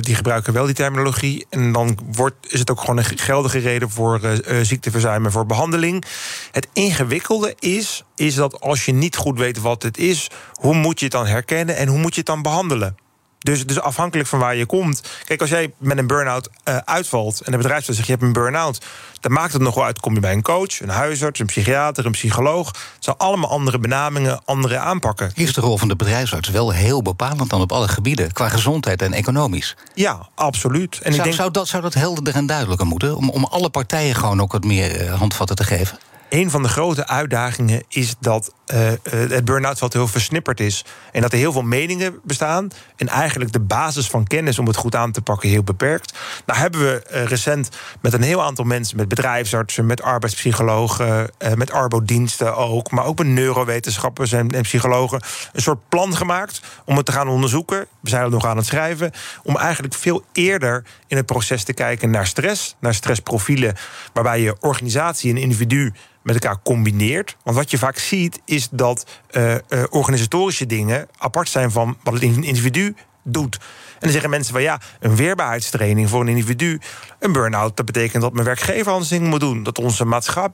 die 0.00 0.14
gebruiken 0.14 0.52
wel 0.52 0.66
die 0.66 0.74
terminologie. 0.74 1.46
En 1.50 1.72
dan 1.72 1.98
wordt, 2.12 2.36
is 2.52 2.58
het 2.58 2.70
ook 2.70 2.80
gewoon 2.80 2.96
een 2.96 3.18
geldige 3.18 3.58
reden 3.58 3.90
voor 3.90 4.20
ziekteverzuim 4.62 5.24
en 5.24 5.32
voor 5.32 5.46
behandeling. 5.46 6.04
Het 6.52 6.68
ingewikkelde 6.72 7.54
is, 7.58 8.04
is 8.16 8.34
dat 8.34 8.60
als 8.60 8.84
je 8.84 8.92
niet 8.92 9.16
goed 9.16 9.38
weet 9.38 9.60
wat 9.60 9.82
het 9.82 9.98
is, 9.98 10.30
hoe 10.52 10.74
moet 10.74 10.98
je 10.98 11.04
het 11.04 11.14
dan 11.14 11.26
herkennen 11.26 11.76
en 11.76 11.88
hoe 11.88 11.98
moet 11.98 12.12
je 12.14 12.20
het 12.20 12.26
dan 12.26 12.42
behandelen? 12.42 12.96
Dus, 13.38 13.66
dus 13.66 13.80
afhankelijk 13.80 14.28
van 14.28 14.38
waar 14.38 14.56
je 14.56 14.66
komt. 14.66 15.02
Kijk, 15.24 15.40
als 15.40 15.50
jij 15.50 15.72
met 15.78 15.98
een 15.98 16.06
burn-out 16.06 16.48
uh, 16.64 16.76
uitvalt 16.76 17.40
en 17.40 17.50
de 17.52 17.56
bedrijfsarts 17.56 17.96
zegt 17.96 18.06
je 18.06 18.12
hebt 18.12 18.24
een 18.24 18.32
burn-out, 18.32 18.84
dan 19.20 19.32
maakt 19.32 19.52
het 19.52 19.62
nog 19.62 19.74
wel 19.74 19.84
uit. 19.84 20.00
Kom 20.00 20.14
je 20.14 20.20
bij 20.20 20.32
een 20.32 20.42
coach, 20.42 20.80
een 20.80 20.88
huisarts, 20.88 21.40
een 21.40 21.46
psychiater, 21.46 22.06
een 22.06 22.12
psycholoog. 22.12 22.66
Het 22.66 23.04
zijn 23.04 23.16
allemaal 23.16 23.50
andere 23.50 23.78
benamingen, 23.78 24.40
andere 24.44 24.78
aanpakken. 24.78 25.30
Is 25.34 25.54
de 25.54 25.60
rol 25.60 25.78
van 25.78 25.88
de 25.88 25.96
bedrijfsarts 25.96 26.48
wel 26.48 26.70
heel 26.70 27.02
bepalend 27.02 27.50
dan 27.50 27.60
op 27.60 27.72
alle 27.72 27.88
gebieden, 27.88 28.32
qua 28.32 28.48
gezondheid 28.48 29.02
en 29.02 29.12
economisch? 29.12 29.76
Ja, 29.94 30.28
absoluut. 30.34 30.94
En 30.94 31.00
zou, 31.00 31.16
ik 31.16 31.22
denk... 31.22 31.34
zou, 31.34 31.50
dat, 31.50 31.68
zou 31.68 31.82
dat 31.82 31.94
helderder 31.94 32.34
en 32.34 32.46
duidelijker 32.46 32.86
moeten? 32.86 33.16
Om, 33.16 33.30
om 33.30 33.44
alle 33.44 33.68
partijen 33.68 34.14
gewoon 34.14 34.40
ook 34.40 34.52
wat 34.52 34.64
meer 34.64 35.04
uh, 35.04 35.14
handvatten 35.18 35.56
te 35.56 35.64
geven? 35.64 35.98
Een 36.36 36.50
van 36.50 36.62
de 36.62 36.68
grote 36.68 37.06
uitdagingen 37.06 37.82
is 37.88 38.14
dat 38.20 38.52
uh, 38.74 38.90
het 39.08 39.44
burn-out 39.44 39.78
veld 39.78 39.92
heel 39.92 40.08
versnipperd 40.08 40.60
is. 40.60 40.84
En 41.12 41.20
dat 41.20 41.32
er 41.32 41.38
heel 41.38 41.52
veel 41.52 41.62
meningen 41.62 42.20
bestaan. 42.22 42.70
En 42.96 43.08
eigenlijk 43.08 43.52
de 43.52 43.60
basis 43.60 44.08
van 44.08 44.26
kennis 44.26 44.58
om 44.58 44.66
het 44.66 44.76
goed 44.76 44.94
aan 44.94 45.12
te 45.12 45.20
pakken 45.20 45.48
heel 45.48 45.62
beperkt. 45.62 46.18
Nou 46.46 46.58
hebben 46.58 46.80
we 46.80 47.06
uh, 47.12 47.24
recent 47.24 47.68
met 48.00 48.12
een 48.12 48.22
heel 48.22 48.42
aantal 48.42 48.64
mensen, 48.64 48.96
met 48.96 49.08
bedrijfsartsen, 49.08 49.86
met 49.86 50.02
arbeidspsychologen, 50.02 51.30
uh, 51.38 51.52
met 51.52 51.72
arbodiensten 51.72 52.56
ook, 52.56 52.90
maar 52.90 53.04
ook 53.04 53.18
met 53.18 53.26
neurowetenschappers 53.26 54.32
en, 54.32 54.50
en, 54.50 54.62
psychologen, 54.62 55.22
een 55.52 55.62
soort 55.62 55.88
plan 55.88 56.16
gemaakt 56.16 56.60
om 56.84 56.96
het 56.96 57.06
te 57.06 57.12
gaan 57.12 57.28
onderzoeken. 57.28 57.86
We 58.00 58.08
zijn 58.08 58.22
er 58.22 58.30
nog 58.30 58.46
aan 58.46 58.56
het 58.56 58.66
schrijven. 58.66 59.12
Om 59.42 59.56
eigenlijk 59.56 59.94
veel 59.94 60.24
eerder 60.32 60.84
in 61.06 61.16
het 61.16 61.26
proces 61.26 61.64
te 61.64 61.72
kijken 61.72 62.10
naar 62.10 62.26
stress, 62.26 62.76
naar 62.80 62.94
stressprofielen, 62.94 63.74
waarbij 64.12 64.40
je 64.40 64.56
organisatie 64.60 65.30
en 65.30 65.36
individu 65.36 65.92
met 66.26 66.34
elkaar 66.34 66.62
combineert. 66.62 67.36
Want 67.42 67.56
wat 67.56 67.70
je 67.70 67.78
vaak 67.78 67.98
ziet 67.98 68.40
dat 68.70 69.06
uh, 69.30 69.52
uh, 69.52 69.58
organisatorische 69.90 70.66
dingen 70.66 71.08
apart 71.18 71.48
zijn 71.48 71.70
van 71.70 71.96
wat 72.02 72.14
het 72.14 72.22
individu 72.22 72.94
doet. 73.22 73.54
En 73.54 74.02
dan 74.02 74.10
zeggen 74.10 74.30
mensen 74.30 74.52
van 74.52 74.62
ja, 74.62 74.80
een 75.00 75.16
weerbaarheidstraining 75.16 76.08
voor 76.08 76.20
een 76.20 76.28
individu. 76.28 76.80
Een 77.18 77.32
burn-out, 77.32 77.76
dat 77.76 77.86
betekent 77.86 78.22
dat 78.22 78.32
mijn 78.32 78.44
werkgever 78.44 78.92
anders 78.92 79.10
dingen 79.10 79.28
moet 79.28 79.40
doen. 79.40 79.62
Dat 79.62 79.78
onze 79.78 80.04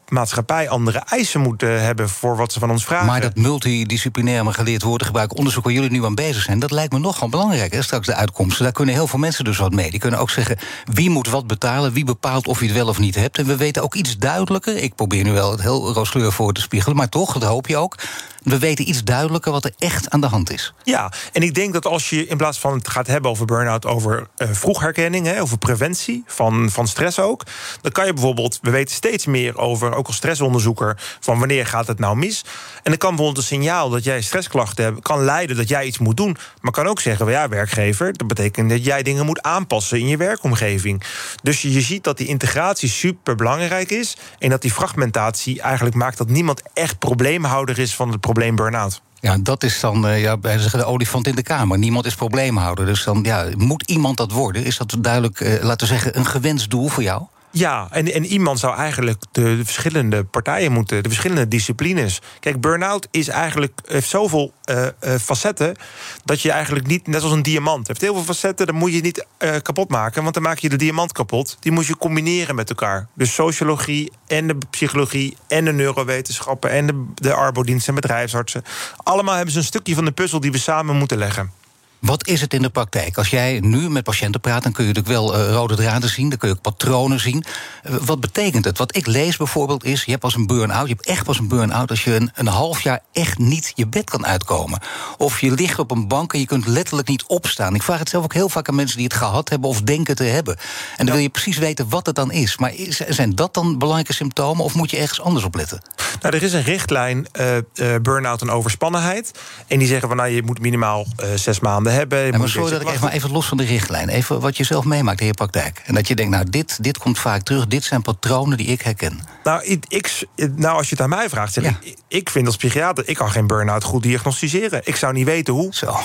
maatschappij 0.09 0.69
andere 0.69 0.99
eisen 0.99 1.41
moet 1.41 1.61
hebben 1.61 2.09
voor 2.09 2.37
wat 2.37 2.53
ze 2.53 2.59
van 2.59 2.71
ons 2.71 2.85
vragen. 2.85 3.07
Maar 3.07 3.21
dat 3.21 3.37
multidisciplinair 3.37 4.45
maar 4.45 4.55
geleerd 4.55 4.83
woorden 4.83 5.07
gebruiken, 5.07 5.37
onderzoek 5.37 5.65
waar 5.65 5.73
jullie 5.73 5.91
nu 5.91 6.05
aan 6.05 6.15
bezig 6.15 6.43
zijn, 6.43 6.59
dat 6.59 6.71
lijkt 6.71 6.93
me 6.93 6.99
nogal 6.99 7.29
belangrijk. 7.29 7.73
Hè? 7.73 7.83
Straks 7.83 8.07
de 8.07 8.15
uitkomsten. 8.15 8.63
Daar 8.63 8.73
kunnen 8.73 8.95
heel 8.95 9.07
veel 9.07 9.19
mensen 9.19 9.45
dus 9.45 9.59
wat 9.59 9.73
mee. 9.73 9.91
Die 9.91 10.01
kunnen 10.01 10.21
ook 10.21 10.31
zeggen 10.31 10.59
wie 10.85 11.11
moet 11.11 11.29
wat 11.29 11.47
betalen, 11.47 11.93
wie 11.93 12.05
bepaalt 12.05 12.47
of 12.47 12.61
je 12.61 12.67
het 12.67 12.75
wel 12.75 12.89
of 12.89 12.99
niet 12.99 13.15
hebt. 13.15 13.39
En 13.39 13.47
we 13.47 13.57
weten 13.57 13.83
ook 13.83 13.95
iets 13.95 14.19
duidelijker. 14.19 14.77
Ik 14.77 14.95
probeer 14.95 15.25
nu 15.25 15.33
wel 15.33 15.51
het 15.51 15.61
heel 15.61 15.93
rooskleur 15.93 16.33
voor 16.33 16.53
te 16.53 16.61
spiegelen, 16.61 16.97
maar 16.97 17.09
toch, 17.09 17.33
dat 17.33 17.49
hoop 17.49 17.67
je 17.67 17.77
ook. 17.77 17.95
We 18.43 18.59
weten 18.59 18.89
iets 18.89 19.05
duidelijker 19.05 19.53
wat 19.53 19.65
er 19.65 19.73
echt 19.79 20.11
aan 20.11 20.21
de 20.21 20.27
hand 20.27 20.51
is. 20.53 20.75
Ja, 20.83 21.13
en 21.33 21.43
ik 21.43 21.55
denk 21.55 21.73
dat 21.73 21.87
als 21.87 22.11
je 22.11 22.27
in 22.27 22.37
plaats 22.37 22.59
van 22.59 22.75
het 22.75 22.89
gaat 22.89 23.07
hebben 23.07 23.31
over 23.31 23.47
burn-out, 23.47 23.87
over 23.87 24.27
uh, 24.37 24.49
vroegherkenning, 24.53 25.27
hè, 25.27 25.41
over 25.41 25.59
preventie 25.59 26.23
van, 26.27 26.52
van 26.71 26.89
stress 26.89 27.19
ook, 27.19 27.43
dan 27.81 27.93
kan 27.93 28.07
je 28.07 28.13
bijvoorbeeld, 28.13 28.59
we 28.63 28.71
weten 28.71 28.95
steeds 28.95 29.27
meer 29.27 29.59
over, 29.59 29.95
ook 29.95 30.07
als 30.07 30.17
stressonderzoeker, 30.17 30.97
van 31.21 31.39
wanneer 31.39 31.67
gaat 31.67 31.87
het 31.87 31.99
nou 31.99 32.17
mis. 32.17 32.45
En 32.75 32.91
dan 32.91 32.97
kan 32.97 33.09
bijvoorbeeld 33.09 33.39
een 33.39 33.57
signaal 33.57 33.91
dat 33.91 34.05
jij 34.05 34.23
stressklachten 34.23 34.85
hebt, 34.85 35.03
kan 35.03 35.25
leiden 35.25 35.57
dat 35.57 35.69
jij 35.69 35.87
iets 35.87 35.99
moet 35.99 36.17
doen. 36.17 36.37
Maar 36.61 36.73
kan 36.73 36.87
ook 36.87 37.01
zeggen, 37.01 37.31
ja, 37.31 37.49
werkgever, 37.49 38.17
dat 38.17 38.27
betekent 38.27 38.71
dat 38.71 38.85
jij 38.85 39.03
dingen 39.03 39.27
moet 39.27 39.43
aanpassen 39.43 39.99
in 39.99 40.07
je 40.07 40.17
werkomgeving. 40.17 41.03
Dus 41.43 41.63
je 41.63 41.81
ziet 41.81 42.05
dat 42.05 42.17
die 42.17 42.27
integratie 42.27 42.89
super 42.89 43.35
belangrijk 43.35 43.91
is 43.91 44.17
en 44.39 44.51
dat 44.51 44.63
die 44.63 44.73
fragmentatie 44.73 45.61
eigenlijk 45.61 45.97
maakt 45.97 46.19
dat 46.19 46.29
niemand 46.29 46.63
echt 46.75 46.99
probleemhouder 46.99 47.79
is 47.79 47.95
van 47.95 48.11
het 48.11 48.21
probleem 48.21 48.57
burn-out. 48.57 49.03
Ja, 49.23 49.39
dat 49.39 49.63
is 49.63 49.81
dan 49.81 50.07
uh, 50.07 50.21
ja, 50.21 50.37
zeggen 50.43 50.79
de 50.79 50.85
olifant 50.85 51.27
in 51.27 51.35
de 51.35 51.43
kamer. 51.43 51.79
Niemand 51.79 52.07
is 52.07 52.15
probleemhouder. 52.15 52.87
Dus 52.87 53.05
dan 53.05 53.23
ja, 53.23 53.49
moet 53.57 53.83
iemand 53.83 54.17
dat 54.17 54.33
worden? 54.33 54.65
Is 54.65 54.77
dat 54.77 54.97
duidelijk, 54.99 55.41
uh, 55.41 55.63
laten 55.63 55.87
we 55.87 55.93
zeggen, 55.93 56.19
een 56.19 56.27
gewenst 56.27 56.71
doel 56.71 56.89
voor 56.89 57.03
jou? 57.03 57.23
Ja, 57.53 57.89
en, 57.91 58.13
en 58.13 58.25
iemand 58.25 58.59
zou 58.59 58.77
eigenlijk 58.77 59.23
de, 59.33 59.43
de, 59.43 59.65
verschillende 59.65 60.25
partijen 60.25 60.73
moeten, 60.73 61.03
de 61.03 61.09
verschillende 61.09 61.49
disciplines. 61.49 62.21
Kijk, 62.41 62.61
burn-out 62.61 63.09
is 63.11 63.29
eigenlijk, 63.29 63.81
heeft 63.87 64.09
zoveel 64.09 64.53
uh, 64.71 64.83
uh, 64.83 65.15
facetten 65.21 65.77
dat 66.25 66.41
je 66.41 66.51
eigenlijk 66.51 66.87
niet, 66.87 67.07
net 67.07 67.23
als 67.23 67.33
een 67.33 67.43
diamant, 67.43 67.87
heeft 67.87 68.01
heel 68.01 68.15
veel 68.15 68.23
facetten, 68.23 68.67
dan 68.67 68.75
moet 68.75 68.93
je 68.93 69.01
niet 69.01 69.27
uh, 69.39 69.55
kapot 69.63 69.91
maken, 69.91 70.23
want 70.23 70.35
dan 70.35 70.43
maak 70.43 70.59
je 70.59 70.69
de 70.69 70.77
diamant 70.77 71.13
kapot. 71.13 71.57
Die 71.61 71.73
moet 71.73 71.87
je 71.87 71.97
combineren 71.97 72.55
met 72.55 72.69
elkaar. 72.69 73.07
Dus 73.15 73.35
sociologie 73.35 74.13
en 74.27 74.47
de 74.47 74.57
psychologie 74.71 75.37
en 75.49 75.65
de 75.65 75.73
neurowetenschappen 75.73 76.71
en 76.71 76.87
de, 76.87 77.05
de 77.15 77.35
arbodiensten 77.35 77.95
en 77.95 78.01
bedrijfsartsen. 78.01 78.63
Allemaal 78.97 79.35
hebben 79.35 79.53
ze 79.53 79.59
een 79.59 79.65
stukje 79.65 79.95
van 79.95 80.05
de 80.05 80.13
puzzel 80.13 80.41
die 80.41 80.53
we 80.53 80.59
samen 80.59 80.97
moeten 80.97 81.19
leggen. 81.19 81.62
Wat 82.03 82.27
is 82.27 82.41
het 82.41 82.55
in 82.55 82.63
de 82.63 82.71
praktijk? 82.71 83.19
Als 83.19 83.29
jij 83.29 83.61
nu 83.61 83.91
met 83.91 84.05
patiënten 84.05 84.41
praat, 84.41 84.63
dan 84.63 84.73
kun 84.73 84.85
je 84.85 84.93
natuurlijk 84.93 85.17
wel 85.17 85.39
uh, 85.39 85.53
rode 85.53 85.75
draden 85.75 86.09
zien, 86.09 86.29
dan 86.29 86.39
kun 86.39 86.49
je 86.49 86.55
ook 86.55 86.61
patronen 86.61 87.21
zien. 87.21 87.45
Uh, 87.91 87.95
wat 87.97 88.21
betekent 88.21 88.65
het? 88.65 88.79
Wat 88.79 88.97
ik 88.97 89.07
lees 89.07 89.37
bijvoorbeeld 89.37 89.85
is: 89.85 90.05
je 90.05 90.11
hebt 90.11 90.23
pas 90.23 90.35
een 90.35 90.47
burn-out, 90.47 90.89
je 90.89 90.95
hebt 90.95 91.07
echt 91.07 91.25
pas 91.25 91.39
een 91.39 91.49
burn-out 91.49 91.91
als 91.91 92.05
je 92.05 92.15
een, 92.15 92.31
een 92.35 92.47
half 92.47 92.81
jaar 92.81 93.01
echt 93.13 93.39
niet 93.39 93.73
je 93.75 93.87
bed 93.87 94.11
kan 94.11 94.27
uitkomen. 94.27 94.81
Of 95.19 95.41
je 95.41 95.51
ligt 95.51 95.79
op 95.79 95.91
een 95.91 96.09
bank 96.09 96.33
en 96.33 96.39
je 96.39 96.47
kunt 96.47 96.67
letterlijk 96.67 97.09
niet 97.09 97.25
opstaan. 97.27 97.75
Ik 97.75 97.83
vraag 97.83 97.99
het 97.99 98.09
zelf 98.09 98.25
ook 98.25 98.35
heel 98.35 98.49
vaak 98.49 98.69
aan 98.69 98.75
mensen 98.75 98.97
die 98.97 99.07
het 99.07 99.17
gehad 99.17 99.49
hebben 99.49 99.69
of 99.69 99.83
denken 99.83 100.17
te 100.17 100.25
hebben. 100.25 100.57
En 100.57 100.63
dan 100.97 101.07
ja. 101.07 101.13
wil 101.13 101.23
je 101.23 101.29
precies 101.29 101.59
weten 101.59 101.89
wat 101.89 102.07
het 102.07 102.15
dan 102.15 102.33
is. 102.33 102.57
Maar 102.57 102.73
zijn 103.09 103.35
dat 103.35 103.55
dan 103.55 103.79
belangrijke 103.79 104.13
symptomen 104.13 104.65
of 104.65 104.75
moet 104.75 104.91
je 104.91 104.97
ergens 104.97 105.21
anders 105.21 105.45
op 105.45 105.55
letten? 105.55 105.83
Nou, 106.21 106.37
er 106.37 106.43
is 106.43 106.53
een 106.53 106.63
richtlijn 106.63 107.27
uh, 107.33 107.95
burn-out 108.03 108.41
en 108.41 108.51
overspannenheid. 108.51 109.33
En 109.67 109.79
die 109.79 109.89
zeggen 109.89 110.09
van 110.09 110.17
nou, 110.17 110.29
je 110.29 110.43
moet 110.43 110.61
minimaal 110.61 111.07
zes 111.35 111.61
maanden 111.61 111.92
hebben. 111.93 112.27
Ja, 112.27 112.39
maar 112.39 112.49
sorry 112.49 112.71
dat 112.71 112.81
ik 112.81 112.89
even, 112.89 113.01
maar 113.01 113.13
even 113.13 113.31
los 113.31 113.47
van 113.47 113.57
de 113.57 113.65
richtlijn. 113.65 114.09
Even 114.09 114.41
wat 114.41 114.57
je 114.57 114.65
zelf 114.65 114.85
meemaakt 114.85 115.21
in 115.21 115.27
je 115.27 115.35
praktijk. 115.35 115.83
En 115.85 115.95
dat 115.95 116.09
je 116.09 116.15
denkt, 116.15 116.33
nou, 116.33 116.51
dit, 116.51 116.83
dit 116.83 116.99
komt 116.99 117.19
vaak 117.19 117.43
terug. 117.43 117.67
Dit 117.67 117.85
zijn 117.85 118.03
patronen 118.03 118.57
die 118.57 118.67
ik 118.67 118.83
herken. 118.83 119.21
Nou, 119.45 119.65
ik, 119.65 119.85
ik 119.89 120.27
nou 120.57 120.77
als 120.77 120.89
je 120.89 120.95
het 120.95 121.05
aan 121.05 121.09
mij 121.09 121.29
vraagt, 121.29 121.53
zeg 121.53 121.65
ja. 121.65 121.79
ik, 121.81 121.97
ik 122.09 122.31
vind 122.31 122.47
als 122.47 122.57
psychiater... 122.57 123.09
ik 123.09 123.17
kan 123.17 123.31
geen 123.31 123.47
burn-out 123.47 123.85
goed 123.85 124.03
diagnosticeren. 124.03 124.81
Ik 124.85 124.97
zou 124.97 125.13
niet 125.13 125.27
weten 125.27 125.55
hoe. 125.55 125.75
Zo. 125.75 125.97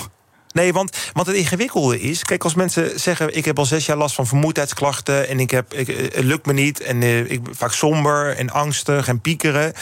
Nee, 0.52 0.72
want, 0.72 0.96
want 1.12 1.26
het 1.26 1.36
ingewikkelde 1.36 2.00
is... 2.00 2.24
Kijk, 2.24 2.44
als 2.44 2.54
mensen 2.54 3.00
zeggen... 3.00 3.36
ik 3.36 3.44
heb 3.44 3.58
al 3.58 3.66
zes 3.66 3.86
jaar 3.86 3.96
last 3.96 4.14
van 4.14 4.26
vermoeidheidsklachten... 4.26 5.28
en 5.28 5.40
ik 5.40 5.50
heb, 5.50 5.74
ik, 5.74 5.86
het 5.86 6.24
lukt 6.24 6.46
me 6.46 6.52
niet 6.52 6.80
en 6.80 7.02
uh, 7.02 7.30
ik 7.30 7.42
ben 7.42 7.56
vaak 7.56 7.72
somber 7.72 8.36
en 8.36 8.50
angstig 8.50 9.08
en 9.08 9.20
piekeren... 9.20 9.72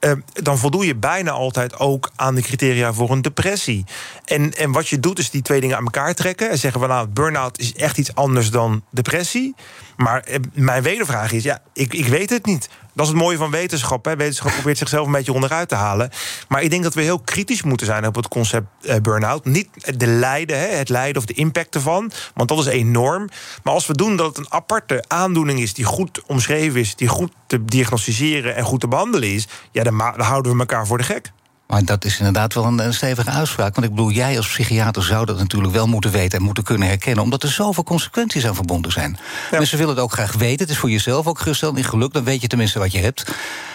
Uh, 0.00 0.12
dan 0.32 0.58
voldoe 0.58 0.86
je 0.86 0.96
bijna 0.96 1.30
altijd 1.30 1.78
ook 1.78 2.10
aan 2.16 2.34
de 2.34 2.42
criteria 2.42 2.92
voor 2.92 3.10
een 3.10 3.22
depressie. 3.22 3.84
En, 4.24 4.54
en 4.54 4.72
wat 4.72 4.88
je 4.88 5.00
doet 5.00 5.18
is 5.18 5.30
die 5.30 5.42
twee 5.42 5.60
dingen 5.60 5.76
aan 5.76 5.84
elkaar 5.84 6.14
trekken... 6.14 6.50
en 6.50 6.58
zeggen 6.58 6.80
van 6.80 6.88
nou, 6.88 7.08
burn-out 7.08 7.58
is 7.58 7.74
echt 7.74 7.98
iets 7.98 8.14
anders 8.14 8.50
dan 8.50 8.84
depressie... 8.90 9.54
Maar 10.00 10.24
mijn 10.52 10.82
wedervraag 10.82 11.32
is, 11.32 11.42
ja, 11.42 11.62
ik, 11.72 11.94
ik 11.94 12.06
weet 12.06 12.30
het 12.30 12.46
niet. 12.46 12.68
Dat 12.94 13.06
is 13.06 13.12
het 13.12 13.22
mooie 13.22 13.36
van 13.36 13.50
wetenschap. 13.50 14.04
Hè. 14.04 14.16
Wetenschap 14.16 14.52
probeert 14.52 14.78
zichzelf 14.78 15.06
een 15.06 15.12
beetje 15.12 15.32
onderuit 15.32 15.68
te 15.68 15.74
halen. 15.74 16.10
Maar 16.48 16.62
ik 16.62 16.70
denk 16.70 16.82
dat 16.82 16.94
we 16.94 17.02
heel 17.02 17.18
kritisch 17.18 17.62
moeten 17.62 17.86
zijn 17.86 18.06
op 18.06 18.14
het 18.14 18.28
concept 18.28 18.66
uh, 18.82 18.94
burn-out. 18.96 19.44
Niet 19.44 19.68
de 19.98 20.06
lijden, 20.06 20.58
hè, 20.58 20.66
het 20.66 20.88
lijden 20.88 21.16
of 21.16 21.24
de 21.24 21.32
impact 21.32 21.74
ervan. 21.74 22.12
Want 22.34 22.48
dat 22.48 22.58
is 22.58 22.66
enorm. 22.66 23.28
Maar 23.62 23.74
als 23.74 23.86
we 23.86 23.92
doen 23.92 24.16
dat 24.16 24.26
het 24.26 24.38
een 24.38 24.52
aparte 24.52 25.04
aandoening 25.06 25.60
is... 25.60 25.74
die 25.74 25.84
goed 25.84 26.22
omschreven 26.26 26.80
is, 26.80 26.96
die 26.96 27.08
goed 27.08 27.32
te 27.46 27.64
diagnosticeren 27.64 28.56
en 28.56 28.64
goed 28.64 28.80
te 28.80 28.88
behandelen 28.88 29.28
is... 29.28 29.48
ja, 29.72 29.89
dan 29.98 30.20
houden 30.20 30.52
we 30.52 30.58
elkaar 30.58 30.86
voor 30.86 30.98
de 30.98 31.04
gek. 31.04 31.32
Maar 31.70 31.84
dat 31.84 32.04
is 32.04 32.18
inderdaad 32.18 32.54
wel 32.54 32.64
een, 32.64 32.78
een, 32.78 32.94
stevige 32.94 33.30
uitspraak. 33.30 33.74
Want 33.74 33.86
ik 33.86 33.94
bedoel, 33.94 34.10
jij 34.10 34.36
als 34.36 34.48
psychiater 34.48 35.02
zou 35.02 35.26
dat 35.26 35.38
natuurlijk 35.38 35.72
wel 35.72 35.86
moeten 35.86 36.10
weten 36.10 36.38
en 36.38 36.44
moeten 36.44 36.64
kunnen 36.64 36.88
herkennen. 36.88 37.24
Omdat 37.24 37.42
er 37.42 37.48
zoveel 37.48 37.82
consequenties 37.82 38.46
aan 38.46 38.54
verbonden 38.54 38.92
zijn. 38.92 39.18
Ja. 39.50 39.58
Mensen 39.58 39.78
willen 39.78 39.94
het 39.94 40.02
ook 40.02 40.12
graag 40.12 40.32
weten. 40.32 40.60
Het 40.60 40.70
is 40.70 40.78
voor 40.78 40.90
jezelf 40.90 41.26
ook 41.26 41.38
geruststellend 41.38 41.78
in 41.78 41.84
geluk. 41.84 42.12
Dan 42.12 42.24
weet 42.24 42.40
je 42.40 42.46
tenminste 42.46 42.78
wat 42.78 42.92
je 42.92 42.98
hebt. 42.98 43.24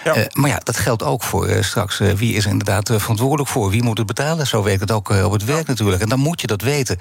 Ja. 0.03 0.17
Uh, 0.17 0.23
maar 0.33 0.49
ja, 0.49 0.59
dat 0.63 0.77
geldt 0.77 1.03
ook 1.03 1.23
voor 1.23 1.49
uh, 1.49 1.61
straks. 1.61 1.99
Uh, 1.99 2.13
wie 2.13 2.33
is 2.33 2.45
inderdaad 2.45 2.91
verantwoordelijk 2.95 3.49
voor? 3.49 3.69
Wie 3.69 3.83
moet 3.83 3.97
het 3.97 4.07
betalen? 4.07 4.47
Zo 4.47 4.63
werkt 4.63 4.81
het 4.81 4.91
ook 4.91 5.09
op 5.09 5.31
het 5.31 5.45
werk 5.45 5.67
natuurlijk. 5.67 6.01
En 6.01 6.09
dan 6.09 6.19
moet 6.19 6.41
je 6.41 6.47
dat 6.47 6.61
weten. 6.61 6.97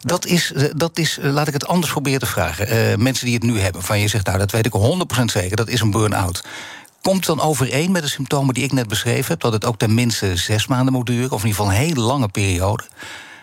Dat 0.00 0.26
is, 0.26 0.52
dat 0.76 0.98
is, 0.98 1.18
laat 1.22 1.46
ik 1.46 1.52
het 1.52 1.66
anders 1.66 1.92
proberen 1.92 2.20
te 2.20 2.26
vragen. 2.26 3.02
mensen 3.02 3.24
die 3.24 3.34
het 3.34 3.42
nu 3.42 3.60
hebben, 3.60 3.82
van 3.82 4.00
je 4.00 4.08
zegt, 4.08 4.26
nou, 4.26 4.38
dat 4.38 4.50
weet 4.50 4.66
ik 4.66 4.72
100% 5.20 5.24
zeker, 5.24 5.56
dat 5.56 5.68
is 5.68 5.80
een 5.80 5.90
burn-out. 5.90 6.44
Komt 7.04 7.26
het 7.26 7.36
dan 7.36 7.46
overeen 7.46 7.92
met 7.92 8.02
de 8.02 8.08
symptomen 8.08 8.54
die 8.54 8.64
ik 8.64 8.72
net 8.72 8.88
beschreven 8.88 9.30
heb? 9.30 9.40
Dat 9.40 9.52
het 9.52 9.64
ook 9.64 9.78
tenminste 9.78 10.36
zes 10.36 10.66
maanden 10.66 10.92
moet 10.92 11.06
duren, 11.06 11.30
of 11.30 11.42
in 11.42 11.48
ieder 11.48 11.60
geval 11.60 11.78
een 11.78 11.86
hele 11.86 12.00
lange 12.00 12.28
periode? 12.28 12.84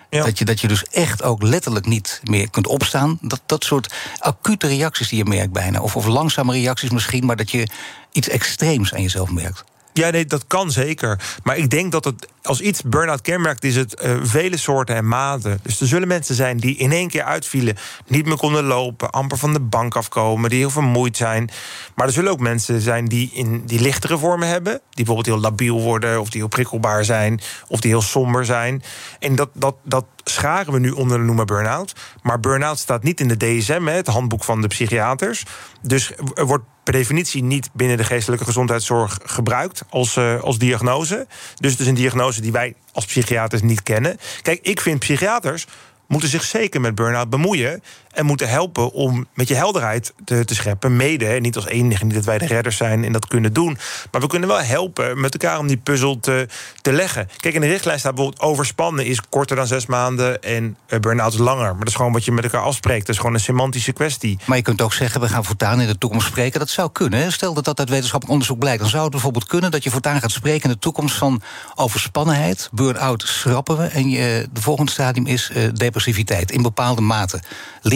Ja. 0.09 0.23
Dat, 0.23 0.37
je, 0.37 0.45
dat 0.45 0.61
je 0.61 0.67
dus 0.67 0.83
echt 0.83 1.23
ook 1.23 1.43
letterlijk 1.43 1.85
niet 1.85 2.21
meer 2.23 2.49
kunt 2.49 2.67
opstaan. 2.67 3.17
Dat, 3.21 3.41
dat 3.45 3.63
soort 3.63 3.93
acute 4.19 4.67
reacties 4.67 5.09
die 5.09 5.17
je 5.17 5.25
merkt 5.25 5.51
bijna. 5.51 5.81
Of, 5.81 5.95
of 5.95 6.05
langzame 6.05 6.51
reacties 6.51 6.89
misschien, 6.89 7.25
maar 7.25 7.35
dat 7.35 7.51
je 7.51 7.67
iets 8.11 8.29
extreems 8.29 8.93
aan 8.93 9.01
jezelf 9.01 9.31
merkt. 9.31 9.63
Ja, 9.93 10.09
nee, 10.09 10.25
dat 10.25 10.47
kan 10.47 10.71
zeker. 10.71 11.19
Maar 11.43 11.57
ik 11.57 11.69
denk 11.69 11.91
dat 11.91 12.03
het 12.03 12.27
als 12.43 12.61
iets 12.61 12.81
burn-out 12.81 13.21
kenmerkt, 13.21 13.63
is 13.63 13.75
het 13.75 14.01
uh, 14.05 14.15
vele 14.21 14.57
soorten 14.57 14.95
en 14.95 15.07
maten. 15.07 15.59
Dus 15.63 15.81
er 15.81 15.87
zullen 15.87 16.07
mensen 16.07 16.35
zijn 16.35 16.57
die 16.57 16.77
in 16.77 16.91
één 16.91 17.07
keer 17.07 17.23
uitvielen, 17.23 17.77
niet 18.07 18.25
meer 18.25 18.37
konden 18.37 18.63
lopen, 18.63 19.09
amper 19.09 19.37
van 19.37 19.53
de 19.53 19.59
bank 19.59 19.95
afkomen, 19.95 20.49
die 20.49 20.59
heel 20.59 20.69
vermoeid 20.69 21.17
zijn. 21.17 21.49
Maar 21.95 22.07
er 22.07 22.13
zullen 22.13 22.31
ook 22.31 22.39
mensen 22.39 22.81
zijn 22.81 23.05
die 23.05 23.29
in 23.33 23.65
die 23.65 23.81
lichtere 23.81 24.17
vormen 24.17 24.47
hebben, 24.47 24.73
die 24.73 25.05
bijvoorbeeld 25.05 25.35
heel 25.35 25.49
labiel 25.49 25.81
worden, 25.81 26.19
of 26.19 26.29
die 26.29 26.39
heel 26.39 26.49
prikkelbaar 26.49 27.05
zijn, 27.05 27.41
of 27.67 27.79
die 27.79 27.91
heel 27.91 28.01
somber 28.01 28.45
zijn. 28.45 28.83
En 29.19 29.35
dat, 29.35 29.49
dat, 29.53 29.75
dat 29.83 30.05
scharen 30.23 30.73
we 30.73 30.79
nu 30.79 30.91
onder 30.91 31.17
de 31.17 31.23
noemer 31.23 31.45
burn-out. 31.45 31.95
Maar 32.21 32.39
burn-out 32.39 32.79
staat 32.79 33.03
niet 33.03 33.19
in 33.19 33.27
de 33.27 33.37
DSM, 33.37 33.85
het 33.85 34.07
handboek 34.07 34.43
van 34.43 34.61
de 34.61 34.67
psychiaters. 34.67 35.45
Dus 35.81 36.13
er 36.33 36.45
wordt 36.45 36.65
per 36.91 36.99
definitie 36.99 37.43
niet 37.43 37.69
binnen 37.73 37.97
de 37.97 38.03
geestelijke 38.03 38.45
gezondheidszorg 38.45 39.19
gebruikt 39.23 39.83
als, 39.89 40.15
uh, 40.15 40.41
als 40.41 40.57
diagnose. 40.57 41.27
Dus 41.55 41.71
het 41.71 41.79
is 41.79 41.87
een 41.87 41.93
diagnose 41.93 42.41
die 42.41 42.51
wij 42.51 42.73
als 42.91 43.05
psychiaters 43.05 43.61
niet 43.61 43.83
kennen. 43.83 44.17
Kijk, 44.41 44.59
ik 44.61 44.81
vind 44.81 44.99
psychiaters 44.99 45.67
moeten 46.07 46.29
zich 46.29 46.43
zeker 46.43 46.81
met 46.81 46.95
burn-out 46.95 47.29
bemoeien. 47.29 47.83
En 48.13 48.25
moeten 48.25 48.49
helpen 48.49 48.91
om 48.91 49.27
met 49.33 49.47
je 49.47 49.55
helderheid 49.55 50.13
te, 50.25 50.45
te 50.45 50.55
scheppen. 50.55 50.95
Mede, 50.95 51.25
niet 51.25 51.55
als 51.55 51.67
enige, 51.67 52.05
niet 52.05 52.13
dat 52.13 52.25
wij 52.25 52.37
de 52.37 52.45
redders 52.45 52.77
zijn 52.77 53.03
en 53.03 53.11
dat 53.11 53.27
kunnen 53.27 53.53
doen. 53.53 53.77
Maar 54.11 54.21
we 54.21 54.27
kunnen 54.27 54.49
wel 54.49 54.61
helpen 54.61 55.19
met 55.19 55.33
elkaar 55.33 55.59
om 55.59 55.67
die 55.67 55.77
puzzel 55.77 56.19
te, 56.19 56.47
te 56.81 56.91
leggen. 56.91 57.29
Kijk, 57.37 57.53
in 57.53 57.61
de 57.61 57.67
richtlijn 57.67 57.99
staat 57.99 58.15
bijvoorbeeld 58.15 58.43
overspannen 58.43 59.05
is 59.05 59.21
korter 59.29 59.55
dan 59.55 59.67
zes 59.67 59.85
maanden 59.85 60.43
en 60.43 60.77
uh, 60.87 60.99
burn-out 60.99 61.33
is 61.33 61.39
langer. 61.39 61.69
Maar 61.69 61.79
dat 61.79 61.87
is 61.87 61.95
gewoon 61.95 62.11
wat 62.11 62.25
je 62.25 62.31
met 62.31 62.43
elkaar 62.43 62.61
afspreekt. 62.61 63.05
Dat 63.05 63.15
is 63.15 63.21
gewoon 63.21 63.33
een 63.33 63.39
semantische 63.39 63.91
kwestie. 63.91 64.39
Maar 64.45 64.57
je 64.57 64.63
kunt 64.63 64.81
ook 64.81 64.93
zeggen, 64.93 65.21
we 65.21 65.27
gaan 65.27 65.45
voortaan 65.45 65.81
in 65.81 65.87
de 65.87 65.97
toekomst 65.97 66.27
spreken. 66.27 66.59
Dat 66.59 66.69
zou 66.69 66.91
kunnen. 66.91 67.31
Stel 67.31 67.53
dat 67.53 67.65
dat 67.65 67.79
uit 67.79 67.89
wetenschappelijk 67.89 68.33
onderzoek 68.33 68.59
blijkt. 68.59 68.79
Dan 68.81 68.89
zou 68.89 69.03
het 69.03 69.11
bijvoorbeeld 69.11 69.45
kunnen 69.45 69.71
dat 69.71 69.83
je 69.83 69.89
voortaan 69.89 70.19
gaat 70.19 70.31
spreken 70.31 70.63
in 70.63 70.75
de 70.75 70.79
toekomst 70.79 71.15
van 71.15 71.41
overspannenheid. 71.75 72.69
Burn-out 72.71 73.23
schrappen 73.27 73.77
we. 73.77 73.83
En 73.83 74.09
je, 74.09 74.47
de 74.53 74.61
volgende 74.61 74.91
stadium 74.91 75.27
is 75.27 75.51
uh, 75.55 75.69
depressiviteit 75.73 76.51
in 76.51 76.61
bepaalde 76.61 77.01
mate. 77.01 77.41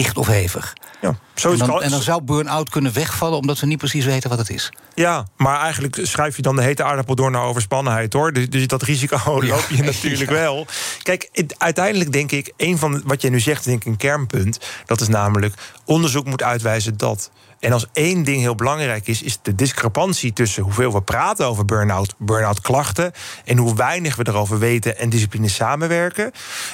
Licht 0.06 0.18
of 0.18 0.26
hevig. 0.26 0.72
Ja, 1.00 1.18
zo 1.34 1.52
is 1.52 1.60
en, 1.60 1.66
dan, 1.66 1.82
en 1.82 1.90
dan 1.90 2.02
zou 2.02 2.22
burn-out 2.22 2.70
kunnen 2.70 2.92
wegvallen 2.92 3.38
omdat 3.38 3.60
we 3.60 3.66
niet 3.66 3.78
precies 3.78 4.04
weten 4.04 4.30
wat 4.30 4.38
het 4.38 4.50
is. 4.50 4.72
Ja, 4.94 5.26
maar 5.36 5.60
eigenlijk 5.60 5.98
schrijf 6.02 6.36
je 6.36 6.42
dan 6.42 6.56
de 6.56 6.62
hete 6.62 6.84
aardappel 6.84 7.14
door 7.14 7.30
naar 7.30 7.42
overspannenheid 7.42 8.12
hoor. 8.12 8.32
Dus, 8.32 8.50
dus 8.50 8.66
dat 8.66 8.82
risico 8.82 9.18
loop 9.42 9.66
je 9.68 9.82
natuurlijk 9.82 10.30
wel. 10.44 10.66
Kijk, 11.02 11.46
uiteindelijk 11.58 12.12
denk 12.12 12.32
ik, 12.32 12.52
een 12.56 12.78
van 12.78 13.02
wat 13.04 13.22
jij 13.22 13.30
nu 13.30 13.40
zegt, 13.40 13.64
denk 13.64 13.80
ik 13.80 13.86
een 13.86 13.96
kernpunt. 13.96 14.58
Dat 14.86 15.00
is 15.00 15.08
namelijk 15.08 15.54
onderzoek 15.84 16.26
moet 16.26 16.42
uitwijzen 16.42 16.96
dat 16.96 17.30
en 17.60 17.72
als 17.72 17.86
één 17.92 18.24
ding 18.24 18.40
heel 18.40 18.54
belangrijk 18.54 19.06
is, 19.06 19.22
is 19.22 19.38
de 19.42 19.54
discrepantie 19.54 20.32
tussen 20.32 20.62
hoeveel 20.62 20.92
we 20.92 21.02
praten 21.02 21.46
over 21.46 21.64
burn-out, 21.64 22.14
burn-out 22.18 22.60
klachten 22.60 23.12
en 23.44 23.58
hoe 23.58 23.74
weinig 23.74 24.16
we 24.16 24.26
erover 24.28 24.58
weten 24.58 24.98
en 24.98 25.08
discipline 25.08 25.48
samenwerken. 25.48 26.32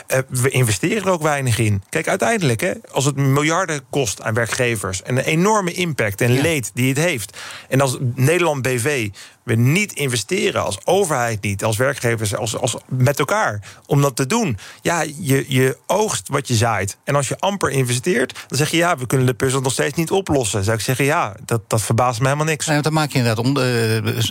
Uh, 0.08 0.18
we 0.28 0.50
investeren 0.50 1.04
er 1.04 1.10
ook 1.10 1.22
weinig 1.22 1.58
in. 1.58 1.82
Kijk, 1.88 2.08
uiteindelijk, 2.08 2.60
hè, 2.60 2.72
als 2.90 3.04
het 3.04 3.16
miljarden 3.16 3.80
kost 3.90 4.22
aan 4.22 4.34
werkgevers 4.34 5.02
en 5.02 5.16
een 5.16 5.24
enorme 5.24 5.72
impact 5.72 6.20
en 6.20 6.40
leed 6.40 6.70
die 6.74 6.88
het 6.88 6.98
heeft. 6.98 7.38
En 7.68 7.80
als 7.80 7.96
Nederland 8.14 8.62
BV 8.62 9.08
we 9.44 9.54
niet 9.54 9.92
investeren, 9.92 10.64
als 10.64 10.86
overheid 10.86 11.42
niet, 11.42 11.64
als 11.64 11.76
werkgevers, 11.76 12.36
als, 12.36 12.56
als 12.56 12.76
met 12.88 13.18
elkaar, 13.18 13.60
om 13.86 14.00
dat 14.02 14.16
te 14.16 14.26
doen. 14.26 14.58
Ja, 14.82 15.00
je, 15.00 15.44
je 15.48 15.76
oogst 15.86 16.28
wat 16.28 16.48
je 16.48 16.54
zaait. 16.54 16.96
En 17.04 17.14
als 17.14 17.28
je 17.28 17.38
amper 17.38 17.70
investeert, 17.70 18.44
dan 18.48 18.58
zeg 18.58 18.70
je 18.70 18.76
ja, 18.76 18.96
we 18.96 19.06
kunnen 19.06 19.26
de 19.26 19.34
puzzel 19.34 19.60
nog 19.60 19.72
steeds 19.72 19.96
niet 19.96 20.10
oplossen. 20.10 20.64
Zou 20.64 20.76
ik 20.76 20.82
zeggen, 20.82 21.04
ja, 21.04 21.34
dat, 21.44 21.60
dat 21.66 21.82
verbaast 21.82 22.18
me 22.18 22.24
helemaal 22.24 22.46
niks. 22.46 22.66
Nou, 22.66 22.82
dan 22.82 22.92
maak 22.92 23.10
je 23.10 23.18
inderdaad, 23.18 23.44
om, 23.44 23.56
uh, 23.56 23.64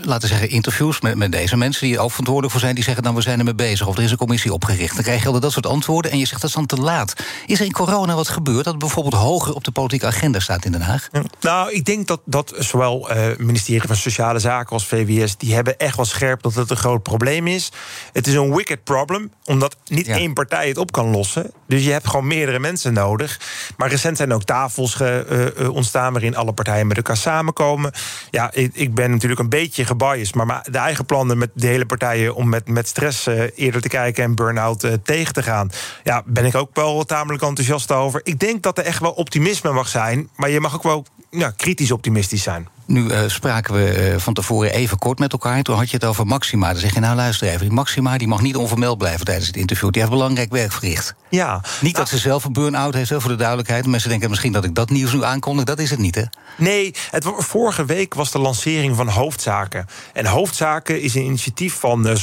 laten 0.02 0.22
we 0.22 0.28
zeggen, 0.28 0.50
interviews 0.50 1.02
met, 1.02 1.16
met 1.16 1.32
deze 1.32 1.58
mensen 1.58 1.88
die 1.88 2.00
ook 2.00 2.10
verantwoordelijk 2.10 2.52
voor 2.54 2.62
zijn, 2.62 2.76
die 2.76 2.84
zeggen 2.84 3.04
dan 3.04 3.16
we 3.16 3.22
zijn 3.22 3.40
ermee 3.40 3.56
bezig 3.56 3.88
of 3.88 3.98
er 3.98 4.04
is 4.04 4.12
een 4.12 4.18
commissie 4.18 4.54
opgericht. 4.54 4.94
Dan 4.94 5.04
krijg 5.04 5.24
je 5.24 5.40
dat 5.40 5.52
soort 5.52 5.66
antwoorden 5.66 6.12
en 6.12 6.18
je 6.18 6.26
zegt 6.26 6.42
dat 6.42 6.50
is 6.50 6.56
dan 6.56 6.66
te 6.66 6.76
laat. 6.76 7.14
Is 7.46 7.60
er 7.60 7.66
in 7.66 7.72
corona 7.72 8.16
wat 8.16 8.30
gebeurd 8.30 8.66
dat 8.66 8.78
bijvoorbeeld 8.78 9.16
hoger 9.16 9.54
op 9.54 9.64
de 9.64 9.72
politieke 9.72 10.06
agenda 10.06 10.40
staat 10.40 10.66
in 10.66 10.72
Den 10.72 10.82
Haag? 10.82 11.10
nou, 11.42 11.72
ik 11.72 11.86
denk 11.86 12.08
dat, 12.08 12.22
dat 12.26 12.54
zowel 12.58 13.08
het 13.08 13.40
uh, 13.40 13.46
ministerie 13.46 13.88
van 13.88 13.96
Sociale 13.96 14.40
Zaken 14.40 14.72
als 14.72 14.86
VWS, 15.06 15.38
die 15.38 15.54
hebben 15.54 15.78
echt 15.78 15.96
wel 15.96 16.06
scherp 16.06 16.42
dat 16.42 16.54
het 16.54 16.70
een 16.70 16.78
groot 16.78 17.04
probleem 17.04 17.48
is. 17.48 17.72
Het 18.14 18.28
is 18.28 18.34
een 18.34 18.56
wicked 18.56 18.84
problem, 18.84 19.32
omdat 19.46 19.76
niet 19.86 20.08
één 20.08 20.34
partij 20.34 20.68
het 20.68 20.78
op 20.78 20.92
kan 20.92 21.10
lossen. 21.10 21.52
Dus 21.68 21.84
je 21.84 21.92
hebt 21.92 22.08
gewoon 22.08 22.28
meerdere 22.28 22.60
mensen 22.60 22.94
nodig. 22.94 23.40
Maar 23.78 23.90
recent 23.90 24.18
zijn 24.18 24.34
ook 24.34 24.44
tafels 24.44 24.94
ge, 24.94 25.54
uh, 25.60 25.70
ontstaan 25.70 26.14
waarin 26.14 26.36
alle 26.36 26.54
partijen 26.54 26.88
met 26.88 26.98
elkaar 26.98 27.18
samenkomen. 27.18 27.92
Ja, 28.30 28.50
ik, 28.54 28.72
ik, 28.74 28.94
ben 28.94 29.12
natuurlijk 29.12 29.42
een 29.42 29.50
beetje 29.50 29.86
gebiased, 29.86 30.36
maar 30.36 30.68
de 30.72 30.78
eigen 30.78 31.06
plannen 31.06 31.38
met 31.38 31.50
de 31.54 31.68
hele 31.68 31.86
partijen 31.86 32.36
om 32.36 32.50
met, 32.50 32.68
met 32.68 32.88
stress 32.88 33.28
uh, 33.28 33.44
eerder 33.56 33.82
te 33.82 33.88
kijken 33.88 34.24
en 34.24 34.36
burn-out 34.36 34.84
uh, 34.84 34.94
tegen 35.04 35.34
te 35.34 35.44
gaan. 35.44 35.70
Ja, 36.04 36.24
ben 36.26 36.46
ik 36.46 36.56
ook 36.56 36.70
wel 36.74 37.04
tamelijk 37.04 37.44
enthousiast 37.44 37.92
over. 37.92 38.22
Ik 38.24 38.40
denk 38.40 38.64
dat 38.64 38.78
er 38.78 38.86
echt 38.86 39.00
wel 39.00 39.12
optimisme 39.12 39.72
mag 39.72 39.88
zijn, 39.88 40.30
maar 40.36 40.50
je 40.50 40.60
mag 40.60 40.76
ook 40.76 40.84
wel 40.84 41.06
ja, 41.30 41.52
kritisch 41.52 41.92
optimistisch 41.92 42.44
zijn. 42.44 42.68
Nu 42.92 43.04
uh, 43.04 43.20
spraken 43.28 43.74
we 43.74 44.12
uh, 44.12 44.18
van 44.18 44.34
tevoren 44.34 44.74
even 44.74 44.98
kort 44.98 45.20
met 45.20 45.32
elkaar. 45.32 45.62
Toen 45.62 45.76
had 45.76 45.90
je 45.90 45.96
het 45.96 46.06
over 46.06 46.26
Maxima. 46.26 46.72
Dan 46.72 46.82
zeg 46.82 46.94
je, 46.94 47.00
nou 47.00 47.16
luister 47.16 47.48
even, 47.48 47.60
die 47.60 47.72
Maxima 47.72 48.18
die 48.18 48.28
mag 48.28 48.42
niet 48.42 48.56
onvermeld 48.56 48.98
blijven 48.98 49.26
tijdens 49.26 49.48
het 49.48 49.56
interview. 49.56 49.90
Die 49.90 50.02
heeft 50.02 50.14
belangrijk 50.14 50.52
werk 50.52 50.72
verricht. 50.72 51.16
Ja. 51.30 51.62
Niet 51.82 51.96
dat 51.96 52.10
ze 52.10 52.18
zelf 52.18 52.44
een 52.44 52.54
burn-out 52.54 52.94
heeft, 52.94 53.12
voor 53.14 53.30
de 53.30 53.36
duidelijkheid. 53.36 53.86
Mensen 53.86 54.10
denken 54.10 54.30
misschien 54.30 54.52
dat 54.52 54.64
ik 54.64 54.76
dat 54.76 54.90
nieuws 54.90 55.14
nu 55.14 55.24
aankondig. 55.24 55.66
Dat 55.66 55.80
is 55.80 55.90
het 55.90 56.00
niet, 56.00 56.16
hè? 56.16 56.24
Nee, 56.58 56.94
het, 57.12 57.26
vorige 57.38 57.86
week 57.86 58.14
was 58.14 58.32
de 58.32 58.40
lancering 58.40 58.96
van 58.96 59.08
Hoofdzaken. 59.08 59.86
En 60.14 60.26
Hoofdzaken 60.26 61.02
is 61.02 61.16
een 61.16 61.26
initiatief 61.26 61.74
van 61.74 62.08
uh, 62.08 62.16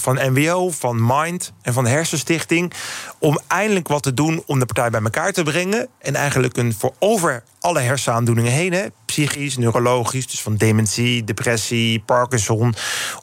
van 0.00 0.32
NWO, 0.32 0.70
van 0.70 1.06
Mind 1.06 1.52
en 1.62 1.72
van 1.72 1.84
de 1.84 1.90
Hersenstichting. 1.90 2.72
Om 3.18 3.38
eindelijk 3.46 3.88
wat 3.88 4.02
te 4.02 4.14
doen 4.14 4.42
om 4.46 4.58
de 4.58 4.66
partij 4.66 4.90
bij 4.90 5.02
elkaar 5.02 5.32
te 5.32 5.42
brengen. 5.42 5.88
En 5.98 6.14
eigenlijk 6.14 6.56
een 6.56 6.74
voor 6.74 6.94
over 6.98 7.42
alle 7.60 7.80
hersenaandoeningen 7.80 8.52
heen, 8.52 8.72
hè, 8.72 8.86
psychisch, 9.06 9.56
neurologisch, 9.56 10.26
dus 10.26 10.42
van 10.42 10.56
dementie, 10.56 11.24
depressie, 11.24 12.00
Parkinson. 12.00 12.74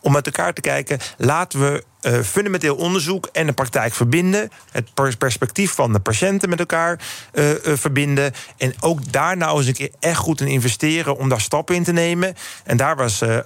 Om 0.01 0.11
met 0.11 0.25
elkaar 0.25 0.53
te 0.53 0.61
kijken, 0.61 0.99
laten 1.17 1.59
we 1.59 1.83
uh, 2.05 2.19
fundamenteel 2.19 2.75
onderzoek 2.75 3.29
en 3.31 3.45
de 3.45 3.53
praktijk 3.53 3.93
verbinden. 3.93 4.49
Het 4.71 5.17
perspectief 5.17 5.71
van 5.71 5.93
de 5.93 5.99
patiënten 5.99 6.49
met 6.49 6.59
elkaar 6.59 6.99
uh, 7.33 7.49
uh, 7.49 7.55
verbinden. 7.63 8.33
En 8.57 8.73
ook 8.79 9.11
daar 9.11 9.37
nou 9.37 9.57
eens 9.57 9.67
een 9.67 9.73
keer 9.73 9.91
echt 9.99 10.17
goed 10.17 10.41
in 10.41 10.47
investeren 10.47 11.17
om 11.17 11.29
daar 11.29 11.41
stappen 11.41 11.75
in 11.75 11.83
te 11.83 11.91
nemen. 11.91 12.35
En 12.63 12.77
daar 12.77 12.95
was 12.95 13.21
uh, 13.21 13.37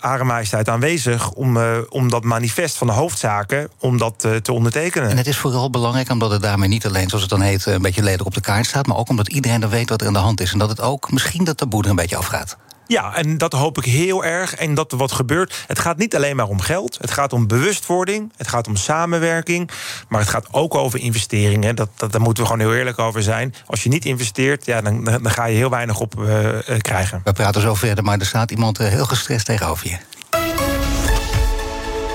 aanwezig 0.63 1.31
om, 1.31 1.57
om 1.89 2.09
dat 2.09 2.23
manifest 2.23 2.77
van 2.77 2.87
de 2.87 2.93
hoofdzaken 2.93 3.69
om 3.79 3.97
dat 3.97 4.27
te 4.41 4.51
ondertekenen. 4.51 5.09
En 5.09 5.17
het 5.17 5.27
is 5.27 5.37
vooral 5.37 5.69
belangrijk 5.69 6.09
omdat 6.09 6.31
het 6.31 6.41
daarmee 6.41 6.69
niet 6.69 6.85
alleen, 6.85 7.07
zoals 7.07 7.21
het 7.21 7.31
dan 7.31 7.41
heet, 7.41 7.65
een 7.65 7.81
beetje 7.81 8.03
lelijk 8.03 8.25
op 8.25 8.33
de 8.33 8.41
kaart 8.41 8.65
staat, 8.65 8.85
maar 8.85 8.97
ook 8.97 9.09
omdat 9.09 9.29
iedereen 9.29 9.61
er 9.61 9.69
weet 9.69 9.89
wat 9.89 10.01
er 10.01 10.07
aan 10.07 10.13
de 10.13 10.19
hand 10.19 10.41
is. 10.41 10.51
En 10.51 10.59
dat 10.59 10.69
het 10.69 10.81
ook 10.81 11.11
misschien 11.11 11.43
dat 11.43 11.57
taboe 11.57 11.83
er 11.83 11.89
een 11.89 11.95
beetje 11.95 12.15
afgaat. 12.15 12.57
Ja, 12.89 13.15
en 13.15 13.37
dat 13.37 13.53
hoop 13.53 13.77
ik 13.77 13.85
heel 13.85 14.25
erg. 14.25 14.55
En 14.55 14.73
dat 14.73 14.91
er 14.91 14.97
wat 14.97 15.11
gebeurt. 15.11 15.63
Het 15.67 15.79
gaat 15.79 15.97
niet 15.97 16.15
alleen 16.15 16.35
maar 16.35 16.47
om 16.47 16.59
geld. 16.59 16.97
Het 17.01 17.11
gaat 17.11 17.33
om 17.33 17.47
bewustwording. 17.47 18.31
Het 18.37 18.47
gaat 18.47 18.67
om 18.67 18.75
samenwerking. 18.75 19.69
Maar 20.07 20.19
het 20.19 20.29
gaat 20.29 20.47
ook 20.51 20.75
over 20.75 20.99
investeringen. 20.99 21.75
Dat, 21.75 21.89
dat, 21.95 22.11
daar 22.11 22.21
moeten 22.21 22.43
we 22.43 22.49
gewoon 22.49 22.67
heel 22.67 22.77
eerlijk 22.77 22.99
over 22.99 23.23
zijn. 23.23 23.55
Als 23.65 23.83
je 23.83 23.89
niet 23.89 24.05
investeert, 24.05 24.65
ja, 24.65 24.81
dan, 24.81 25.03
dan 25.03 25.31
ga 25.31 25.45
je 25.45 25.55
heel 25.55 25.69
weinig 25.69 25.99
op 25.99 26.19
uh, 26.19 26.77
krijgen. 26.77 27.21
We 27.23 27.33
praten 27.33 27.61
zo 27.61 27.73
verder, 27.73 28.03
maar 28.03 28.19
er 28.19 28.25
staat 28.25 28.51
iemand 28.51 28.79
uh, 28.79 28.87
heel 28.87 29.05
gestrest 29.05 29.45
tegenover 29.45 29.87
je. 29.87 29.97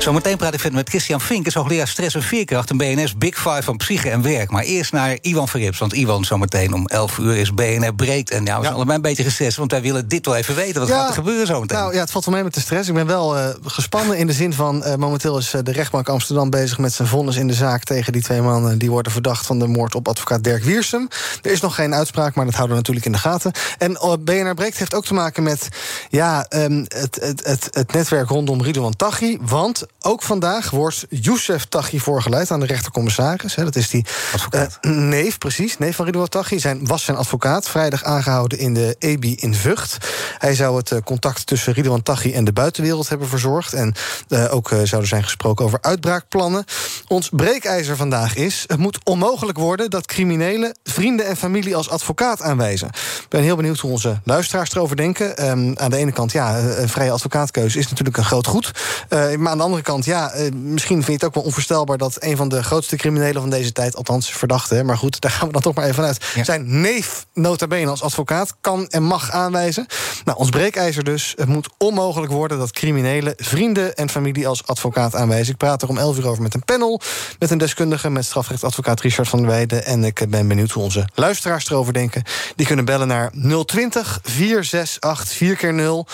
Zometeen 0.04 0.36
praat 0.36 0.54
ik 0.54 0.60
verder 0.60 0.78
met 0.78 0.88
Christian 0.88 1.20
Fink, 1.20 1.46
is 1.46 1.54
hoogleraar 1.54 1.88
stress 1.88 2.14
en 2.14 2.22
veerkracht... 2.22 2.70
en 2.70 2.76
BNS 2.76 3.16
Big 3.16 3.36
Five 3.36 3.62
van 3.62 3.76
psyche 3.76 4.10
en 4.10 4.22
werk. 4.22 4.50
Maar 4.50 4.62
eerst 4.62 4.92
naar 4.92 5.18
Iwan 5.20 5.48
Verrips, 5.48 5.78
want 5.78 5.92
Iwan 5.92 6.24
zometeen 6.24 6.74
om 6.74 6.86
11 6.86 7.18
uur 7.18 7.36
is 7.36 7.54
BNR 7.54 7.94
breekt. 7.94 8.30
En 8.30 8.44
ja, 8.44 8.56
we 8.56 8.62
zijn 8.62 8.74
allebei 8.74 8.96
een 8.96 9.02
beetje 9.02 9.22
gestrest, 9.22 9.56
want 9.56 9.70
wij 9.70 9.82
willen 9.82 10.08
dit 10.08 10.26
wel 10.26 10.36
even 10.36 10.54
weten. 10.54 10.80
Wat 10.80 10.88
ja, 10.88 10.96
gaat 10.96 11.08
er 11.08 11.14
gebeuren 11.14 11.46
zometeen? 11.46 11.78
Nou 11.78 11.94
ja, 11.94 12.00
het 12.00 12.10
valt 12.10 12.24
wel 12.24 12.34
mee 12.34 12.44
met 12.44 12.54
de 12.54 12.60
stress. 12.60 12.88
Ik 12.88 12.94
ben 12.94 13.06
wel 13.06 13.36
uh, 13.36 13.48
gespannen 13.64 14.18
in 14.18 14.26
de 14.26 14.32
zin 14.32 14.52
van... 14.52 14.82
Uh, 14.86 14.94
momenteel 14.94 15.38
is 15.38 15.54
uh, 15.54 15.60
de 15.62 15.72
rechtbank 15.72 16.08
Amsterdam 16.08 16.50
bezig 16.50 16.78
met 16.78 16.92
zijn 16.92 17.08
vonnis 17.08 17.36
in 17.36 17.46
de 17.46 17.54
zaak... 17.54 17.84
tegen 17.84 18.12
die 18.12 18.22
twee 18.22 18.40
mannen 18.40 18.78
die 18.78 18.90
worden 18.90 19.12
verdacht 19.12 19.46
van 19.46 19.58
de 19.58 19.66
moord 19.66 19.94
op 19.94 20.08
advocaat 20.08 20.44
Dirk 20.44 20.64
Wiersum. 20.64 21.08
Er 21.42 21.50
is 21.50 21.60
nog 21.60 21.74
geen 21.74 21.94
uitspraak, 21.94 22.34
maar 22.34 22.44
dat 22.44 22.54
houden 22.54 22.76
we 22.76 22.82
natuurlijk 22.82 23.06
in 23.06 23.12
de 23.12 23.18
gaten. 23.18 23.52
En 23.78 23.98
BNR 24.24 24.54
breekt 24.54 24.78
heeft 24.78 24.94
ook 24.94 25.04
te 25.04 25.14
maken 25.14 25.42
met 25.42 25.68
ja, 26.08 26.46
um, 26.48 26.84
het, 26.88 27.18
het, 27.20 27.44
het, 27.44 27.68
het 27.70 27.92
netwerk 27.92 28.28
rondom 28.28 28.62
Ridouan 28.62 28.96
Taghi. 28.96 29.38
Want 29.40 29.86
ook 30.06 30.22
vandaag 30.22 30.70
wordt 30.70 31.06
Youssef 31.08 31.64
Taghi 31.64 31.98
voorgeleid 32.00 32.50
aan 32.50 32.60
de 32.60 32.66
rechtercommissaris. 32.66 33.54
Hè, 33.54 33.64
dat 33.64 33.76
is 33.76 33.88
die 33.88 34.04
Advocaat. 34.32 34.78
eh, 34.80 34.90
neef, 34.90 35.38
precies. 35.38 35.78
Neef 35.78 35.96
van 35.96 36.04
Ridouan 36.04 36.28
Taghi. 36.28 36.58
Zijn, 36.58 36.86
was 36.86 37.04
zijn 37.04 37.16
advocaat. 37.16 37.68
Vrijdag 37.68 38.02
aangehouden 38.04 38.58
in 38.58 38.74
de 38.74 38.96
EBI 38.98 39.34
in 39.34 39.54
Vught. 39.54 39.98
Hij 40.38 40.54
zou 40.54 40.76
het 40.76 40.90
eh, 40.90 40.98
contact 41.04 41.46
tussen 41.46 41.72
Ridouan 41.72 42.02
Taghi 42.02 42.32
en 42.32 42.44
de 42.44 42.52
buitenwereld 42.52 43.08
hebben 43.08 43.28
verzorgd. 43.28 43.72
En 43.72 43.94
eh, 44.28 44.54
ook 44.54 44.68
zou 44.68 45.02
er 45.02 45.06
zijn 45.06 45.22
gesproken 45.22 45.64
over 45.64 45.78
uitbraakplannen. 45.80 46.64
Ons 47.08 47.28
breekijzer 47.28 47.96
vandaag 47.96 48.36
is... 48.36 48.64
het 48.66 48.78
moet 48.78 48.98
onmogelijk 49.04 49.58
worden 49.58 49.90
dat 49.90 50.06
criminelen... 50.06 50.78
vrienden 50.84 51.26
en 51.26 51.36
familie 51.36 51.76
als 51.76 51.90
advocaat 51.90 52.42
aanwijzen. 52.42 52.88
Ik 52.88 53.26
ben 53.28 53.42
heel 53.42 53.56
benieuwd 53.56 53.78
hoe 53.78 53.90
onze 53.90 54.20
luisteraars 54.24 54.74
erover 54.74 54.96
denken. 54.96 55.36
Ehm, 55.36 55.72
aan 55.74 55.90
de 55.90 55.96
ene 55.96 56.12
kant, 56.12 56.32
ja, 56.32 56.58
een 56.58 56.88
vrije 56.88 57.10
advocaatkeuze 57.10 57.78
is 57.78 57.88
natuurlijk 57.88 58.16
een 58.16 58.24
groot 58.24 58.46
goed. 58.46 58.70
Maar 59.08 59.48
aan 59.48 59.56
de 59.58 59.64
andere 59.64 59.82
kant, 59.84 60.04
ja, 60.04 60.30
eh, 60.30 60.52
misschien 60.52 60.96
vind 60.96 61.06
je 61.06 61.12
het 61.12 61.24
ook 61.24 61.34
wel 61.34 61.42
onvoorstelbaar... 61.42 61.98
dat 61.98 62.16
een 62.18 62.36
van 62.36 62.48
de 62.48 62.62
grootste 62.62 62.96
criminelen 62.96 63.40
van 63.40 63.50
deze 63.50 63.72
tijd... 63.72 63.96
althans 63.96 64.30
verdachte, 64.30 64.82
maar 64.82 64.96
goed, 64.96 65.20
daar 65.20 65.30
gaan 65.30 65.46
we 65.46 65.52
dan 65.52 65.62
toch 65.62 65.74
maar 65.74 65.84
even 65.84 65.96
vanuit... 65.96 66.24
Ja. 66.34 66.44
zijn 66.44 66.80
neef 66.80 67.26
nota 67.34 67.66
bene 67.66 67.90
als 67.90 68.02
advocaat 68.02 68.54
kan 68.60 68.88
en 68.88 69.02
mag 69.02 69.30
aanwijzen. 69.30 69.86
Nou, 70.24 70.38
ons 70.38 70.50
breekijzer 70.50 71.04
dus. 71.04 71.34
Het 71.36 71.48
moet 71.48 71.68
onmogelijk 71.78 72.32
worden 72.32 72.58
dat 72.58 72.70
criminelen... 72.70 73.34
vrienden 73.36 73.94
en 73.94 74.10
familie 74.10 74.48
als 74.48 74.66
advocaat 74.66 75.14
aanwijzen. 75.14 75.52
Ik 75.52 75.58
praat 75.58 75.82
er 75.82 75.88
om 75.88 75.98
11 75.98 76.18
uur 76.18 76.28
over 76.28 76.42
met 76.42 76.54
een 76.54 76.64
panel... 76.64 77.00
met 77.38 77.50
een 77.50 77.58
deskundige, 77.58 78.10
met 78.10 78.24
strafrechtadvocaat 78.24 79.00
Richard 79.00 79.28
van 79.28 79.38
der 79.38 79.48
Weijden... 79.48 79.84
en 79.84 80.04
ik 80.04 80.26
ben 80.28 80.48
benieuwd 80.48 80.70
hoe 80.70 80.82
onze 80.82 81.08
luisteraars 81.14 81.70
erover 81.70 81.92
denken. 81.92 82.22
Die 82.56 82.66
kunnen 82.66 82.84
bellen 82.84 83.08
naar 83.08 83.30
020 83.64 84.20
468 84.22 85.36
4 85.36 85.56
keer 85.56 85.74
0 85.74 86.06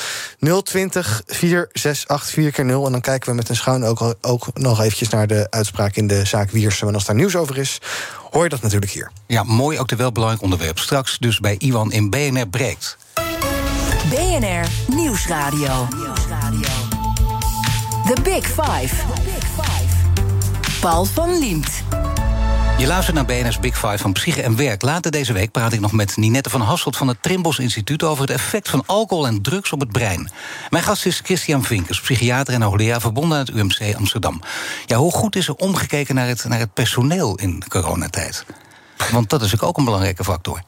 020 0.63 1.23
468 1.27 2.31
4 2.31 2.51
keer 2.51 2.65
0 2.65 2.87
En 2.87 2.93
dan 2.93 3.01
kijken 3.01 3.31
we 3.31 3.37
met 3.37 3.49
een 3.51 3.57
schuin 3.57 3.85
ook, 3.85 4.15
ook 4.21 4.49
nog 4.55 4.81
eventjes 4.81 5.09
naar 5.09 5.27
de 5.27 5.47
uitspraak 5.51 5.97
in 5.97 6.07
de 6.07 6.25
zaak 6.25 6.51
Wiersum. 6.51 6.89
En 6.89 6.95
als 6.95 7.05
daar 7.05 7.17
nieuws 7.17 7.37
over 7.37 7.59
is, 7.59 7.79
hoor 8.31 8.43
je 8.43 8.49
dat 8.49 8.63
natuurlijk 8.63 8.93
hier. 8.93 9.11
Ja, 9.27 9.43
mooi 9.43 9.79
ook 9.79 9.89
de 9.89 9.97
wel 9.97 10.13
belangrijk 10.13 10.43
onderwerp. 10.43 10.79
Straks 10.79 11.19
dus 11.19 11.41
bij 11.41 11.57
Iwan 11.59 11.93
in 11.93 12.11
BNR 12.11 12.49
Breekt. 12.49 12.97
BNR 14.09 14.95
Nieuwsradio. 14.95 15.89
The 18.07 18.23
Big 18.23 18.47
Five. 18.47 18.95
Paul 20.81 21.05
van 21.05 21.39
Liemt. 21.39 21.69
Je 22.81 22.87
luistert 22.87 23.17
naar 23.17 23.25
BNR's 23.25 23.59
Big 23.59 23.79
Five 23.79 23.99
van 23.99 24.13
Psyche 24.13 24.43
en 24.43 24.57
Werk. 24.57 24.83
Later 24.83 25.11
deze 25.11 25.33
week 25.33 25.51
praat 25.51 25.73
ik 25.73 25.81
nog 25.81 25.93
met 25.93 26.17
Ninette 26.17 26.51
van 26.51 26.61
Hasselt 26.61 26.97
van 26.97 27.09
het 27.09 27.23
Trimbos 27.23 27.59
Instituut... 27.59 28.03
over 28.03 28.23
het 28.23 28.31
effect 28.31 28.69
van 28.69 28.83
alcohol 28.87 29.27
en 29.27 29.43
drugs 29.43 29.73
op 29.73 29.81
het 29.81 29.93
brein. 29.93 30.31
Mijn 30.71 30.85
gast 30.85 31.07
is 31.07 31.21
Christian 31.25 31.65
Vinkers, 31.65 32.01
psychiater 32.01 32.55
en 32.55 32.63
hoogleraar... 32.63 33.01
verbonden 33.01 33.39
aan 33.39 33.45
het 33.45 33.55
UMC 33.55 33.97
Amsterdam. 33.97 34.41
Ja, 34.87 34.97
hoe 34.97 35.13
goed 35.13 35.37
is 35.37 35.49
er 35.49 35.55
omgekeken 35.55 36.15
naar 36.15 36.29
het, 36.29 36.45
naar 36.45 36.59
het 36.59 36.75
personeel 36.75 37.35
in 37.35 37.63
coronatijd? 37.69 38.45
Want 39.11 39.31
dat 39.31 39.43
is 39.43 39.61
ook 39.61 39.79
een 39.79 39.85
belangrijke 39.85 40.25
factor. 40.25 40.63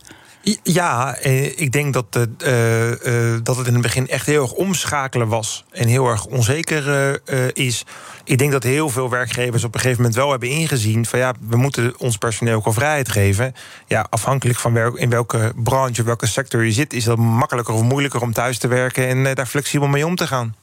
Ja, 0.63 1.17
eh, 1.17 1.59
ik 1.61 1.73
denk 1.73 1.93
dat, 1.93 2.07
het, 2.11 2.43
eh, 2.43 3.33
eh, 3.33 3.41
dat 3.43 3.57
het 3.57 3.67
in 3.67 3.73
het 3.73 3.83
begin 3.83 4.09
echt 4.09 4.27
heel 4.27 4.43
erg 4.43 4.53
omschakelen 4.53 5.29
was. 5.29 5.65
En 5.71 5.89
heel 5.89 6.07
erg 6.07 6.27
onzeker 6.27 7.21
is. 7.55 7.85
Ik 8.25 8.39
denk 8.39 8.53
dat 8.53 8.63
heel 8.63 8.89
veel 8.89 9.11
werkgevers 9.11 9.65
op 9.65 9.75
een 9.75 9.81
gegeven 9.81 10.03
moment 10.03 10.19
wel 10.19 10.31
hebben 10.31 10.49
ingezien. 10.49 11.07
van 11.07 11.19
ja, 11.19 11.35
we 11.41 11.57
moeten 11.57 11.99
ons 11.99 12.17
personeel 12.17 12.57
ook 12.57 12.67
al 12.67 12.73
vrijheid 12.73 13.09
geven. 13.09 13.55
Ja, 13.87 14.07
afhankelijk 14.11 14.59
van 14.59 14.99
in 14.99 15.11
welke 15.11 15.53
branche, 15.57 16.03
welke 16.03 16.27
sector 16.27 16.65
je 16.65 16.73
zit, 16.73 16.93
is 16.93 17.05
dat 17.05 17.19
makkelijker 17.19 17.75
of 17.75 17.83
moeilijker 17.83 18.23
om 18.23 18.33
thuis 18.33 18.59
te 18.59 18.69
werken 18.69 19.09
en 19.09 19.35
daar 19.35 19.47
flexibel 19.47 19.89
mee 19.89 20.07
om 20.07 20.17
te 20.17 20.27
gaan. 20.27 20.55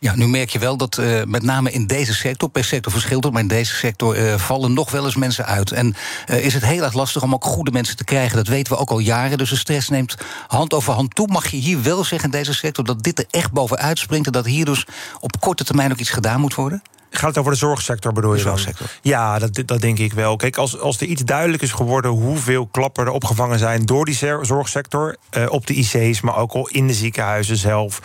Ja, 0.00 0.14
nu 0.16 0.28
merk 0.28 0.50
je 0.50 0.58
wel 0.58 0.76
dat 0.76 0.98
eh, 0.98 1.22
met 1.24 1.42
name 1.42 1.70
in 1.70 1.86
deze 1.86 2.14
sector, 2.14 2.48
per 2.48 2.64
sector 2.64 2.92
verschilt 2.92 3.24
het, 3.24 3.32
maar 3.32 3.42
in 3.42 3.48
deze 3.48 3.74
sector 3.74 4.14
eh, 4.14 4.38
vallen 4.38 4.72
nog 4.72 4.90
wel 4.90 5.04
eens 5.04 5.16
mensen 5.16 5.46
uit. 5.46 5.72
En 5.72 5.94
eh, 6.26 6.44
is 6.44 6.54
het 6.54 6.64
heel 6.64 6.82
erg 6.82 6.92
lastig 6.92 7.22
om 7.22 7.34
ook 7.34 7.44
goede 7.44 7.70
mensen 7.70 7.96
te 7.96 8.04
krijgen. 8.04 8.36
Dat 8.36 8.46
weten 8.46 8.72
we 8.72 8.78
ook 8.78 8.90
al 8.90 8.98
jaren. 8.98 9.38
Dus 9.38 9.50
de 9.50 9.56
stress 9.56 9.88
neemt 9.88 10.16
hand 10.46 10.74
over 10.74 10.92
hand 10.92 11.14
toe. 11.14 11.26
Mag 11.26 11.48
je 11.48 11.56
hier 11.56 11.82
wel 11.82 12.04
zeggen 12.04 12.32
in 12.32 12.38
deze 12.38 12.54
sector 12.54 12.84
dat 12.84 13.02
dit 13.02 13.18
er 13.18 13.26
echt 13.30 13.52
bovenuit 13.52 13.98
springt 13.98 14.26
en 14.26 14.32
dat 14.32 14.44
hier 14.44 14.64
dus 14.64 14.86
op 15.20 15.40
korte 15.40 15.64
termijn 15.64 15.92
ook 15.92 15.98
iets 15.98 16.10
gedaan 16.10 16.40
moet 16.40 16.54
worden? 16.54 16.82
Gaat 17.10 17.28
het 17.28 17.38
over 17.38 17.52
de 17.52 17.58
zorgsector, 17.58 18.12
bedoel 18.12 18.34
je 18.34 18.42
dan? 18.42 18.58
zorgsector. 18.58 18.86
Ja, 19.02 19.38
dat, 19.38 19.62
dat 19.66 19.80
denk 19.80 19.98
ik 19.98 20.12
wel. 20.12 20.36
Kijk, 20.36 20.56
als, 20.56 20.78
als 20.80 21.00
er 21.00 21.06
iets 21.06 21.22
duidelijk 21.22 21.62
is 21.62 21.72
geworden 21.72 22.10
hoeveel 22.10 22.66
klappen 22.66 23.06
er 23.06 23.12
opgevangen 23.12 23.58
zijn 23.58 23.86
door 23.86 24.04
die 24.04 24.18
zorgsector, 24.42 25.16
eh, 25.30 25.46
op 25.48 25.66
de 25.66 25.74
IC's, 25.74 26.20
maar 26.20 26.36
ook 26.36 26.52
al 26.52 26.68
in 26.68 26.86
de 26.86 26.92
ziekenhuizen 26.92 27.56
zelf. 27.56 28.00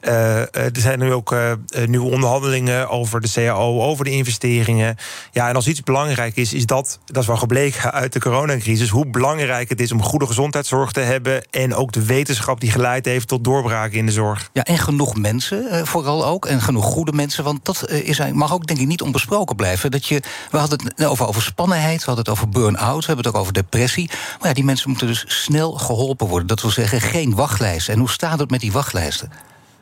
Eh, 0.00 0.40
eh, 0.40 0.46
er 0.54 0.70
zijn 0.72 0.98
nu 0.98 1.12
ook 1.12 1.36
nieuwe 1.86 2.10
onderhandelingen 2.10 2.88
over 2.88 3.20
de 3.20 3.30
CAO, 3.32 3.82
over 3.82 4.04
de 4.04 4.10
investeringen. 4.10 4.96
Ja, 5.30 5.48
en 5.48 5.54
als 5.54 5.68
iets 5.68 5.82
belangrijk 5.82 6.36
is, 6.36 6.52
is 6.52 6.66
dat, 6.66 6.98
dat 7.04 7.22
is 7.22 7.28
wel 7.28 7.36
gebleken 7.36 7.92
uit 7.92 8.12
de 8.12 8.20
coronacrisis, 8.20 8.88
hoe 8.88 9.06
belangrijk 9.06 9.68
het 9.68 9.80
is 9.80 9.92
om 9.92 10.02
goede 10.02 10.26
gezondheidszorg 10.26 10.92
te 10.92 11.00
hebben 11.00 11.44
en 11.50 11.74
ook 11.74 11.92
de 11.92 12.04
wetenschap 12.04 12.60
die 12.60 12.70
geleid 12.70 13.04
heeft 13.04 13.28
tot 13.28 13.44
doorbraken 13.44 13.98
in 13.98 14.06
de 14.06 14.12
zorg. 14.12 14.50
Ja, 14.52 14.62
en 14.62 14.78
genoeg 14.78 15.16
mensen 15.16 15.86
vooral 15.86 16.26
ook. 16.26 16.46
En 16.46 16.60
genoeg 16.60 16.84
goede 16.84 17.12
mensen. 17.12 17.44
Want 17.44 17.64
dat 17.64 17.90
is, 17.90 18.18
mag 18.42 18.52
ook 18.54 18.66
denk 18.66 18.80
ik 18.80 18.86
niet 18.86 19.02
onbesproken 19.02 19.56
blijven. 19.56 19.90
Dat 19.90 20.06
je, 20.06 20.22
we 20.50 20.58
hadden 20.58 20.78
het 20.84 21.04
over 21.04 21.26
overspannenheid, 21.26 21.98
we 21.98 22.06
hadden 22.06 22.24
het 22.24 22.34
over 22.34 22.48
burn-out, 22.48 23.00
we 23.00 23.06
hebben 23.06 23.24
het 23.24 23.34
ook 23.34 23.40
over 23.40 23.52
depressie. 23.52 24.10
Maar 24.38 24.48
ja, 24.48 24.54
die 24.54 24.64
mensen 24.64 24.90
moeten 24.90 25.06
dus 25.06 25.24
snel 25.26 25.72
geholpen 25.72 26.26
worden. 26.26 26.48
Dat 26.48 26.60
wil 26.60 26.70
zeggen, 26.70 27.00
geen 27.00 27.34
wachtlijsten. 27.34 27.94
En 27.94 27.98
hoe 27.98 28.10
staat 28.10 28.38
het 28.38 28.50
met 28.50 28.60
die 28.60 28.72
wachtlijsten? 28.72 29.32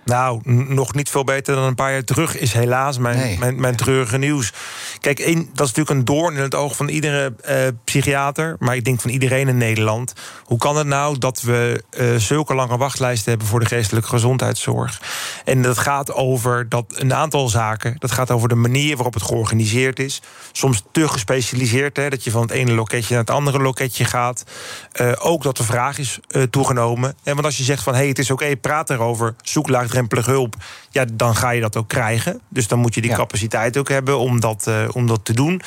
Nou, 0.04 0.40
nog 0.68 0.94
niet 0.94 1.08
veel 1.08 1.24
beter 1.24 1.54
dan 1.54 1.64
een 1.64 1.74
paar 1.74 1.92
jaar 1.92 2.04
terug 2.04 2.36
is 2.38 2.52
helaas 2.52 2.98
mijn, 2.98 3.16
Nee. 3.16 3.38
mijn, 3.38 3.60
mijn 3.60 3.76
treurige 3.76 4.18
nieuws. 4.18 4.52
Kijk, 5.00 5.18
één, 5.18 5.36
dat 5.36 5.66
is 5.66 5.74
natuurlijk 5.74 5.90
een 5.90 6.04
doorn 6.04 6.34
in 6.36 6.42
het 6.42 6.54
oog 6.54 6.76
van 6.76 6.88
iedere 6.88 7.34
eh, 7.40 7.56
psychiater, 7.84 8.56
maar 8.58 8.76
ik 8.76 8.84
denk 8.84 9.00
van 9.00 9.10
iedereen 9.10 9.48
in 9.48 9.56
Nederland. 9.56 10.12
Hoe 10.44 10.58
kan 10.58 10.76
het 10.76 10.86
nou 10.86 11.18
dat 11.18 11.40
we 11.40 11.84
eh, 11.90 12.14
zulke 12.16 12.54
lange 12.54 12.76
wachtlijsten 12.76 13.30
hebben 13.30 13.48
voor 13.48 13.60
de 13.60 13.66
geestelijke 13.66 14.08
gezondheidszorg? 14.08 15.00
En 15.44 15.62
dat 15.62 15.78
gaat 15.78 16.12
over 16.12 16.68
dat 16.68 16.84
een 16.88 17.14
aantal 17.14 17.48
zaken. 17.48 17.96
Dat 17.98 18.12
gaat 18.12 18.30
over 18.30 18.48
de 18.48 18.54
manier 18.54 18.94
waarop 18.94 19.14
het 19.14 19.22
georganiseerd 19.22 19.98
is. 19.98 20.22
Soms 20.52 20.82
te 20.92 21.08
gespecialiseerd, 21.08 21.96
hè, 21.96 22.08
dat 22.10 22.24
je 22.24 22.30
van 22.30 22.42
het 22.42 22.50
ene 22.50 22.72
loketje 22.72 23.14
naar 23.14 23.24
het 23.24 23.30
andere 23.30 23.58
loketje 23.58 24.04
gaat. 24.04 24.44
Eh, 24.92 25.12
ook 25.18 25.42
dat 25.42 25.56
de 25.56 25.64
vraag 25.64 25.98
is 25.98 26.18
toegenomen. 26.50 27.14
En 27.22 27.34
want 27.34 27.46
als 27.46 27.56
je 27.56 27.64
zegt 27.64 27.82
van 27.82 27.92
hé, 27.92 27.98
hey, 27.98 28.08
het 28.08 28.18
is 28.18 28.30
oké, 28.30 28.56
praat 28.56 28.90
erover, 28.90 29.34
zoek 29.42 29.68
laagdrempelige 29.90 30.30
hulp. 30.30 30.56
Ja, 30.90 31.04
dan 31.12 31.36
ga 31.36 31.50
je 31.50 31.60
dat 31.60 31.76
ook 31.76 31.88
krijgen. 31.88 32.40
Dus 32.48 32.68
dan 32.68 32.78
moet 32.78 32.94
je 32.94 33.00
die 33.00 33.10
Ja. 33.10 33.16
capaciteit 33.16 33.76
ook 33.76 33.88
hebben 33.88 34.18
om 34.18 34.40
dat, 34.40 34.66
eh, 34.66 34.88
om 34.92 35.06
dat 35.06 35.24
te 35.24 35.32
doen. 35.32 35.62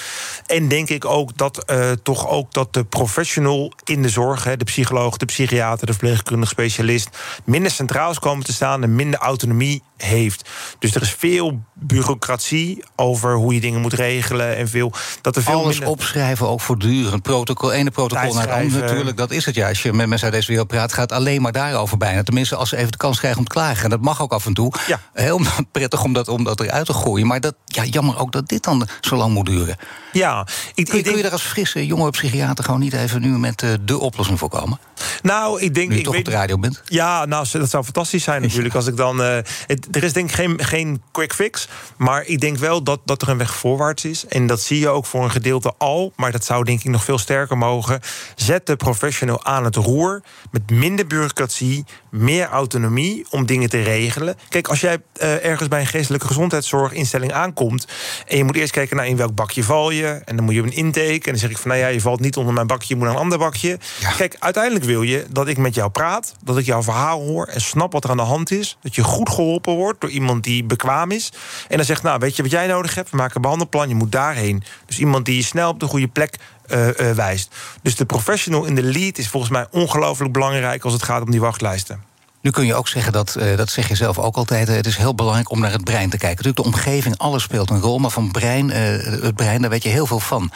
En 0.46 0.68
denk 0.68 0.90
ik 0.90 1.06
ook 1.06 1.38
dat 1.38 1.64
eh, 1.64 1.92
toch 1.92 2.28
ook 2.28 2.54
dat 2.54 2.74
de 2.74 2.84
professional 2.84 3.74
in 3.84 4.02
de 4.02 4.10
zorg, 4.10 4.44
hè, 4.44 4.58
de 4.58 4.64
psycholoog, 4.66 5.18
de 5.18 5.26
psychiater, 5.26 5.86
de 5.86 5.92
verpleegkundige 5.94 6.52
specialist, 6.52 7.18
minder 7.44 7.72
centraal 7.72 8.12
is 8.12 8.20
komen 8.20 8.46
te 8.46 8.54
staan 8.54 8.84
en 8.84 8.96
minder 8.96 9.20
autonomie 9.20 9.84
heeft. 9.98 10.50
Dus 10.80 10.96
er 10.96 11.02
is 11.02 11.16
veel 11.18 11.60
bureaucratie 11.74 12.84
over 12.96 13.36
hoe 13.36 13.54
je 13.54 13.60
dingen 13.62 13.82
moet 13.82 13.94
regelen 13.94 14.56
en 14.58 14.68
veel 14.70 14.94
dat 15.22 15.36
er 15.36 15.44
veel 15.44 15.54
Alles 15.54 15.70
minder. 15.74 15.90
opschrijven, 15.90 16.48
ook 16.50 16.62
voortdurend. 16.62 17.22
Protocol, 17.22 17.72
ene 17.72 17.92
protocol 17.92 18.34
naar 18.34 18.48
het 18.48 18.52
andere 18.64 18.82
natuurlijk. 18.82 19.18
Dat 19.18 19.32
is 19.32 19.46
het 19.46 19.56
ja. 19.56 19.68
Als 19.68 19.82
je 19.84 19.94
met 19.94 20.08
mensen 20.08 20.26
uit 20.28 20.36
deze 20.36 20.48
wereld 20.48 20.68
praat, 20.68 20.94
gaat 20.94 21.12
alleen 21.12 21.42
maar 21.42 21.52
daarover 21.52 21.98
bijna. 21.98 22.24
Tenminste, 22.24 22.56
als 22.56 22.70
ze 22.70 22.78
even 22.78 22.92
de 22.92 22.98
kans 22.98 23.18
krijgen 23.20 23.40
om 23.40 23.46
te 23.46 23.52
klagen. 23.54 23.84
En 23.84 23.90
dat 23.90 24.02
mag 24.02 24.22
ook 24.22 24.32
af 24.32 24.46
en 24.46 24.54
toe. 24.54 24.74
Ja. 24.88 25.00
Heel 25.14 25.42
prettig 25.72 26.04
om 26.04 26.14
dat, 26.14 26.28
om 26.28 26.44
dat 26.44 26.60
eruit 26.60 26.86
te 26.86 26.94
gooien. 26.94 27.28
Maar 27.28 27.40
dat, 27.42 27.56
ja, 27.66 27.84
jammer 27.84 28.20
ook 28.20 28.32
dat 28.32 28.48
dit 28.48 28.64
dan 28.64 28.88
zo 29.02 29.16
lang 29.16 29.34
moet 29.34 29.46
duren. 29.46 29.78
Ja, 30.12 30.48
ik, 30.74 30.86
Kun, 30.86 30.94
je- 30.94 30.98
ik 30.98 31.04
kun 31.04 31.16
je 31.18 31.24
daar 31.24 31.32
als 31.32 31.42
frisse 31.42 31.86
jonge 31.86 32.10
psychiater 32.10 32.64
gewoon 32.64 32.80
niet 32.80 32.94
even 32.94 33.22
nu 33.22 33.28
met 33.38 33.62
eh, 33.62 33.70
de 33.86 33.98
oplossing 34.00 34.40
voor 34.40 34.50
komen? 34.50 34.80
nou, 35.22 35.62
ik 35.62 35.74
denk, 35.74 35.88
Nu 35.88 35.94
je 35.94 36.00
ik 36.00 36.06
toch 36.06 36.14
op 36.16 36.24
weet, 36.24 36.26
de 36.34 36.40
radio 36.40 36.58
bent? 36.60 36.82
Ja, 36.86 37.26
nou, 37.26 37.48
dat 37.52 37.70
zou 37.70 37.84
fantastisch 37.84 38.24
zijn 38.24 38.42
natuurlijk. 38.48 38.76
Als 38.76 38.88
ik 38.88 38.98
dan, 38.98 39.24
eh, 39.24 39.38
het, 39.68 39.83
er 39.92 40.04
is 40.04 40.14
denk 40.14 40.30
ik 40.30 40.36
geen, 40.36 40.64
geen 40.64 41.02
quick 41.12 41.34
fix. 41.34 41.68
Maar 41.98 42.26
ik 42.26 42.40
denk 42.40 42.58
wel 42.58 42.84
dat, 42.84 43.00
dat 43.06 43.22
er 43.22 43.30
een 43.30 43.38
weg 43.38 43.56
voorwaarts 43.56 44.06
is. 44.06 44.26
En 44.28 44.48
dat 44.48 44.62
zie 44.62 44.80
je 44.80 44.90
ook 44.90 45.06
voor 45.06 45.24
een 45.24 45.32
gedeelte 45.32 45.74
al. 45.78 46.14
Maar 46.16 46.32
dat 46.32 46.46
zou 46.46 46.64
denk 46.64 46.80
ik 46.80 46.92
nog 46.92 47.04
veel 47.04 47.18
sterker 47.18 47.58
mogen. 47.58 48.00
Zet 48.36 48.66
de 48.66 48.76
professional 48.76 49.46
aan 49.46 49.64
het 49.64 49.76
roer. 49.76 50.22
Met 50.52 50.70
minder 50.70 51.08
bureaucratie, 51.08 51.86
meer 52.10 52.48
autonomie 52.48 53.26
om 53.30 53.46
dingen 53.46 53.70
te 53.70 53.82
regelen. 53.82 54.36
Kijk, 54.50 54.68
als 54.68 54.80
jij 54.80 55.02
eh, 55.14 55.46
ergens 55.46 55.68
bij 55.70 55.80
een 55.80 55.88
geestelijke 55.88 56.28
gezondheidszorginstelling 56.28 57.34
aankomt. 57.34 57.88
En 58.28 58.38
je 58.38 58.44
moet 58.44 58.56
eerst 58.56 58.72
kijken 58.72 58.96
naar 58.96 59.08
in 59.08 59.18
welk 59.18 59.36
bakje 59.36 59.64
val 59.64 59.92
je. 59.92 60.22
En 60.26 60.36
dan 60.36 60.46
moet 60.46 60.54
je 60.54 60.62
een 60.62 60.76
intake. 60.76 61.12
En 61.14 61.32
dan 61.32 61.38
zeg 61.38 61.50
ik 61.50 61.58
van 61.58 61.70
nou 61.72 61.82
ja, 61.82 61.88
je 61.88 62.02
valt 62.02 62.20
niet 62.20 62.38
onder 62.38 62.54
mijn 62.54 62.68
bakje, 62.68 62.86
je 62.88 62.96
moet 62.96 63.06
naar 63.06 63.14
een 63.14 63.22
ander 63.22 63.38
bakje. 63.38 63.80
Ja. 64.00 64.12
Kijk, 64.12 64.36
uiteindelijk 64.40 64.86
wil 64.86 65.02
je 65.02 65.26
dat 65.30 65.48
ik 65.48 65.58
met 65.58 65.76
jou 65.76 65.90
praat, 65.90 66.36
dat 66.44 66.58
ik 66.58 66.66
jouw 66.66 66.84
verhaal 66.84 67.22
hoor 67.22 67.46
en 67.46 67.62
snap 67.62 67.92
wat 67.92 68.04
er 68.04 68.10
aan 68.10 68.18
de 68.18 68.24
hand 68.24 68.52
is. 68.52 68.78
Dat 68.82 68.96
je 68.96 69.04
goed 69.04 69.30
geholpen 69.30 69.73
door 70.02 70.10
iemand 70.10 70.44
die 70.44 70.64
bekwaam 70.64 71.12
is. 71.12 71.32
En 71.68 71.78
dan 71.78 71.86
zegt, 71.86 72.04
nou, 72.04 72.20
weet 72.20 72.36
je 72.36 72.42
wat 72.42 72.52
jij 72.52 72.68
nodig 72.68 72.96
hebt? 72.96 73.10
We 73.10 73.18
maken 73.18 73.36
een 73.36 73.42
behandelplan, 73.42 73.90
je 73.90 73.96
moet 73.96 74.12
daarheen. 74.12 74.64
Dus 74.86 75.00
iemand 75.00 75.26
die 75.26 75.36
je 75.36 75.44
snel 75.44 75.70
op 75.70 75.80
de 75.80 75.86
goede 75.86 76.08
plek 76.08 76.38
eh, 76.68 77.10
eh, 77.10 77.16
wijst. 77.16 77.56
Dus 77.82 77.96
de 77.96 78.06
professional 78.06 78.66
in 78.66 78.76
de 78.76 78.84
lead 78.84 79.18
is 79.18 79.30
volgens 79.30 79.52
mij 79.52 79.68
ongelooflijk 79.72 80.34
belangrijk 80.34 80.84
als 80.84 80.94
het 80.94 81.04
gaat 81.04 81.22
om 81.22 81.32
die 81.32 81.42
wachtlijsten. 81.42 82.13
Nu 82.44 82.52
kun 82.52 82.66
je 82.66 82.76
ook 82.76 82.88
zeggen 82.88 83.14
dat, 83.14 83.36
uh, 83.40 83.58
dat 83.58 83.70
zeg 83.70 83.88
je 83.88 83.96
zelf 83.96 84.20
ook 84.20 84.36
altijd, 84.36 84.68
het 84.68 84.86
is 84.86 84.98
heel 84.98 85.16
belangrijk 85.16 85.50
om 85.50 85.60
naar 85.60 85.72
het 85.72 85.84
brein 85.84 86.10
te 86.10 86.18
kijken. 86.18 86.46
Natuurlijk, 86.46 86.58
de 86.58 86.78
omgeving, 86.78 87.18
alles 87.18 87.44
speelt 87.44 87.70
een 87.70 87.80
rol, 87.80 88.00
maar 88.00 88.10
van 88.10 88.32
brein, 88.32 88.70
uh, 88.70 88.76
het 89.24 89.36
brein, 89.36 89.62
daar 89.62 89.70
weet 89.70 89.84
je 89.84 89.90
heel 89.90 90.06
veel 90.06 90.20
van. 90.20 90.52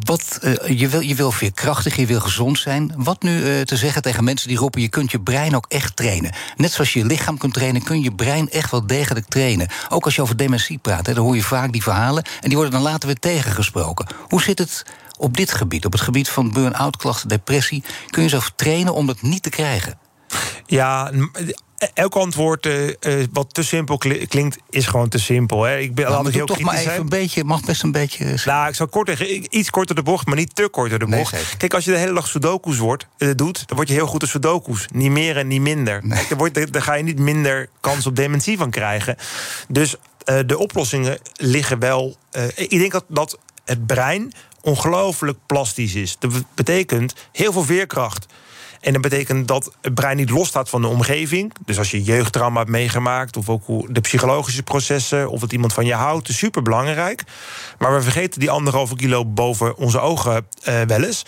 Wat, 0.00 0.38
je, 0.66 0.88
wil, 0.88 1.00
je 1.00 1.14
wil 1.14 1.32
veerkrachtig, 1.32 1.96
je 1.96 2.06
wil 2.06 2.20
gezond 2.20 2.58
zijn. 2.58 2.92
Wat 2.96 3.22
nu 3.22 3.64
te 3.64 3.76
zeggen 3.76 4.02
tegen 4.02 4.24
mensen 4.24 4.48
die 4.48 4.56
roepen, 4.56 4.80
je 4.80 4.88
kunt 4.88 5.10
je 5.10 5.20
brein 5.20 5.56
ook 5.56 5.66
echt 5.68 5.96
trainen. 5.96 6.32
Net 6.56 6.72
zoals 6.72 6.92
je 6.92 7.04
lichaam 7.04 7.38
kunt 7.38 7.54
trainen, 7.54 7.82
kun 7.82 7.96
je 7.96 8.02
je 8.02 8.14
brein 8.14 8.50
echt 8.50 8.70
wel 8.70 8.86
degelijk 8.86 9.26
trainen. 9.26 9.68
Ook 9.88 10.04
als 10.04 10.14
je 10.14 10.22
over 10.22 10.36
dementie 10.36 10.78
praat, 10.78 11.06
hè, 11.06 11.14
dan 11.14 11.24
hoor 11.24 11.36
je 11.36 11.42
vaak 11.42 11.72
die 11.72 11.82
verhalen 11.82 12.24
en 12.40 12.48
die 12.48 12.56
worden 12.56 12.74
dan 12.74 12.82
later 12.82 13.06
weer 13.06 13.18
tegengesproken. 13.18 14.06
Hoe 14.28 14.42
zit 14.42 14.58
het 14.58 14.84
op 15.18 15.36
dit 15.36 15.52
gebied, 15.52 15.84
op 15.84 15.92
het 15.92 16.00
gebied 16.00 16.28
van 16.28 16.52
burn-out 16.52 16.96
klachten, 16.96 17.28
depressie? 17.28 17.84
Kun 18.10 18.22
je 18.22 18.28
zelf 18.28 18.52
trainen 18.56 18.94
om 18.94 19.06
dat 19.06 19.22
niet 19.22 19.42
te 19.42 19.50
krijgen? 19.50 20.01
Ja, 20.66 21.10
elk 21.94 22.14
antwoord 22.14 22.66
uh, 22.66 22.86
uh, 22.86 22.94
wat 23.32 23.54
te 23.54 23.62
simpel 23.62 23.98
klinkt, 24.28 24.58
is 24.70 24.86
gewoon 24.86 25.08
te 25.08 25.18
simpel. 25.18 25.62
Hè. 25.62 25.78
Ik 25.78 25.94
ben 25.94 26.10
nou, 26.10 26.30
heel 26.30 26.46
toch 26.46 26.60
maar 26.60 26.74
even 26.74 26.96
een 26.96 27.08
beetje, 27.08 27.44
mag 27.44 27.64
best 27.64 27.82
een 27.82 27.92
beetje. 27.92 28.38
Nou, 28.44 28.68
ik 28.68 28.74
zou 28.74 28.88
kort 28.88 29.20
iets 29.50 29.70
korter 29.70 29.94
de 29.94 30.02
bocht, 30.02 30.26
maar 30.26 30.36
niet 30.36 30.54
te 30.54 30.68
korter 30.68 30.98
de 30.98 31.06
bocht. 31.06 31.32
Nee, 31.32 31.42
Kijk, 31.56 31.74
als 31.74 31.84
je 31.84 31.90
de 31.90 31.96
hele 31.96 32.14
dag 32.14 32.28
sudoku's 32.28 32.78
wordt, 32.78 33.06
uh, 33.18 33.30
doet, 33.36 33.66
dan 33.66 33.76
word 33.76 33.88
je 33.88 33.94
heel 33.94 34.06
goed 34.06 34.22
in 34.22 34.28
sudoku's. 34.28 34.86
Niet 34.92 35.10
meer 35.10 35.36
en 35.36 35.46
niet 35.46 35.60
minder. 35.60 36.00
Nee. 36.06 36.26
Dan, 36.28 36.38
wordt, 36.38 36.72
dan 36.72 36.82
ga 36.82 36.94
je 36.94 37.02
niet 37.02 37.18
minder 37.18 37.68
kans 37.80 38.06
op 38.06 38.16
dementie 38.16 38.56
van 38.56 38.70
krijgen. 38.70 39.16
Dus 39.68 39.96
de 40.46 40.58
oplossingen 40.58 41.18
liggen 41.34 41.78
wel. 41.78 42.16
ik 42.54 42.70
denk 42.70 42.92
dat, 42.92 43.04
dat 43.08 43.38
het 43.64 43.86
brein 43.86 44.32
ongelooflijk 44.60 45.38
plastisch 45.46 45.94
is. 45.94 46.16
Dat 46.18 46.32
betekent 46.54 47.14
heel 47.32 47.52
veel 47.52 47.64
veerkracht. 47.64 48.26
En 48.82 48.92
dat 48.92 49.02
betekent 49.02 49.48
dat 49.48 49.76
het 49.80 49.94
brein 49.94 50.16
niet 50.16 50.30
losstaat 50.30 50.68
van 50.68 50.82
de 50.82 50.88
omgeving. 50.88 51.52
Dus 51.64 51.78
als 51.78 51.90
je 51.90 52.02
jeugdtrauma 52.02 52.58
hebt 52.58 52.70
meegemaakt, 52.70 53.36
of 53.36 53.48
ook 53.48 53.94
de 53.94 54.00
psychologische 54.00 54.62
processen, 54.62 55.30
of 55.30 55.40
dat 55.40 55.52
iemand 55.52 55.72
van 55.72 55.86
je 55.86 55.94
houdt, 55.94 56.28
is 56.28 56.38
super 56.38 56.62
belangrijk. 56.62 57.22
Maar 57.78 57.94
we 57.94 58.02
vergeten 58.02 58.40
die 58.40 58.50
anderhalve 58.50 58.96
kilo 58.96 59.24
boven 59.26 59.76
onze 59.76 60.00
ogen 60.00 60.46
uh, 60.68 60.80
wel 60.80 61.02
eens. 61.02 61.24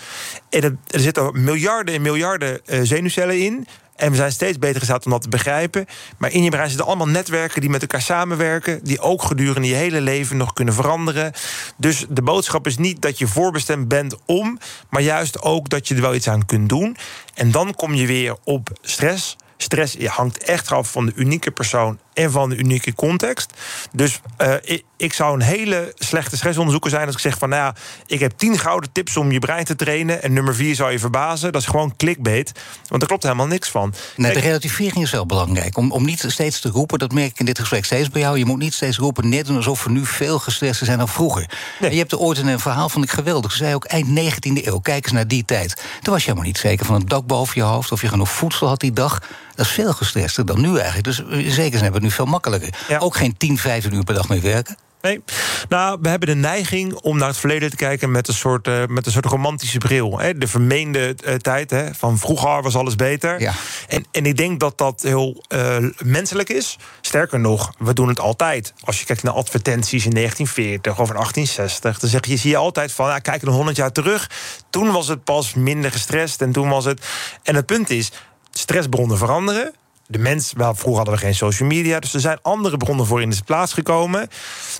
En 0.51 0.63
er, 0.63 1.01
zitten 1.01 1.43
miljarden 1.45 1.95
en 1.95 2.03
miljarden 2.03 2.61
uh, 2.67 2.81
zenuwcellen 2.83 3.41
in. 3.41 3.67
En 3.97 4.11
we 4.11 4.16
zijn 4.16 4.32
steeds 4.32 4.59
beter 4.59 4.78
gestaat 4.78 5.05
om 5.05 5.11
dat 5.11 5.22
te 5.22 5.28
begrijpen. 5.28 5.86
Maar 6.18 6.32
in 6.32 6.42
je 6.42 6.51
brein 6.51 6.68
zitten 6.68 6.86
allemaal 6.86 7.09
netwerken 7.09 7.61
die 7.61 7.70
met 7.70 7.80
elkaar 7.80 8.03
samenwerken. 8.03 8.80
Die 8.82 9.01
ook 9.01 9.22
gedurende 9.22 9.68
je 9.68 9.74
hele 9.74 10.01
leven 10.01 10.36
nog 10.36 10.53
kunnen 10.53 10.74
veranderen. 10.74 11.32
Dus 11.76 12.07
de 12.09 12.22
boodschap 12.22 12.66
is 12.66 12.76
niet 12.76 13.03
dat 13.03 13.18
je 13.18 13.26
voorbestemd 13.26 13.88
bent 13.88 14.16
om. 14.26 14.59
Maar 14.90 15.03
juist 15.03 15.42
ook 15.42 15.68
dat 15.68 15.88
je 15.88 15.95
er 15.95 16.01
wel 16.01 16.14
iets 16.14 16.28
aan 16.28 16.47
kunt 16.47 16.68
doen. 16.68 16.97
En 17.34 17.51
dan 17.51 17.74
kom 17.74 17.95
je 17.95 18.07
weer 18.07 18.36
op 18.45 18.70
stress. 18.82 19.36
Stress 19.57 19.97
hangt 20.07 20.38
echt 20.38 20.70
af 20.70 20.90
van 20.90 21.07
de 21.07 21.12
unieke 21.14 21.51
persoon 21.51 21.99
en 22.15 22.31
van 22.31 22.49
de 22.49 22.57
unieke 22.57 22.95
context. 22.95 23.53
Dus 23.93 24.21
uh, 24.43 24.55
ik, 24.62 24.85
ik, 24.97 25.12
zou 25.12 25.35
een 25.35 25.43
hele 25.43 25.93
slechte 25.95 26.37
stressonderzoeker 26.37 26.91
zijn 26.91 27.07
als 27.07 27.15
ik 27.15 27.21
zeg 27.21 27.39
van 27.39 27.49
nou 27.49 27.62
ja, 27.62 27.75
ik 28.07 28.21
heb 28.21 28.33
tien 28.37 28.59
gouden 28.59 28.93
tips 28.93 29.17
om 29.17 29.33
je 29.33 29.39
brein 29.39 29.65
te 29.65 29.77
trainen. 29.77 30.23
En 30.23 30.33
nummer 30.33 30.55
vier 30.55 30.75
zou 30.75 30.93
je 30.93 30.99
verbazen. 30.99 31.53
Dat 31.53 31.61
is 31.61 31.69
gewoon 31.69 31.97
clickbait. 31.97 32.53
Want 32.89 33.01
daar 33.01 33.09
klopt 33.09 33.23
helemaal 33.23 33.47
niks 33.47 33.69
van. 33.69 33.95
Nee, 34.17 34.33
de 34.33 34.41
relativering 34.41 35.05
is 35.05 35.11
wel 35.11 35.27
belangrijk. 35.27 35.77
Om, 35.77 35.93
om 35.93 36.05
niet 36.05 36.25
steeds 36.27 36.61
te 36.61 36.69
roepen, 36.69 36.99
dat 36.99 37.12
merk 37.12 37.31
ik 37.31 37.39
in 37.39 37.47
dit 37.47 37.59
gesprek 37.59 37.85
steeds 37.85 38.09
bij 38.09 38.21
jou. 38.21 38.39
Je 38.39 38.45
moet 38.45 38.59
niet 38.59 38.75
steeds 38.75 38.97
roepen, 38.97 39.29
net 39.29 39.47
doen 39.47 39.57
alsof 39.57 39.85
we 39.85 39.91
nu 39.91 40.07
veel 40.07 40.39
gestrester 40.39 40.87
zijn 40.87 40.99
dan 40.99 41.09
vroeger. 41.09 41.51
Nee. 41.81 41.91
je 41.91 41.99
hebt 41.99 42.12
er 42.12 42.19
ooit 42.19 42.39
een 42.39 42.61
verhaal 42.61 42.89
van 42.89 43.03
ik 43.03 43.11
geweldig. 43.11 43.51
Ze 43.51 43.57
zei 43.57 43.75
ook 43.75 43.85
eind 43.85 44.07
19e 44.21 44.67
eeuw. 44.67 44.79
Kijk 44.79 45.05
eens 45.05 45.12
naar 45.12 45.29
die 45.29 45.45
tijd. 45.45 45.75
Toen 45.75 46.12
was 46.12 46.23
je 46.23 46.29
helemaal 46.29 46.49
niet 46.49 46.59
zeker 46.59 46.87
van 46.87 46.95
een 46.95 47.07
dak 47.07 47.27
boven 47.27 47.53
je 47.55 47.62
hoofd. 47.62 47.93
Of 47.93 48.01
je 48.01 48.09
genoeg 48.09 48.31
voedsel 48.31 48.69
had 48.69 48.81
die 48.81 48.93
dag. 48.93 49.21
Dat 49.55 49.67
is 49.67 49.73
veel 49.73 49.93
gestrester 49.93 50.47
dan 50.47 50.61
nu 50.61 50.77
eigenlijk. 50.77 51.05
Dus 51.05 51.25
eh, 51.25 51.51
zeker 51.51 51.81
hebben 51.81 51.93
het 51.93 52.03
nu 52.03 52.11
veel 52.11 52.25
makkelijker. 52.27 52.99
Ook 52.99 53.17
geen 53.17 53.37
10, 53.37 53.59
15 53.59 53.95
uur 53.95 54.05
per 54.05 54.15
dag 54.15 54.29
meer 54.29 54.41
werken. 54.41 54.77
Nee. 55.05 55.23
Nou, 55.69 55.99
we 56.03 56.09
hebben 56.09 56.29
de 56.29 56.35
neiging 56.35 56.95
om 56.95 57.19
naar 57.19 57.29
het 57.29 57.37
verleden 57.37 57.71
te 57.71 57.77
kijken 57.77 58.11
met 58.11 58.29
een 58.29 58.35
soort, 58.35 58.69
uh, 58.69 58.87
met 58.87 59.07
een 59.07 59.13
soort 59.13 59.25
romantische 59.25 59.79
bril. 59.79 60.19
Hè? 60.19 60.39
De 60.39 60.47
vermeende 60.47 61.17
uh, 61.25 61.35
tijd 61.35 61.71
hè? 61.71 61.95
van 61.95 62.19
vroeger 62.19 62.63
was 62.63 62.77
alles 62.77 62.97
beter. 62.97 63.41
Ja. 63.41 63.53
En, 63.89 64.05
en 64.11 64.27
ik 64.27 64.37
denk 64.37 64.61
dat 64.61 64.79
dat 64.79 65.03
heel 65.03 65.45
uh, 65.49 65.77
menselijk 66.05 66.49
is. 66.49 66.79
Sterker 67.01 67.41
nog, 67.41 67.73
we 67.79 67.93
doen 67.93 68.09
het 68.09 68.21
altijd. 68.21 68.75
Als 68.85 68.99
je 68.99 69.07
kijkt 69.07 69.23
naar 69.23 69.33
advertenties 69.33 70.05
in 70.05 70.11
1940 70.11 70.93
of 70.93 71.09
in 71.09 71.15
1860, 71.15 71.99
dan 71.99 72.11
zeg 72.11 72.27
je, 72.27 72.37
zie 72.37 72.51
je 72.51 72.57
altijd 72.57 72.93
van, 72.93 73.09
ja, 73.09 73.19
kijk 73.19 73.43
een 73.43 73.53
100 73.53 73.77
jaar 73.77 73.93
terug. 73.93 74.31
Toen 74.71 74.93
was 74.93 75.09
het 75.09 75.25
pas 75.25 75.55
minder 75.55 75.93
gestrest 75.93 76.43
en 76.43 76.53
toen 76.53 76.69
was 76.69 76.85
het. 76.85 77.07
En 77.43 77.55
het 77.55 77.67
punt 77.67 77.91
is, 77.91 78.13
stressbronnen 78.55 79.19
veranderen 79.19 79.75
de 80.07 80.19
mens, 80.19 80.53
wel, 80.57 80.75
vroeger 80.75 80.97
hadden 80.97 81.15
we 81.15 81.21
geen 81.21 81.35
social 81.35 81.69
media, 81.69 82.01
dus 82.01 82.15
er 82.15 82.21
zijn 82.21 82.39
andere 82.43 82.77
bronnen 82.77 83.07
voor 83.07 83.23
in 83.23 83.31
de 83.31 83.37
plaats 83.45 83.73
gekomen. 83.73 84.29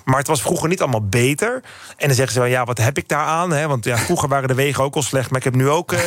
Maar 0.05 0.19
het 0.19 0.27
was 0.27 0.43
vroeger 0.43 0.69
niet 0.69 0.81
allemaal 0.81 1.07
beter. 1.07 1.63
En 1.97 2.07
dan 2.07 2.17
zeggen 2.17 2.35
ze 2.35 2.41
wel, 2.41 2.49
ja, 2.49 2.65
wat 2.65 2.79
heb 2.79 2.99
ik 2.99 3.09
daar 3.09 3.27
aan? 3.27 3.53
Hè? 3.53 3.69
Want 3.69 3.85
ja, 3.85 3.97
vroeger 3.99 4.29
waren 4.29 4.49
de 4.49 4.55
wegen 4.55 4.85
ook 4.85 4.95
al 4.95 5.03
slecht, 5.03 5.31
maar 5.31 5.39
ik 5.39 5.45
heb 5.45 5.55
nu 5.55 5.69
ook. 5.69 5.93
Uh, 5.93 6.01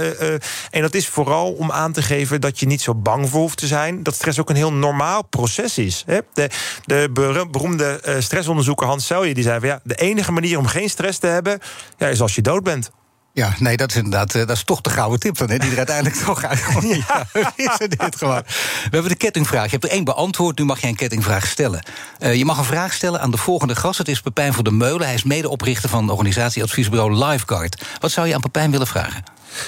uh, 0.00 0.20
uh. 0.20 0.32
En 0.70 0.80
dat 0.82 0.94
is 0.94 1.08
vooral 1.08 1.52
om 1.52 1.72
aan 1.72 1.92
te 1.92 2.02
geven 2.02 2.40
dat 2.40 2.60
je 2.60 2.66
niet 2.66 2.80
zo 2.80 2.94
bang 2.94 3.28
voor 3.28 3.40
hoeft 3.40 3.58
te 3.58 3.66
zijn. 3.66 4.02
Dat 4.02 4.14
stress 4.14 4.40
ook 4.40 4.50
een 4.50 4.56
heel 4.56 4.72
normaal 4.72 5.22
proces 5.22 5.78
is. 5.78 6.04
Hè? 6.06 6.18
De, 6.32 6.50
de 6.84 7.08
beroemde 7.50 8.00
stressonderzoeker 8.18 8.86
Hans 8.86 9.06
Selye 9.06 9.34
die 9.34 9.44
zei: 9.44 9.60
van, 9.60 9.68
ja, 9.68 9.80
de 9.84 9.94
enige 9.94 10.32
manier 10.32 10.58
om 10.58 10.66
geen 10.66 10.90
stress 10.90 11.18
te 11.18 11.26
hebben, 11.26 11.58
ja, 11.98 12.06
is 12.06 12.20
als 12.20 12.34
je 12.34 12.42
dood 12.42 12.62
bent. 12.62 12.90
Ja, 13.32 13.54
nee, 13.58 13.76
dat 13.76 13.90
is 13.90 13.96
inderdaad 13.96 14.32
dat 14.32 14.50
is 14.50 14.64
toch 14.64 14.80
de 14.80 14.90
gouden 14.90 15.20
tip 15.20 15.36
dan, 15.36 15.50
hè, 15.50 15.58
die 15.58 15.70
er 15.70 15.76
uiteindelijk 15.76 16.16
toch 16.24 16.44
uit 16.44 16.62
Ja, 16.82 17.26
is 17.56 17.74
er 17.78 17.88
dit 17.88 18.16
gewoon. 18.16 18.42
We 18.44 18.88
hebben 18.90 19.10
de 19.10 19.16
kettingvraag. 19.16 19.64
Je 19.64 19.70
hebt 19.70 19.84
er 19.84 19.90
één 19.90 20.04
beantwoord, 20.04 20.58
nu 20.58 20.64
mag 20.64 20.80
je 20.80 20.86
een 20.86 20.96
kettingvraag 20.96 21.46
stellen. 21.46 21.82
Uh, 22.18 22.34
je 22.34 22.44
mag 22.44 22.58
een 22.58 22.64
vraag 22.64 22.92
stellen 22.92 23.20
aan 23.20 23.30
de 23.30 23.36
volgende 23.36 23.76
gast. 23.76 23.98
Het 23.98 24.08
is 24.08 24.20
Pepijn 24.20 24.52
van 24.52 24.64
der 24.64 24.74
Meulen. 24.74 25.06
Hij 25.06 25.14
is 25.14 25.22
medeoprichter 25.22 25.88
van 25.88 26.10
organisatieadviesbureau 26.10 27.24
Lifeguard. 27.24 27.84
Wat 28.00 28.10
zou 28.10 28.26
je 28.26 28.34
aan 28.34 28.40
Pepijn 28.40 28.70
willen 28.70 28.86
vragen? 28.86 29.24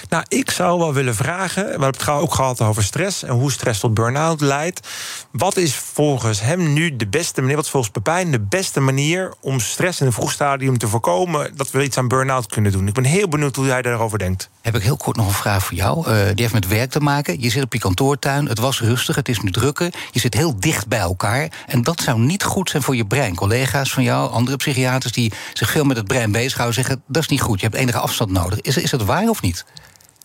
Nou, 0.09 0.25
ik 0.29 0.51
zou 0.51 0.79
wel 0.79 0.93
willen 0.93 1.15
vragen. 1.15 1.65
We 1.65 1.71
hebben 1.71 1.87
het 1.87 2.09
ook 2.09 2.35
gehad 2.35 2.61
over 2.61 2.85
stress 2.85 3.23
en 3.23 3.33
hoe 3.33 3.53
stress 3.53 3.81
tot 3.81 3.95
burn-out 3.95 4.41
leidt. 4.41 4.89
Wat 5.31 5.57
is 5.57 5.75
volgens 5.75 6.41
hem 6.41 6.73
nu 6.73 6.97
de 6.97 7.07
beste 7.07 7.41
manier, 7.41 7.57
wat 7.57 7.65
is 7.65 7.71
volgens 7.71 7.93
Pepijn 7.93 8.31
de 8.31 8.41
beste 8.41 8.81
manier 8.81 9.33
om 9.41 9.61
stress 9.61 10.01
in 10.01 10.07
een 10.07 10.13
vroeg 10.13 10.33
stadium 10.33 10.79
te 10.79 10.89
voorkomen 10.89 11.57
dat 11.57 11.71
we 11.71 11.85
iets 11.85 11.99
aan 11.99 12.09
burn-out 12.09 12.47
kunnen 12.47 12.73
doen? 12.73 12.89
Ik 12.89 12.95
ben 12.95 13.05
heel 13.05 13.29
benieuwd 13.29 13.57
hoe 13.57 13.67
jij 13.67 13.83
daarover 13.83 14.19
denkt. 14.19 14.51
Heb 14.61 14.77
ik 14.77 14.83
heel 14.83 14.97
kort 14.97 15.17
nog 15.17 15.27
een 15.27 15.33
vraag 15.33 15.65
voor 15.65 15.77
jou. 15.77 15.99
Uh, 15.99 16.15
die 16.27 16.35
heeft 16.35 16.53
met 16.53 16.69
werk 16.69 16.91
te 16.91 17.01
maken. 17.01 17.41
Je 17.41 17.51
zit 17.51 17.63
op 17.63 17.73
je 17.73 17.79
kantoortuin, 17.79 18.47
het 18.47 18.59
was 18.59 18.81
rustig, 18.81 19.17
het 19.17 19.29
is 19.29 19.41
nu 19.41 19.51
drukker. 19.51 19.95
Je 20.11 20.21
zit 20.21 20.35
heel 20.35 20.61
dicht 20.61 20.89
bij 20.89 20.99
elkaar. 20.99 21.49
En 21.67 21.83
dat 21.83 22.01
zou 22.01 22.19
niet 22.19 22.45
goed 22.45 22.71
zijn 22.71 22.83
voor 22.83 22.97
je 22.97 23.07
brein. 23.07 23.35
Collega's 23.35 23.93
van 23.93 24.03
jou, 24.03 24.31
andere 24.31 24.57
psychiaters 24.57 25.13
die 25.13 25.33
zich 25.53 25.71
veel 25.71 25.85
met 25.85 25.97
het 25.97 26.07
brein 26.07 26.33
bezighouden, 26.33 26.75
zeggen 26.75 27.03
dat 27.07 27.23
is 27.23 27.29
niet 27.29 27.41
goed. 27.41 27.61
Je 27.61 27.67
hebt 27.67 27.79
enige 27.79 27.99
afstand 27.99 28.31
nodig. 28.31 28.61
Is, 28.61 28.77
is 28.77 28.91
dat 28.91 29.03
waar 29.03 29.29
of 29.29 29.43
niet? 29.43 29.65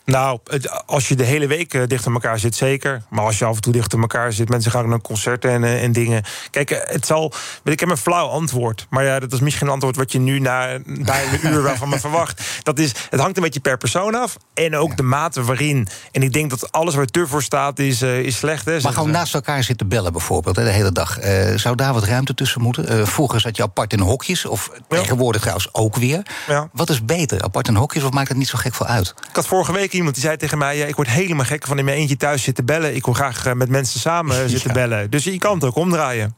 Nou, 0.08 0.40
als 0.86 1.08
je 1.08 1.16
de 1.16 1.24
hele 1.24 1.48
week 1.48 1.74
eh, 1.74 1.82
dicht 1.88 2.08
aan 2.08 2.14
elkaar 2.14 2.40
zit, 2.40 2.56
zeker. 2.56 3.02
Maar 3.10 3.26
als 3.26 3.40
je 3.40 3.46
af 3.46 3.56
en 3.56 3.62
toe 3.62 3.74
dicht 3.74 3.94
aan 3.94 4.02
elkaar 4.02 4.34
zit, 4.34 4.50
mensen 4.50 4.72
gaan 4.72 4.90
naar 4.90 5.02
concerten 5.02 5.52
en, 5.52 5.64
eh, 5.64 5.84
en 5.84 5.92
dingen. 5.92 6.24
Kijk, 6.52 6.72
eh, 6.72 6.94
het 6.94 7.06
zal. 7.06 7.34
Ik 7.64 7.80
heb 7.80 7.90
een 7.90 7.98
flauw 7.98 8.28
antwoord. 8.28 8.88
Maar 8.90 9.04
ja, 9.04 9.20
dat 9.20 9.34
is 9.34 9.40
misschien 9.40 9.68
een 9.68 9.74
antwoord 9.74 9.96
wat 9.96 10.12
je 10.12 10.20
nu 10.20 10.40
na, 10.40 10.78
na 10.86 11.16
een 11.22 11.52
uur 11.54 11.76
van 11.76 11.90
me 11.90 12.00
verwacht. 12.00 12.42
Dat 12.64 12.80
is, 12.80 12.92
het 13.10 13.20
hangt 13.20 13.38
een 13.38 13.44
beetje 13.44 13.60
per 13.60 13.78
persoon 13.78 14.16
af. 14.16 14.38
En 14.54 14.76
ook 14.76 14.98
de 14.98 15.04
mate 15.04 15.44
waarin. 15.44 15.88
En 16.12 16.24
ik 16.24 16.34
denk 16.34 16.50
dat 16.50 16.72
alles 16.72 16.96
waar 16.96 17.06
te 17.06 17.28
voor 17.28 17.44
staat, 17.44 17.80
is, 17.80 18.02
is 18.02 18.38
slecht. 18.38 18.66
Hè, 18.66 18.82
maar 18.82 18.94
gewoon 18.94 19.12
naast 19.12 19.34
elkaar 19.34 19.64
zitten 19.64 19.88
bellen 19.88 20.12
bijvoorbeeld, 20.12 20.56
hè, 20.56 20.64
de 20.64 20.70
hele 20.70 20.92
dag. 20.92 21.18
zou 21.56 21.76
daar 21.76 21.94
wat 21.94 22.04
ruimte 22.04 22.34
tussen 22.34 22.62
moeten? 22.62 23.08
vroeger 23.08 23.40
zat 23.40 23.58
je 23.58 23.64
apart 23.64 23.94
in 23.94 24.00
hokjes, 24.00 24.46
of 24.46 24.72
tegenwoordig 24.88 25.42
trouwens 25.42 25.70
ook 25.72 25.96
weer. 25.96 26.22
Ja. 26.48 26.70
Wat 26.74 26.90
is 26.90 27.06
beter, 27.06 27.42
apart 27.42 27.68
in 27.68 27.76
hokjes, 27.76 28.04
of 28.04 28.12
maakt 28.12 28.28
het 28.28 28.38
niet 28.38 28.48
zo 28.48 28.58
gek 28.58 28.76
veel 28.76 28.86
uit? 28.86 29.14
Ik 29.30 29.36
had 29.36 29.48
vorige 29.48 29.72
week 29.72 29.94
iemand 29.98 30.16
die 30.16 30.24
zei 30.24 30.38
tegen 30.38 30.58
mij: 30.58 30.78
ja, 30.78 30.86
Ik 30.86 30.96
word 30.96 31.08
helemaal 31.08 31.46
gek 31.46 31.68
van 31.68 31.78
in 31.78 31.86
mijn 31.86 31.98
eentje 31.98 32.18
thuis 32.18 32.44
zitten 32.44 32.66
bellen. 32.66 32.96
Ik 32.96 33.06
wil 33.06 33.14
graag 33.14 33.46
eh, 33.46 33.54
met 33.54 33.70
mensen 33.70 34.00
samen 34.00 34.50
zitten 34.50 34.74
bellen. 34.74 35.10
Dus 35.10 35.24
je 35.24 35.38
kan 35.38 35.54
het 35.54 35.64
ook 35.64 35.76
omdraaien. 35.76 36.36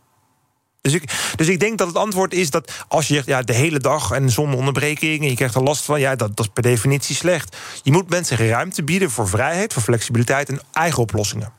Dus 0.82 0.94
ik, 0.94 1.34
dus 1.36 1.48
ik 1.48 1.60
denk 1.60 1.78
dat 1.78 1.88
het 1.88 1.96
antwoord 1.96 2.34
is 2.34 2.50
dat 2.50 2.72
als 2.88 3.08
je 3.08 3.22
ja, 3.26 3.42
de 3.42 3.54
hele 3.54 3.80
dag 3.80 4.12
en 4.12 4.30
zonder 4.30 4.60
onderbreking 4.60 5.22
en 5.22 5.30
je 5.30 5.36
krijgt 5.36 5.56
er 5.56 5.64
last 5.64 5.86
van, 5.86 6.00
ja, 6.00 6.16
dat, 6.16 6.38
dat 6.38 6.46
is 6.46 6.52
per 6.54 6.64
definitie 6.64 7.16
slecht. 7.16 7.58
Je 7.84 7.92
moet 7.92 8.10
mensen 8.10 8.38
ruimte 8.38 8.84
bieden 8.84 9.12
voor 9.12 9.28
vrijheid, 9.28 9.74
voor 9.74 9.82
flexibiliteit 9.82 10.50
en 10.50 10.62
eigen 10.72 11.02
oplossingen. 11.02 11.52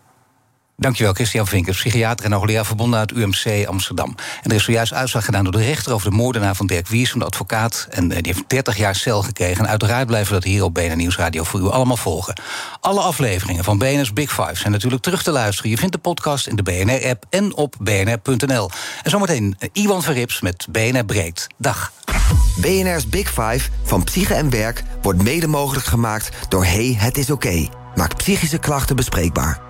Dankjewel, 0.81 1.13
Christian 1.13 1.47
Vinkers, 1.47 1.77
psychiater 1.79 2.25
en 2.25 2.33
hoogleraar 2.33 2.67
verbonden 2.67 2.99
uit 2.99 3.13
UMC 3.13 3.67
Amsterdam. 3.67 4.15
En 4.43 4.51
er 4.51 4.57
is 4.57 4.65
zojuist 4.65 4.93
uitslag 4.93 5.25
gedaan 5.25 5.45
door 5.45 5.53
de 5.53 5.65
rechter 5.65 5.93
over 5.93 6.11
de 6.11 6.17
moordenaar 6.17 6.57
van 6.57 6.67
Dirk 6.67 6.89
Wiers, 6.89 7.13
de 7.13 7.25
advocaat. 7.25 7.87
En 7.91 8.13
eh, 8.13 8.23
die 8.23 8.33
heeft 8.33 8.49
30 8.49 8.77
jaar 8.77 8.95
cel 8.95 9.23
gekregen. 9.23 9.65
En 9.65 9.71
uiteraard 9.71 10.07
blijven 10.07 10.29
we 10.29 10.41
dat 10.41 10.51
hier 10.51 10.65
op 10.65 10.75
BNN 10.75 10.97
Nieuwsradio 10.97 11.45
voor 11.45 11.61
u 11.61 11.69
allemaal 11.69 11.97
volgen. 11.97 12.41
Alle 12.81 13.01
afleveringen 13.01 13.65
van 13.65 13.79
BNR's 13.79 14.13
Big 14.13 14.31
Five 14.31 14.55
zijn 14.55 14.73
natuurlijk 14.73 15.03
terug 15.03 15.23
te 15.23 15.31
luisteren. 15.31 15.71
Je 15.71 15.77
vindt 15.77 15.93
de 15.93 16.01
podcast 16.01 16.47
in 16.47 16.57
de 16.57 16.63
BNR-app 16.63 17.25
en 17.31 17.55
op 17.55 17.75
bnr.nl. 17.81 18.71
En 19.03 19.11
zometeen 19.11 19.57
eh, 19.59 19.69
Iwan 19.73 20.03
Verrips 20.03 20.41
met 20.41 20.67
BNR 20.71 21.05
Breed. 21.05 21.47
Dag. 21.57 21.93
BNR's 22.57 23.09
Big 23.09 23.29
Five 23.29 23.69
van 23.83 24.05
Psyche 24.05 24.35
en 24.35 24.51
Werk 24.51 24.83
wordt 25.03 25.23
mede 25.23 25.47
mogelijk 25.47 25.87
gemaakt 25.87 26.31
door 26.49 26.65
Hey, 26.65 26.97
het 26.99 27.19
is 27.19 27.31
oké. 27.31 27.47
Okay. 27.47 27.71
Maak 27.95 28.17
psychische 28.17 28.59
klachten 28.59 28.97
bespreekbaar. 28.97 29.70